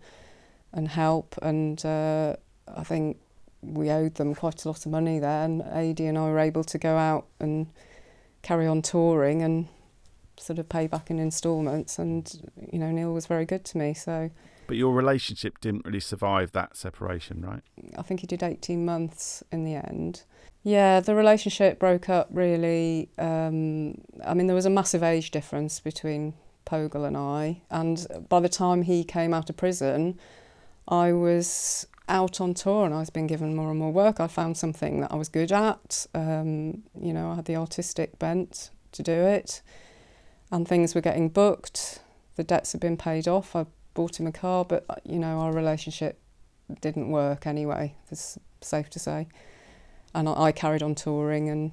and 0.71 0.87
help. 0.87 1.35
And 1.41 1.83
uh, 1.85 2.35
I 2.67 2.83
think 2.83 3.17
we 3.63 3.89
owed 3.89 4.15
them 4.15 4.35
quite 4.35 4.65
a 4.65 4.67
lot 4.67 4.85
of 4.85 4.91
money 4.91 5.19
there. 5.19 5.45
And 5.45 5.61
Adi 5.61 6.05
and 6.05 6.17
I 6.17 6.23
were 6.23 6.39
able 6.39 6.63
to 6.63 6.77
go 6.77 6.97
out 6.97 7.27
and 7.39 7.67
carry 8.41 8.67
on 8.67 8.81
touring 8.81 9.41
and 9.41 9.67
sort 10.37 10.59
of 10.59 10.69
pay 10.69 10.87
back 10.87 11.09
in 11.09 11.19
instalments. 11.19 11.99
And 11.99 12.51
you 12.71 12.79
know, 12.79 12.91
Neil 12.91 13.13
was 13.13 13.25
very 13.25 13.45
good 13.45 13.65
to 13.65 13.77
me. 13.77 13.93
So. 13.93 14.29
But 14.67 14.77
your 14.77 14.93
relationship 14.93 15.59
didn't 15.59 15.85
really 15.85 15.99
survive 15.99 16.51
that 16.53 16.77
separation, 16.77 17.41
right? 17.41 17.61
I 17.97 18.01
think 18.01 18.21
he 18.21 18.27
did 18.27 18.41
18 18.41 18.85
months 18.85 19.43
in 19.51 19.65
the 19.65 19.75
end. 19.75 20.23
Yeah, 20.63 21.01
the 21.01 21.15
relationship 21.15 21.79
broke 21.79 22.07
up 22.07 22.29
really. 22.31 23.09
Um, 23.17 24.01
I 24.25 24.33
mean, 24.33 24.47
there 24.47 24.55
was 24.55 24.65
a 24.65 24.69
massive 24.69 25.03
age 25.03 25.31
difference 25.31 25.81
between 25.81 26.33
Pogle 26.65 27.03
and 27.03 27.17
I. 27.17 27.61
And 27.69 28.05
by 28.29 28.39
the 28.39 28.49
time 28.49 28.83
he 28.83 29.03
came 29.03 29.33
out 29.33 29.49
of 29.49 29.57
prison, 29.57 30.17
I 30.87 31.11
was 31.11 31.87
out 32.09 32.41
on 32.41 32.53
tour 32.53 32.85
and 32.85 32.93
I 32.93 32.99
was 32.99 33.09
being 33.09 33.27
given 33.27 33.55
more 33.55 33.69
and 33.69 33.79
more 33.79 33.91
work. 33.91 34.19
I 34.19 34.27
found 34.27 34.57
something 34.57 35.01
that 35.01 35.11
I 35.11 35.15
was 35.15 35.29
good 35.29 35.51
at. 35.51 36.05
Um, 36.13 36.83
you 36.99 37.13
know, 37.13 37.31
I 37.31 37.35
had 37.35 37.45
the 37.45 37.55
artistic 37.55 38.19
bent 38.19 38.71
to 38.91 39.03
do 39.03 39.11
it, 39.11 39.61
and 40.51 40.67
things 40.67 40.93
were 40.95 41.01
getting 41.01 41.29
booked. 41.29 42.01
The 42.35 42.43
debts 42.43 42.71
had 42.71 42.81
been 42.81 42.97
paid 42.97 43.27
off. 43.27 43.55
I 43.55 43.65
bought 43.93 44.19
him 44.19 44.27
a 44.27 44.31
car, 44.31 44.65
but 44.65 44.85
uh, 44.89 44.95
you 45.03 45.19
know, 45.19 45.39
our 45.39 45.53
relationship 45.53 46.19
didn't 46.81 47.09
work 47.09 47.45
anyway. 47.45 47.95
It's 48.11 48.37
safe 48.61 48.89
to 48.91 48.99
say. 48.99 49.27
And 50.13 50.29
I, 50.29 50.33
I 50.33 50.51
carried 50.51 50.83
on 50.83 50.95
touring, 50.95 51.49
and 51.49 51.71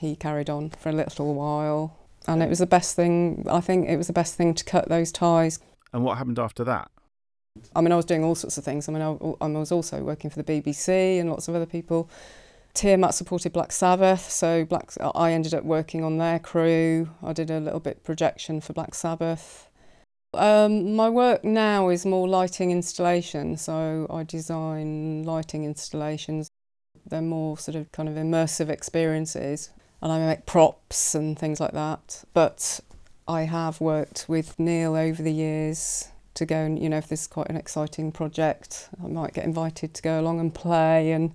he 0.00 0.16
carried 0.16 0.50
on 0.50 0.70
for 0.70 0.88
a 0.88 0.92
little 0.92 1.34
while. 1.34 1.98
And 2.26 2.42
it 2.42 2.48
was 2.48 2.60
the 2.60 2.66
best 2.66 2.94
thing. 2.94 3.46
I 3.50 3.60
think 3.60 3.88
it 3.88 3.96
was 3.96 4.06
the 4.06 4.12
best 4.12 4.36
thing 4.36 4.54
to 4.54 4.64
cut 4.64 4.88
those 4.88 5.10
ties. 5.10 5.58
And 5.92 6.04
what 6.04 6.18
happened 6.18 6.38
after 6.38 6.64
that? 6.64 6.90
I 7.74 7.80
mean, 7.80 7.92
I 7.92 7.96
was 7.96 8.04
doing 8.04 8.24
all 8.24 8.34
sorts 8.34 8.58
of 8.58 8.64
things. 8.64 8.88
I 8.88 8.92
mean, 8.92 9.02
I, 9.02 9.44
I 9.44 9.48
was 9.48 9.72
also 9.72 10.02
working 10.02 10.30
for 10.30 10.42
the 10.42 10.62
BBC 10.62 11.18
and 11.20 11.30
lots 11.30 11.48
of 11.48 11.54
other 11.54 11.66
people. 11.66 12.08
Tiamat 12.74 13.14
supported 13.14 13.52
Black 13.52 13.70
Sabbath, 13.72 14.30
so 14.30 14.64
Black, 14.64 14.92
I 15.14 15.32
ended 15.32 15.52
up 15.52 15.64
working 15.64 16.02
on 16.02 16.18
their 16.18 16.38
crew. 16.38 17.10
I 17.22 17.32
did 17.34 17.50
a 17.50 17.60
little 17.60 17.80
bit 17.80 18.02
projection 18.02 18.60
for 18.60 18.72
Black 18.72 18.94
Sabbath. 18.94 19.68
Um, 20.34 20.96
my 20.96 21.10
work 21.10 21.44
now 21.44 21.90
is 21.90 22.06
more 22.06 22.26
lighting 22.26 22.70
installation, 22.70 23.58
so 23.58 24.06
I 24.08 24.22
design 24.22 25.22
lighting 25.24 25.64
installations. 25.64 26.48
They're 27.04 27.20
more 27.20 27.58
sort 27.58 27.74
of 27.74 27.92
kind 27.92 28.08
of 28.08 28.14
immersive 28.14 28.70
experiences, 28.70 29.68
and 30.00 30.10
I 30.10 30.18
make 30.18 30.46
props 30.46 31.14
and 31.14 31.38
things 31.38 31.60
like 31.60 31.72
that. 31.72 32.24
But 32.32 32.80
I 33.28 33.42
have 33.42 33.82
worked 33.82 34.24
with 34.28 34.58
Neil 34.58 34.96
over 34.96 35.22
the 35.22 35.32
years 35.32 36.11
to 36.34 36.46
go 36.46 36.56
and 36.56 36.82
you 36.82 36.88
know 36.88 36.96
if 36.96 37.08
this 37.08 37.22
is 37.22 37.26
quite 37.26 37.48
an 37.48 37.56
exciting 37.56 38.12
project 38.12 38.88
I 39.02 39.08
might 39.08 39.34
get 39.34 39.44
invited 39.44 39.94
to 39.94 40.02
go 40.02 40.20
along 40.20 40.40
and 40.40 40.54
play 40.54 41.12
and 41.12 41.32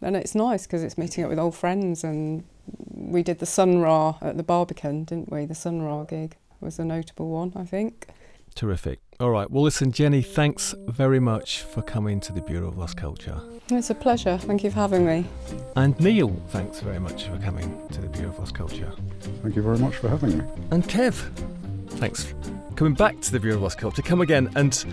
and 0.00 0.16
it's 0.16 0.34
nice 0.34 0.66
because 0.66 0.82
it's 0.82 0.98
meeting 0.98 1.24
up 1.24 1.30
with 1.30 1.38
old 1.38 1.54
friends 1.54 2.04
and 2.04 2.44
we 2.90 3.22
did 3.22 3.38
the 3.38 3.46
Sun 3.46 3.78
Ra 3.78 4.16
at 4.20 4.36
the 4.36 4.42
Barbican 4.42 5.04
didn't 5.04 5.30
we 5.30 5.44
the 5.44 5.54
Sun 5.54 5.82
Ra 5.82 6.04
gig 6.04 6.36
was 6.60 6.78
a 6.78 6.84
notable 6.84 7.28
one 7.28 7.52
I 7.56 7.64
think 7.64 8.08
Terrific. 8.54 9.00
All 9.20 9.30
right. 9.30 9.50
Well, 9.50 9.62
listen, 9.62 9.92
Jenny, 9.92 10.22
thanks 10.22 10.74
very 10.86 11.20
much 11.20 11.62
for 11.62 11.82
coming 11.82 12.20
to 12.20 12.32
the 12.32 12.40
Bureau 12.40 12.68
of 12.68 12.76
Lost 12.76 12.96
Culture. 12.96 13.40
It's 13.70 13.90
a 13.90 13.94
pleasure. 13.94 14.36
Thank 14.36 14.64
you 14.64 14.70
for 14.70 14.76
having 14.76 15.06
me. 15.06 15.26
And 15.76 15.98
Neil, 16.00 16.30
thanks 16.48 16.80
very 16.80 16.98
much 16.98 17.24
for 17.24 17.38
coming 17.38 17.80
to 17.90 18.00
the 18.00 18.08
Bureau 18.08 18.30
of 18.30 18.38
Lost 18.38 18.54
Culture. 18.54 18.92
Thank 19.42 19.56
you 19.56 19.62
very 19.62 19.78
much 19.78 19.96
for 19.96 20.08
having 20.08 20.38
me. 20.38 20.44
And 20.70 20.84
Kev, 20.84 21.30
thanks 21.96 22.24
for 22.24 22.34
coming 22.74 22.94
back 22.94 23.20
to 23.20 23.32
the 23.32 23.38
of 23.54 23.62
Lost 23.62 23.78
Culture. 23.78 24.02
Come 24.02 24.20
again, 24.20 24.50
and 24.56 24.84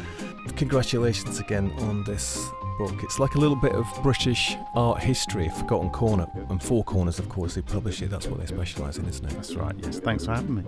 congratulations 0.55 1.39
again 1.39 1.71
on 1.79 2.03
this 2.03 2.49
book. 2.79 3.03
It's 3.03 3.19
like 3.19 3.35
a 3.35 3.37
little 3.37 3.57
bit 3.57 3.73
of 3.73 3.85
British 4.01 4.55
art 4.73 5.03
history, 5.03 5.49
Forgotten 5.49 5.89
Corner, 5.89 6.25
and 6.49 6.63
Four 6.63 6.85
Corners, 6.85 7.19
of 7.19 7.27
course, 7.27 7.55
they 7.55 7.61
publish 7.61 8.01
it. 8.01 8.09
That's 8.09 8.25
what 8.25 8.39
they 8.39 8.45
specialise 8.45 8.97
in, 8.97 9.05
isn't 9.05 9.25
it? 9.25 9.31
That's 9.33 9.53
right, 9.55 9.75
yes. 9.83 9.99
Thanks 9.99 10.25
for 10.25 10.31
having 10.31 10.55
me. 10.55 10.63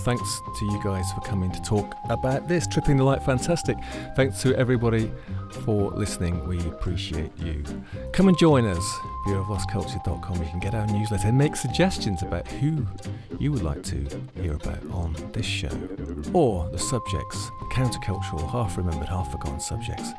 Thanks 0.00 0.40
to 0.58 0.64
you 0.64 0.80
guys 0.82 1.12
for 1.12 1.20
coming 1.20 1.52
to 1.52 1.60
talk 1.60 1.94
about 2.08 2.48
this. 2.48 2.66
Tripping 2.66 2.96
the 2.96 3.04
Light, 3.04 3.22
fantastic. 3.22 3.76
Thanks 4.16 4.40
to 4.42 4.56
everybody 4.56 5.12
for 5.64 5.90
listening. 5.90 6.42
We 6.48 6.58
appreciate 6.60 7.36
you. 7.38 7.62
Come 8.14 8.28
and 8.28 8.38
join 8.38 8.64
us, 8.64 8.98
bureauoflostculture.com. 9.26 10.42
You 10.42 10.48
can 10.48 10.58
get 10.58 10.74
our 10.74 10.86
newsletter 10.86 11.28
and 11.28 11.36
make 11.36 11.54
suggestions 11.54 12.22
about 12.22 12.48
who 12.48 12.86
you 13.38 13.52
would 13.52 13.62
like 13.62 13.82
to 13.84 14.08
hear 14.40 14.54
about 14.54 14.82
on 14.90 15.14
this 15.32 15.44
show, 15.44 15.68
or 16.32 16.70
the 16.70 16.78
subjects, 16.78 17.50
countercultural, 17.72 18.50
half 18.50 18.78
remembered, 18.78 19.08
half 19.08 19.30
forgotten 19.30 19.60
subjects 19.60 20.12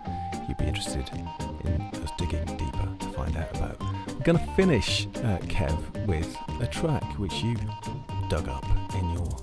you'd 0.48 0.58
be 0.58 0.66
interested 0.66 1.10
in 1.14 1.82
us 2.04 2.12
digging 2.18 2.46
deeper 2.58 2.90
to 3.00 3.08
find 3.14 3.36
out 3.38 3.56
about. 3.56 3.80
We're 4.08 4.24
going 4.24 4.40
to 4.40 4.54
finish, 4.56 5.08
uh, 5.18 5.38
Kev, 5.48 6.06
with 6.06 6.36
a 6.62 6.68
track 6.68 7.04
which 7.20 7.34
you 7.44 7.56
dug 8.30 8.48
up 8.48 8.66
in 8.96 9.10
your 9.12 9.42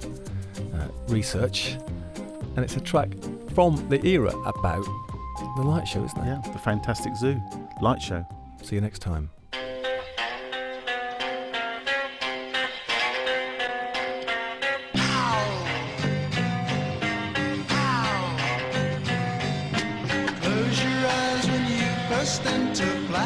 uh, 0.74 0.88
research, 1.08 1.76
and 2.56 2.58
it's 2.58 2.76
a 2.76 2.80
track 2.80 3.10
from 3.54 3.88
the 3.88 4.04
era 4.06 4.34
about 4.46 4.84
the 5.56 5.62
light 5.62 5.86
show, 5.86 6.04
isn't 6.04 6.18
it? 6.18 6.26
Yeah, 6.26 6.40
the 6.52 6.58
Fantastic 6.58 7.16
Zoo 7.16 7.40
light 7.80 8.00
show. 8.00 8.24
See 8.62 8.76
you 8.76 8.80
next 8.80 9.00
time. 9.00 9.30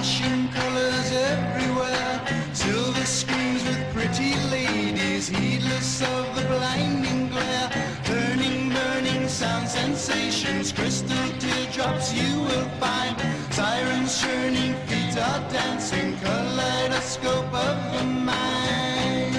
flashing 0.04 0.48
colors 0.48 1.12
everywhere. 1.12 2.20
Silver 2.52 3.06
screens 3.06 3.64
with 3.64 3.82
pretty 3.94 4.34
ladies, 4.50 5.28
heedless 5.28 6.02
of 6.02 6.36
the 6.36 6.42
blinding 6.42 7.28
glare. 7.28 7.70
Turning, 8.04 8.68
burning 8.68 9.26
sound 9.28 9.66
sensations, 9.66 10.72
crystal 10.72 11.28
teardrops 11.38 12.12
you 12.12 12.40
will 12.40 12.68
find. 12.78 13.16
Sirens 13.50 14.20
churning, 14.20 14.74
feet 14.88 15.16
are 15.16 15.40
dancing, 15.50 16.18
kaleidoscope 16.18 17.54
of 17.54 17.76
the 17.94 18.04
mind. 18.04 19.34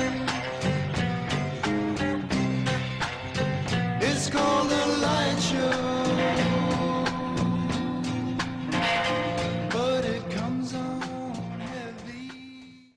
It's 4.02 4.30
called 4.32 4.72
a 4.72 4.86
light 5.06 5.40
show. 5.40 5.95